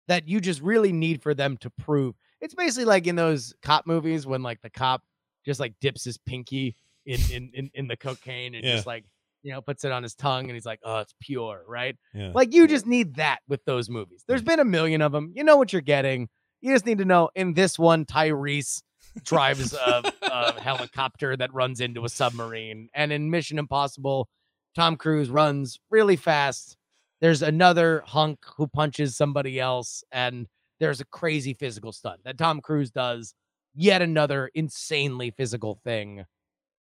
that 0.07 0.27
you 0.27 0.41
just 0.41 0.61
really 0.61 0.91
need 0.91 1.21
for 1.21 1.33
them 1.33 1.55
to 1.57 1.69
prove. 1.69 2.15
It's 2.41 2.55
basically 2.55 2.85
like 2.85 3.07
in 3.07 3.15
those 3.15 3.53
cop 3.61 3.85
movies 3.87 4.25
when 4.27 4.43
like 4.43 4.61
the 4.61 4.69
cop 4.69 5.01
just 5.45 5.59
like 5.59 5.75
dips 5.79 6.03
his 6.03 6.17
pinky 6.17 6.75
in 7.05 7.19
in 7.31 7.51
in, 7.53 7.71
in 7.73 7.87
the 7.87 7.95
cocaine 7.97 8.55
and 8.55 8.63
Yeah. 8.65 8.75
just 8.75 8.87
like 8.87 9.05
you 9.43 9.51
know 9.53 9.61
puts 9.61 9.83
it 9.85 9.91
on 9.93 10.03
his 10.03 10.15
tongue 10.15 10.45
and 10.45 10.53
he's 10.53 10.65
like, 10.65 10.79
oh, 10.83 10.99
it's 10.99 11.13
pure, 11.21 11.63
right? 11.67 11.95
yeah. 12.13 12.31
Like 12.33 12.53
you 12.53 12.67
just 12.67 12.85
need 12.87 13.15
that 13.15 13.39
with 13.47 13.63
those 13.65 13.89
movies. 13.89 14.23
There's 14.27 14.41
been 14.41 14.59
a 14.59 14.65
million 14.65 15.01
of 15.01 15.11
them. 15.13 15.31
You 15.35 15.43
know 15.45 15.55
what 15.57 15.71
you're 15.73 15.81
getting. 15.81 16.27
You 16.61 16.73
just 16.73 16.85
need 16.85 16.97
to 16.99 17.05
know 17.05 17.29
in 17.35 17.53
this 17.53 17.77
one, 17.79 18.05
Tyrese 18.05 18.83
drives 19.23 19.73
a, 19.73 20.11
a 20.21 20.59
helicopter 20.59 21.37
that 21.37 21.53
runs 21.53 21.79
into 21.81 22.05
a 22.05 22.09
submarine. 22.09 22.89
And 22.93 23.11
in 23.11 23.29
Mission 23.29 23.59
Impossible, 23.59 24.27
Tom 24.75 24.95
Cruise 24.95 25.29
runs 25.29 25.79
really 25.89 26.15
fast. 26.15 26.77
There's 27.21 27.41
another 27.41 28.03
hunk 28.05 28.39
who 28.57 28.67
punches 28.67 29.15
somebody 29.15 29.59
else, 29.59 30.03
and 30.11 30.47
there's 30.79 30.99
a 30.99 31.05
crazy 31.05 31.53
physical 31.53 31.91
stunt 31.91 32.21
that 32.25 32.37
Tom 32.37 32.59
Cruise 32.59 32.91
does. 32.91 33.33
Yet 33.75 34.01
another 34.01 34.51
insanely 34.53 35.31
physical 35.31 35.79
thing 35.83 36.25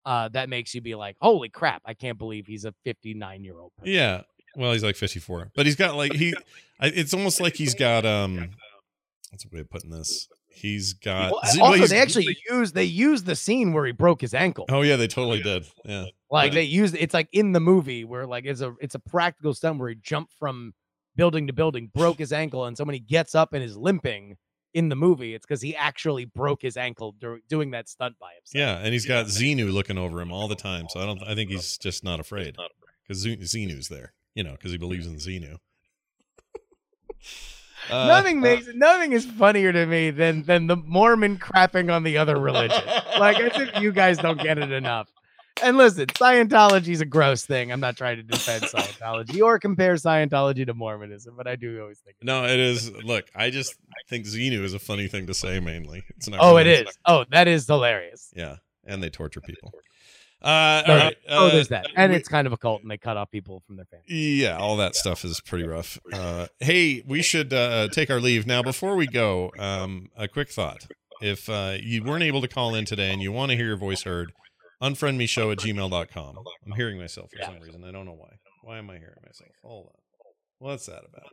uh, 0.07 0.29
that 0.29 0.49
makes 0.49 0.75
you 0.75 0.81
be 0.81 0.95
like, 0.95 1.17
"Holy 1.21 1.51
crap! 1.51 1.83
I 1.85 1.93
can't 1.93 2.17
believe 2.17 2.47
he's 2.47 2.65
a 2.65 2.73
59 2.85 3.45
year 3.45 3.59
old." 3.59 3.73
Yeah. 3.85 4.23
Well, 4.57 4.73
he's 4.73 4.83
like 4.83 4.97
54, 4.97 5.53
but 5.55 5.67
he's 5.67 5.77
got 5.77 5.97
like 5.97 6.15
he. 6.15 6.35
I, 6.81 6.87
it's 6.87 7.13
almost 7.13 7.41
like 7.41 7.57
he's 7.57 7.75
got 7.75 8.07
um. 8.07 8.51
What's 9.31 9.45
a 9.45 9.49
way 9.53 9.61
of 9.61 9.69
putting 9.69 9.91
this? 9.91 10.29
He's 10.59 10.93
got. 10.95 11.31
Well, 11.33 11.41
z- 11.47 11.59
well, 11.61 11.67
also, 11.69 11.79
he's- 11.79 11.91
they 11.91 11.99
actually 11.99 12.37
use 12.51 12.73
they 12.73 12.85
use 12.85 13.23
the 13.23 13.37
scene 13.37 13.73
where 13.73 13.87
he 13.87 13.93
broke 13.93 14.21
his 14.21 14.35
ankle. 14.35 14.67
Oh 14.69 14.83
yeah, 14.83 14.97
they 14.97 15.07
totally 15.09 15.43
did. 15.43 15.67
Yeah. 15.85 16.07
like 16.31 16.51
but 16.51 16.55
they 16.55 16.63
use 16.65 16.95
it's 16.95 17.15
like 17.15 17.29
in 17.33 17.53
the 17.53 17.61
movie 17.61 18.05
where 18.05 18.27
like 18.27 18.45
it's 18.45 18.61
a 18.61 18.75
it's 18.81 18.95
a 18.95 18.99
practical 18.99 19.55
stunt 19.55 19.79
where 19.79 19.89
he 19.91 19.95
jumped 19.95 20.33
from 20.39 20.75
building 21.17 21.47
to 21.47 21.53
building, 21.53 21.91
broke 21.95 22.19
his 22.19 22.33
ankle, 22.33 22.65
and 22.65 22.77
so 22.77 22.85
when 22.85 22.95
he 22.95 23.01
gets 23.01 23.35
up 23.35 23.53
and 23.53 23.63
is 23.63 23.77
limping 23.77 24.37
in 24.75 24.89
the 24.89 24.97
movie, 24.97 25.35
it's 25.35 25.47
because 25.47 25.63
he 25.63 25.75
actually 25.75 26.25
broke 26.27 26.61
his 26.63 26.77
ankle 26.77 27.13
dur- 27.19 27.41
doing 27.49 27.71
that 27.71 27.89
stunt 27.89 28.17
by 28.21 28.31
himself. 28.37 28.55
Yeah, 28.61 28.85
and 28.85 28.93
he's 28.93 29.07
got 29.07 29.27
Xenu 29.27 29.73
looking 29.73 29.97
over 29.97 30.21
him 30.21 30.31
all 30.33 30.47
the 30.49 30.55
time. 30.55 30.87
So 30.89 31.01
I 31.01 31.07
don't. 31.07 31.23
I 31.23 31.35
think 31.35 31.51
he's 31.51 31.79
just 31.79 32.05
not 32.05 32.21
afraid 32.21 32.57
because 33.07 33.25
Xenu's 33.25 33.89
there. 33.89 34.13
You 34.35 34.45
know, 34.45 34.53
because 34.53 34.71
he 34.73 34.79
believes 34.79 35.07
in 35.07 35.15
Xenu. 35.17 35.57
Uh, 37.91 38.07
nothing 38.07 38.41
makes 38.41 38.67
nothing 38.75 39.13
is 39.13 39.25
funnier 39.25 39.73
to 39.73 39.87
me 39.87 40.11
than 40.11 40.43
than 40.45 40.67
the 40.67 40.77
Mormon 40.77 41.39
crapping 41.39 41.93
on 41.93 42.03
the 42.03 42.19
other 42.19 42.39
religion. 42.39 42.83
like 43.19 43.39
as 43.41 43.61
if 43.61 43.81
you 43.81 43.93
guys 43.93 44.19
don't 44.19 44.41
get 44.41 44.59
it 44.59 44.71
enough. 44.73 45.09
And 45.61 45.77
listen, 45.77 46.07
Scientology 46.07 46.89
is 46.91 47.01
a 47.01 47.05
gross 47.05 47.45
thing. 47.45 47.73
I'm 47.73 47.81
not 47.81 47.97
trying 47.97 48.17
to 48.19 48.23
defend 48.23 48.63
Scientology 48.73 49.43
or 49.43 49.59
compare 49.59 49.95
Scientology 49.95 50.65
to 50.67 50.75
Mormonism, 50.75 51.35
but 51.37 51.49
I 51.49 51.57
do 51.57 51.81
always 51.81 51.99
think. 51.99 52.17
No, 52.23 52.45
it 52.45 52.61
is. 52.61 52.93
Look, 52.93 53.27
I 53.35 53.51
just 53.51 53.75
think 54.09 54.25
Xenu 54.27 54.63
is 54.63 54.75
a 54.75 54.79
funny 54.79 55.09
thing 55.09 55.27
to 55.27 55.35
say. 55.35 55.59
Mainly, 55.59 56.05
it's 56.17 56.29
not. 56.29 56.39
Oh, 56.41 56.57
it 56.59 56.65
really- 56.67 56.85
is. 56.85 56.99
Oh, 57.07 57.25
that 57.31 57.49
is 57.49 57.67
hilarious. 57.67 58.33
Yeah, 58.37 58.57
and 58.87 59.03
they 59.03 59.11
torture 59.11 59.41
people. 59.41 59.73
Uh, 60.41 60.83
right. 60.87 61.17
oh, 61.29 61.49
uh, 61.49 61.51
there's 61.51 61.69
that, 61.69 61.87
and 61.97 62.13
we- 62.13 62.19
it's 62.19 62.29
kind 62.29 62.47
of 62.47 62.53
a 62.53 62.57
cult, 62.57 62.83
and 62.83 62.91
they 62.91 62.97
cut 62.99 63.17
off 63.17 63.31
people 63.31 63.63
from 63.67 63.75
their 63.77 63.87
family. 63.87 64.05
Yeah, 64.09 64.57
all 64.57 64.77
that 64.77 64.95
stuff 64.95 65.25
is 65.25 65.41
pretty 65.41 65.67
rough. 65.67 65.99
Uh, 66.13 66.47
hey, 66.61 67.03
we 67.07 67.23
should 67.23 67.53
uh, 67.53 67.89
take 67.89 68.09
our 68.09 68.21
leave 68.21 68.47
now. 68.47 68.63
Before 68.63 68.95
we 68.95 69.07
go, 69.09 69.51
um, 69.59 70.11
a 70.17 70.29
quick 70.29 70.51
thought: 70.53 70.87
if 71.21 71.49
uh, 71.49 71.75
you 71.81 72.05
weren't 72.05 72.23
able 72.23 72.41
to 72.41 72.49
call 72.49 72.75
in 72.77 72.85
today 72.85 73.13
and 73.13 73.21
you 73.21 73.33
want 73.33 73.51
to 73.51 73.57
hear 73.57 73.67
your 73.67 73.77
voice 73.77 74.03
heard, 74.05 74.33
unfriend 74.81 75.17
me 75.17 75.27
show 75.27 75.51
at 75.51 75.59
gmail.com. 75.59 76.37
I'm 76.67 76.73
hearing 76.73 76.99
myself 76.99 77.31
for 77.37 77.43
some 77.45 77.59
reason. 77.61 77.83
I 77.83 77.91
don't 77.91 78.07
know 78.07 78.13
why. 78.15 78.31
Why 78.63 78.79
am 78.79 78.91
I 78.91 78.99
hearing 78.99 79.19
myself? 79.27 79.51
Hold 79.65 79.87
on. 79.87 79.93
What's 80.61 80.87
that 80.87 80.99
about? 81.05 81.33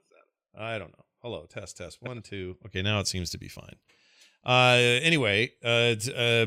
I 0.57 0.79
don't 0.79 0.89
know. 0.97 1.05
Hello, 1.21 1.45
test, 1.47 1.77
test. 1.77 1.97
One, 2.01 2.21
two. 2.23 2.55
Okay, 2.67 2.81
now 2.81 2.99
it 2.99 3.07
seems 3.07 3.29
to 3.31 3.37
be 3.37 3.49
fine. 3.49 3.75
Uh, 4.45 4.77
anyway, 5.01 5.51
uh, 5.63 5.95
uh, 6.15 6.45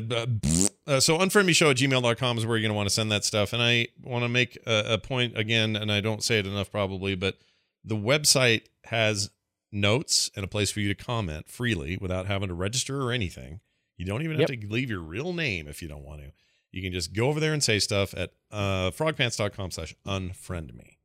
uh, 0.87 0.99
so 0.99 1.17
unfriendmeshow 1.17 1.71
at 1.71 1.77
gmail.com 1.77 2.37
is 2.37 2.45
where 2.45 2.57
you're 2.57 2.63
going 2.63 2.73
to 2.73 2.77
want 2.77 2.89
to 2.89 2.93
send 2.93 3.11
that 3.11 3.23
stuff. 3.23 3.53
And 3.53 3.61
I 3.61 3.87
want 4.01 4.23
to 4.23 4.29
make 4.29 4.57
a, 4.65 4.93
a 4.93 4.97
point 4.97 5.37
again, 5.37 5.75
and 5.75 5.91
I 5.91 6.01
don't 6.01 6.23
say 6.23 6.39
it 6.39 6.47
enough 6.47 6.71
probably, 6.71 7.15
but 7.15 7.37
the 7.83 7.95
website 7.95 8.63
has 8.85 9.29
notes 9.71 10.31
and 10.35 10.43
a 10.43 10.47
place 10.47 10.71
for 10.71 10.79
you 10.79 10.87
to 10.87 10.95
comment 10.95 11.47
freely 11.47 11.97
without 11.99 12.25
having 12.25 12.47
to 12.47 12.53
register 12.53 13.01
or 13.01 13.11
anything. 13.11 13.59
You 13.97 14.05
don't 14.05 14.23
even 14.23 14.39
have 14.39 14.47
to 14.47 14.67
leave 14.67 14.89
your 14.89 15.01
real 15.01 15.33
name 15.33 15.67
if 15.67 15.81
you 15.81 15.87
don't 15.87 16.03
want 16.03 16.21
to. 16.21 16.31
You 16.71 16.81
can 16.81 16.93
just 16.93 17.13
go 17.13 17.27
over 17.27 17.39
there 17.39 17.53
and 17.53 17.63
say 17.63 17.79
stuff 17.79 18.13
at 18.15 18.31
uh, 18.51 18.91
frogpants.com 18.91 19.71
slash 19.71 19.95
unfriend 20.07 20.75
me. 20.75 20.99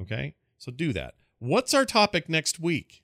Okay? 0.00 0.34
So 0.58 0.70
do 0.70 0.92
that. 0.92 1.14
What's 1.38 1.74
our 1.74 1.84
topic 1.84 2.28
next 2.28 2.60
week? 2.60 3.02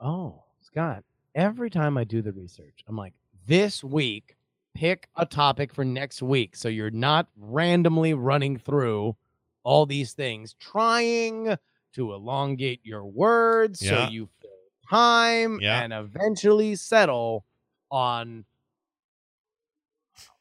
Oh, 0.00 0.44
Scott, 0.60 1.04
every 1.34 1.70
time 1.70 1.96
I 1.98 2.04
do 2.04 2.22
the 2.22 2.32
research, 2.32 2.84
I'm 2.86 2.96
like, 2.96 3.14
this 3.46 3.84
week, 3.84 4.36
pick 4.74 5.08
a 5.16 5.24
topic 5.24 5.72
for 5.72 5.84
next 5.84 6.22
week. 6.22 6.56
So 6.56 6.68
you're 6.68 6.90
not 6.90 7.28
randomly 7.36 8.12
running 8.14 8.58
through 8.58 9.16
all 9.62 9.86
these 9.86 10.12
things, 10.12 10.54
trying 10.60 11.56
to 11.94 12.12
elongate 12.12 12.80
your 12.82 13.04
words 13.04 13.80
Yeah. 13.80 14.06
so 14.06 14.12
you 14.12 14.28
fill 14.42 14.50
time 14.90 15.58
Yeah. 15.60 15.80
and 15.82 15.92
eventually 15.92 16.74
settle 16.76 17.44
on. 17.90 18.44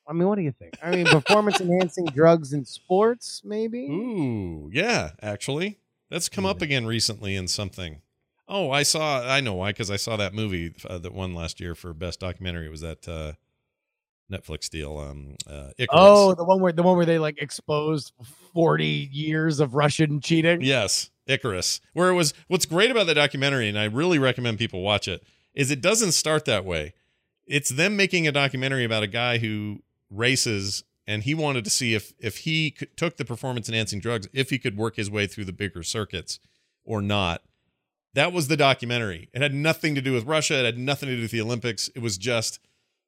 I 0.08 0.12
mean, 0.14 0.28
what 0.28 0.36
do 0.36 0.42
you 0.42 0.52
think? 0.52 0.74
I 0.84 0.92
mean, 0.92 1.06
performance 1.06 1.62
enhancing 1.62 2.06
drugs 2.08 2.52
in 2.52 2.66
sports, 2.66 3.42
maybe? 3.46 3.86
Ooh, 3.88 4.70
yeah, 4.74 5.12
actually. 5.22 5.80
That's 6.10 6.28
come 6.28 6.46
up 6.46 6.62
again 6.62 6.86
recently 6.86 7.36
in 7.38 7.48
something. 7.48 8.02
Oh, 8.48 8.70
I 8.70 8.84
saw, 8.84 9.22
I 9.26 9.40
know 9.40 9.54
why, 9.54 9.70
because 9.70 9.90
I 9.90 9.96
saw 9.96 10.18
that 10.18 10.34
movie 10.34 10.74
uh, 10.88 10.98
that 10.98 11.14
won 11.14 11.34
last 11.34 11.62
year 11.62 11.74
for 11.74 11.94
Best 11.94 12.20
Documentary. 12.20 12.66
It 12.66 12.70
was 12.72 12.82
that 12.82 13.08
uh, 13.08 13.34
Netflix 14.32 14.70
deal, 14.70 14.98
um, 14.98 15.36
uh, 15.48 15.70
Icarus. 15.78 15.90
Oh, 15.92 16.34
the 16.34 16.44
one 16.44 16.62
where 16.62 16.72
the 16.72 16.84
one 16.84 16.98
where 16.98 17.06
they 17.06 17.20
like 17.20 17.42
exposed 17.42 18.14
40 18.54 18.86
years 19.12 19.60
of 19.60 19.76
Russian 19.76 20.22
cheating. 20.22 20.62
Yes, 20.62 21.10
Icarus. 21.28 21.82
Where 21.94 22.10
it 22.10 22.14
was 22.14 22.34
what's 22.48 22.66
great 22.66 22.92
about 22.92 23.08
the 23.08 23.14
documentary, 23.14 23.70
and 23.70 23.78
I 23.78 23.86
really 23.86 24.20
recommend 24.20 24.58
people 24.58 24.82
watch 24.82 25.08
it, 25.08 25.24
is 25.54 25.72
it 25.72 25.82
doesn't 25.82 26.14
start 26.14 26.46
that 26.46 26.66
way. 26.66 26.94
It's 27.46 27.70
them 27.70 27.96
making 27.96 28.28
a 28.28 28.32
documentary 28.32 28.86
about 28.86 29.04
a 29.04 29.08
guy 29.08 29.38
who 29.38 29.84
races 30.10 30.84
and 31.06 31.24
he 31.24 31.34
wanted 31.34 31.64
to 31.66 31.70
see 31.70 31.94
if 31.94 32.14
if 32.20 32.38
he 32.40 32.72
could, 32.72 32.96
took 32.96 33.18
the 33.18 33.26
performance 33.26 33.68
enhancing 33.68 34.00
drugs, 34.00 34.28
if 34.34 34.50
he 34.50 34.60
could 34.60 34.78
work 34.78 34.96
his 34.96 35.12
way 35.12 35.28
through 35.28 35.46
the 35.46 35.54
bigger 35.54 35.84
circuits 35.84 36.40
or 36.86 37.02
not. 37.02 37.42
That 38.14 38.32
was 38.32 38.48
the 38.48 38.58
documentary. 38.58 39.30
It 39.34 39.42
had 39.42 39.54
nothing 39.54 39.96
to 39.96 40.02
do 40.02 40.14
with 40.14 40.26
Russia. 40.26 40.60
It 40.60 40.66
had 40.66 40.78
nothing 40.78 41.10
to 41.10 41.16
do 41.16 41.24
with 41.24 41.32
the 41.32 41.42
Olympics. 41.42 41.90
It 41.96 42.00
was 42.00 42.18
just, 42.18 42.60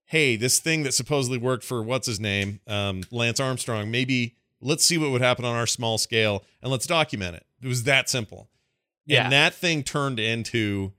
hey, 0.05 0.35
this 0.35 0.59
thing 0.59 0.83
that 0.83 0.93
supposedly 0.93 1.37
worked 1.37 1.63
for 1.63 1.81
what's 1.81 2.07
his 2.07 2.19
name, 2.19 2.59
um, 2.67 3.03
Lance 3.11 3.39
Armstrong. 3.39 3.89
Maybe 3.91 4.35
let's 4.61 4.85
see 4.85 4.97
what 4.97 5.11
would 5.11 5.21
happen 5.21 5.45
on 5.45 5.55
our 5.55 5.67
small 5.67 5.97
scale 5.97 6.43
and 6.61 6.71
let's 6.71 6.85
document 6.87 7.35
it. 7.35 7.45
It 7.61 7.67
was 7.67 7.83
that 7.83 8.09
simple. 8.09 8.49
Yeah. 9.05 9.23
And 9.23 9.33
that 9.33 9.53
thing 9.53 9.83
turned 9.83 10.19
into 10.19 10.93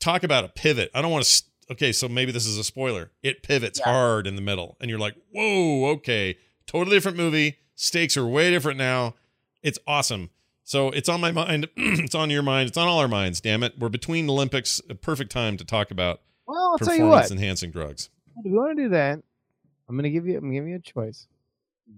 talk 0.00 0.22
about 0.22 0.44
a 0.44 0.48
pivot. 0.48 0.90
I 0.94 1.02
don't 1.02 1.10
want 1.12 1.24
to. 1.24 1.42
Okay, 1.70 1.92
so 1.92 2.08
maybe 2.08 2.32
this 2.32 2.46
is 2.46 2.56
a 2.56 2.64
spoiler. 2.64 3.10
It 3.22 3.42
pivots 3.42 3.78
Yeah. 3.78 3.92
hard 3.92 4.26
in 4.26 4.36
the 4.36 4.42
middle, 4.42 4.76
and 4.80 4.88
you're 4.88 4.98
like, 4.98 5.14
whoa, 5.32 5.86
okay, 5.96 6.36
totally 6.66 6.96
different 6.96 7.18
movie. 7.18 7.58
Stakes 7.74 8.16
are 8.16 8.26
way 8.26 8.50
different 8.50 8.78
now. 8.78 9.14
It's 9.62 9.78
awesome. 9.86 10.30
So 10.64 10.88
it's 10.90 11.08
on 11.10 11.20
my 11.20 11.30
mind. 11.30 11.68
it's 11.76 12.14
on 12.14 12.30
your 12.30 12.42
mind. 12.42 12.68
It's 12.68 12.78
on 12.78 12.88
all 12.88 12.98
our 13.00 13.08
minds. 13.08 13.40
Damn 13.40 13.62
it, 13.62 13.78
we're 13.78 13.88
between 13.90 14.28
Olympics. 14.30 14.80
A 14.88 14.94
perfect 14.94 15.30
time 15.30 15.56
to 15.58 15.64
talk 15.64 15.90
about 15.90 16.20
Well, 16.48 16.70
I'll 16.72 16.78
tell 16.78 16.96
you 16.96 17.06
what. 17.06 17.30
enhancing 17.30 17.70
drugs. 17.70 18.08
If 18.36 18.44
you 18.46 18.52
want 18.56 18.76
to 18.76 18.82
do 18.84 18.88
that, 18.90 19.20
I'm 19.88 19.96
gonna 19.96 20.10
give 20.10 20.26
you. 20.26 20.38
I'm 20.38 20.50
give 20.52 20.66
you 20.66 20.76
a 20.76 20.80
choice. 20.80 21.26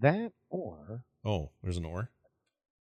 That 0.01 0.33
or 0.49 1.05
Oh, 1.25 1.51
there's 1.63 1.77
an 1.77 1.85
or. 1.85 2.11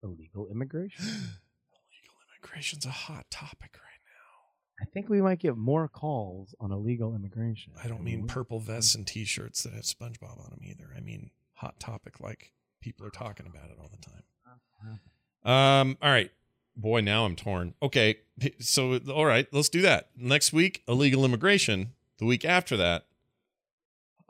illegal 0.03 0.49
immigration. 0.51 1.05
Illegal 1.05 2.15
immigration's 2.41 2.87
a 2.87 2.91
hot 2.91 3.27
topic 3.31 3.73
right 3.75 4.01
now. 4.05 4.83
I 4.83 4.85
think 4.93 5.09
we 5.09 5.21
might 5.21 5.41
get 5.41 5.57
more 5.57 5.89
calls 5.89 6.55
on 6.61 6.71
illegal 6.73 7.15
immigration. 7.15 7.73
I 7.83 7.89
don't 7.89 8.03
mean 8.05 8.27
purple 8.27 8.61
vests 8.61 8.95
and 8.95 9.07
T-shirts 9.07 9.63
that 9.65 9.73
have 9.75 9.83
SpongeBob 9.85 10.39
on 10.39 10.51
them 10.51 10.61
either. 10.63 10.89
I 10.97 11.01
mean 11.01 11.31
hot 11.55 11.81
topic, 11.81 12.21
like 12.21 12.53
people 12.81 13.05
are 13.07 13.11
talking 13.11 13.47
about 13.47 13.71
it 13.71 13.77
all 13.81 13.91
the 13.91 13.97
time. 14.07 15.01
Um. 15.45 15.97
All 16.03 16.11
right, 16.11 16.31
boy. 16.79 17.01
Now 17.01 17.25
I'm 17.27 17.37
torn. 17.37 17.75
Okay. 17.83 18.17
So 18.61 18.99
all 19.13 19.27
right, 19.27 19.47
let's 19.53 19.69
do 19.69 19.83
that 19.83 20.11
next 20.17 20.53
week. 20.53 20.83
Illegal 20.89 21.25
immigration. 21.25 21.93
The 22.19 22.25
week 22.25 22.45
after 22.45 22.77
that. 22.77 23.05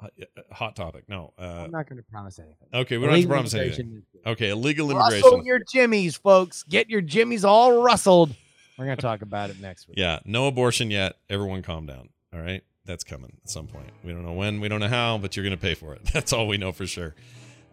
uh, 0.02 0.08
Hot 0.52 0.74
topic. 0.76 1.04
No. 1.08 1.32
Uh, 1.38 1.42
I'm 1.64 1.70
not 1.70 1.88
going 1.88 1.98
to 1.98 2.02
promise 2.10 2.38
anything. 2.38 2.68
okay, 2.72 2.96
we 2.98 3.06
don't 3.06 3.14
have 3.14 3.22
to 3.22 3.28
promise 3.28 3.54
anything. 3.54 3.80
immigration 3.86 3.98
is 4.14 4.22
good. 4.24 4.30
Okay, 4.32 4.48
illegal 4.50 4.88
Rustle 4.88 5.16
immigration. 5.18 5.44
your 5.46 5.58
jimmies, 5.70 6.16
folks. 6.16 6.62
Get 6.64 6.88
your 6.90 7.00
jimmies 7.02 7.44
all 7.44 7.82
rustled. 7.82 8.34
We're 8.78 8.84
going 8.86 8.96
to 8.96 9.02
talk 9.02 9.22
about 9.22 9.50
it 9.50 9.60
next 9.60 9.88
week. 9.88 9.98
Yeah, 9.98 10.20
no 10.24 10.46
abortion 10.46 10.90
yet. 10.90 11.16
Everyone 11.28 11.62
calm 11.62 11.86
down. 11.86 12.08
All 12.32 12.40
right. 12.40 12.62
That's 12.84 13.04
coming 13.04 13.36
at 13.44 13.50
some 13.50 13.66
point. 13.66 13.90
We 14.02 14.12
don't 14.12 14.24
know 14.24 14.32
when, 14.32 14.60
we 14.60 14.68
don't 14.68 14.80
know 14.80 14.88
how, 14.88 15.18
but 15.18 15.36
you're 15.36 15.44
going 15.44 15.56
to 15.56 15.60
pay 15.60 15.74
for 15.74 15.94
it. 15.94 16.04
That's 16.14 16.32
all 16.32 16.46
we 16.48 16.56
know 16.56 16.72
for 16.72 16.86
sure. 16.86 17.14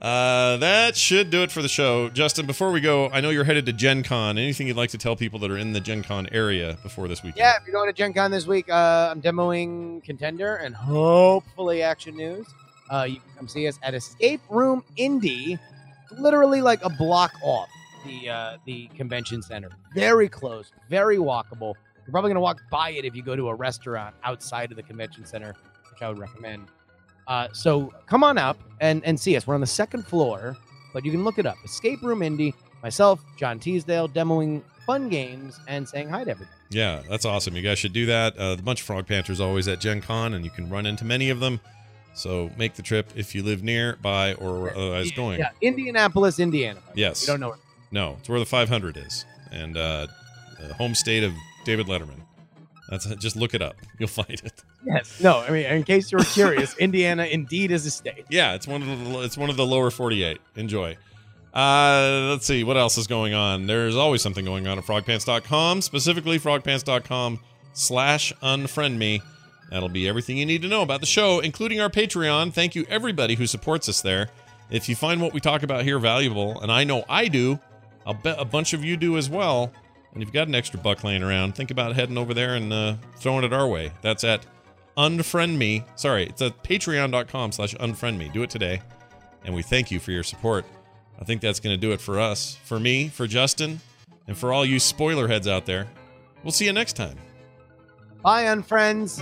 Uh, 0.06 0.58
that 0.58 0.96
should 0.96 1.32
do 1.32 1.42
it 1.42 1.52
for 1.52 1.64
the 1.64 1.68
show. 1.68 2.10
Justin, 2.10 2.46
before 2.46 2.72
we 2.72 2.80
go, 2.80 3.10
I 3.10 3.22
know 3.22 3.32
you're 3.32 3.44
headed 3.44 3.66
to 3.66 3.74
Gen 3.74 4.04
Con. 4.04 4.38
Anything 4.38 4.68
you'd 4.68 4.78
like 4.78 4.92
to 4.92 5.00
tell 5.00 5.16
people 5.16 5.40
that 5.40 5.50
are 5.50 5.58
in 5.58 5.74
the 5.74 5.80
Gen 5.80 6.04
Con 6.04 6.28
area 6.32 6.78
before 6.84 7.08
this 7.08 7.24
weekend? 7.24 7.40
Yeah, 7.40 7.56
if 7.60 7.66
you're 7.66 7.74
going 7.74 7.90
to 7.90 7.94
Gen 7.94 8.14
Con 8.14 8.30
this 8.30 8.46
week, 8.46 8.70
uh, 8.70 9.10
I'm 9.10 9.20
demoing 9.20 10.04
Contender 10.04 10.58
and 10.58 10.76
hopefully 10.76 11.82
Action 11.82 12.16
News. 12.16 12.46
Uh, 12.92 13.08
you 13.10 13.16
can 13.16 13.30
come 13.36 13.48
see 13.48 13.68
us 13.68 13.80
at 13.82 13.96
Escape 13.96 14.42
Room 14.48 14.84
Indie, 14.96 15.58
literally 16.20 16.62
like 16.62 16.86
a 16.86 16.90
block 16.92 17.32
off 17.42 17.70
the 18.06 18.30
uh, 18.30 18.58
the 18.68 18.86
convention 18.96 19.42
center. 19.42 19.72
Very 19.96 20.30
close, 20.30 20.72
very 20.88 21.18
walkable. 21.18 21.74
You're 22.06 22.12
probably 22.12 22.30
going 22.30 22.36
to 22.36 22.42
walk 22.42 22.62
by 22.70 22.92
it 22.92 23.06
if 23.06 23.16
you 23.16 23.24
go 23.24 23.36
to 23.36 23.48
a 23.50 23.56
restaurant 23.56 24.16
outside 24.24 24.70
of 24.70 24.78
the 24.78 24.84
convention 24.84 25.26
center, 25.26 25.56
which 25.92 26.04
I 26.04 26.10
would 26.10 26.20
recommend. 26.20 26.68
Uh, 27.28 27.48
so 27.54 27.94
come 28.08 28.24
on 28.24 28.38
up 28.38 28.58
and, 28.82 29.04
and 29.06 29.20
see 29.20 29.36
us. 29.36 29.48
We're 29.48 29.56
on 29.56 29.62
the 29.62 29.68
second 29.68 30.06
floor, 30.06 30.56
but 30.94 31.06
you 31.06 31.12
can 31.12 31.24
look 31.24 31.40
it 31.40 31.46
up. 31.46 31.58
Escape 31.64 32.02
Room 32.02 32.20
Indie, 32.20 32.54
myself, 32.84 33.24
John 33.38 33.60
Teasdale, 33.60 34.10
demoing 34.10 34.62
fun 34.86 35.10
games 35.10 35.60
and 35.68 35.88
saying 35.88 36.10
hi 36.10 36.24
to 36.24 36.32
everybody. 36.32 36.52
Yeah, 36.70 37.02
that's 37.10 37.26
awesome. 37.26 37.56
You 37.56 37.62
guys 37.62 37.80
should 37.80 37.94
do 37.94 38.06
that. 38.08 38.38
Uh, 38.38 38.56
the 38.56 38.64
bunch 38.64 38.82
of 38.82 38.88
Frog 38.88 39.08
Panthers 39.08 39.40
always 39.40 39.68
at 39.68 39.80
Gen 39.80 40.02
Con, 40.02 40.34
and 40.34 40.44
you 40.44 40.52
can 40.52 40.70
run 40.70 40.86
into 40.86 41.06
many 41.06 41.30
of 41.30 41.40
them. 41.40 41.60
So 42.14 42.50
make 42.58 42.76
the 42.76 42.82
trip 42.82 43.12
if 43.16 43.36
you 43.36 43.44
live 43.44 43.62
nearby 43.62 44.34
or 44.36 44.72
otherwise 44.72 45.12
going. 45.12 45.40
Yeah, 45.40 45.50
Indianapolis, 45.62 46.40
Indiana. 46.40 46.80
Yes. 46.96 47.22
You 47.22 47.34
don't 47.34 47.40
know. 47.42 47.50
Where. 47.50 47.58
No, 47.92 48.16
it's 48.20 48.30
where 48.30 48.40
the 48.40 48.46
500 48.46 48.98
is, 48.98 49.26
and 49.52 49.78
uh, 49.78 50.08
the 50.60 50.74
home 50.74 50.96
state 50.96 51.24
of 51.24 51.34
David 51.66 51.88
Letterman. 51.88 52.22
That's 52.90 53.06
just 53.16 53.36
look 53.36 53.54
it 53.54 53.62
up. 53.62 53.76
You'll 54.00 54.08
find 54.24 54.30
it. 54.30 54.64
Yes. 54.86 55.20
No, 55.20 55.40
I 55.40 55.50
mean, 55.50 55.66
in 55.66 55.84
case 55.84 56.12
you 56.12 56.18
were 56.18 56.24
curious, 56.24 56.76
Indiana 56.80 57.26
indeed 57.26 57.72
is 57.72 57.86
a 57.86 57.92
state. 57.92 58.26
Yeah, 58.30 58.54
it's 58.54 58.68
one 58.68 58.82
of 58.82 58.88
the 58.88 59.20
it's 59.22 59.38
one 59.38 59.50
of 59.50 59.58
the 59.58 59.66
lower 59.66 59.90
48. 59.90 60.40
Enjoy. 60.56 60.96
Uh, 61.54 62.28
let's 62.32 62.46
see 62.46 62.64
what 62.64 62.76
else 62.78 62.98
is 62.98 63.08
going 63.08 63.34
on. 63.34 63.66
There's 63.66 63.96
always 63.96 64.22
something 64.22 64.44
going 64.44 64.68
on 64.68 64.78
at 64.78 64.84
frogpants.com, 64.84 65.82
specifically 65.82 66.38
frogpants.com 66.38 67.40
slash 67.74 68.34
unfriend 68.44 68.98
me. 68.98 69.22
That'll 69.72 69.90
be 69.90 70.08
everything 70.08 70.38
you 70.38 70.46
need 70.46 70.62
to 70.64 70.68
know 70.68 70.82
about 70.82 71.00
the 71.00 71.08
show, 71.08 71.40
including 71.40 71.80
our 71.80 71.90
Patreon. 71.90 72.54
Thank 72.54 72.76
you 72.76 72.86
everybody 72.90 73.36
who 73.36 73.48
supports 73.48 73.88
us 73.90 74.02
there. 74.02 74.30
If 74.70 74.90
you 74.90 74.96
find 74.96 75.22
what 75.22 75.34
we 75.34 75.40
talk 75.40 75.64
about 75.64 75.84
here 75.84 75.98
valuable, 75.98 76.60
and 76.62 76.72
I 76.72 76.84
know 76.84 77.06
I 77.08 77.28
do, 77.30 77.60
I'll 78.06 78.14
bet 78.14 78.36
a 78.40 78.46
bunch 78.46 78.74
of 78.74 78.84
you 78.84 78.98
do 78.98 79.18
as 79.18 79.30
well. 79.30 79.72
And 80.14 80.22
if 80.22 80.28
you've 80.28 80.34
got 80.34 80.48
an 80.48 80.56
extra 80.56 80.80
buck 80.80 81.04
laying 81.04 81.24
around, 81.24 81.56
think 81.56 81.72
about 81.72 81.96
heading 81.96 82.18
over 82.18 82.34
there 82.34 82.56
and 82.56 82.72
uh, 82.72 82.96
throwing 83.18 83.44
it 83.44 83.54
our 83.54 83.68
way. 83.68 83.92
That's 84.02 84.24
at 84.24 84.46
unfriend 84.98 85.58
me. 85.58 85.84
Sorry, 85.96 86.26
it's 86.26 86.42
at 86.42 86.64
patreon.com 86.64 87.52
slash 87.52 87.76
unfriend 87.76 88.18
me. 88.18 88.30
Do 88.30 88.44
it 88.44 88.50
today. 88.50 88.82
And 89.44 89.54
we 89.54 89.62
thank 89.62 89.92
you 89.92 90.00
for 90.00 90.12
your 90.12 90.24
support. 90.24 90.66
I 91.20 91.24
think 91.24 91.42
that's 91.42 91.60
going 91.60 91.74
to 91.74 91.80
do 91.80 91.92
it 91.92 92.02
for 92.02 92.20
us, 92.20 92.58
for 92.64 92.80
me, 92.80 93.08
for 93.10 93.28
Justin, 93.28 93.80
and 94.28 94.38
for 94.38 94.52
all 94.52 94.66
you 94.66 94.80
spoiler 94.80 95.28
heads 95.28 95.48
out 95.48 95.66
there. 95.66 95.88
We'll 96.44 96.52
see 96.52 96.66
you 96.66 96.74
next 96.74 96.94
time. 96.94 97.18
Bye, 98.22 98.46
unfriends. 98.46 99.22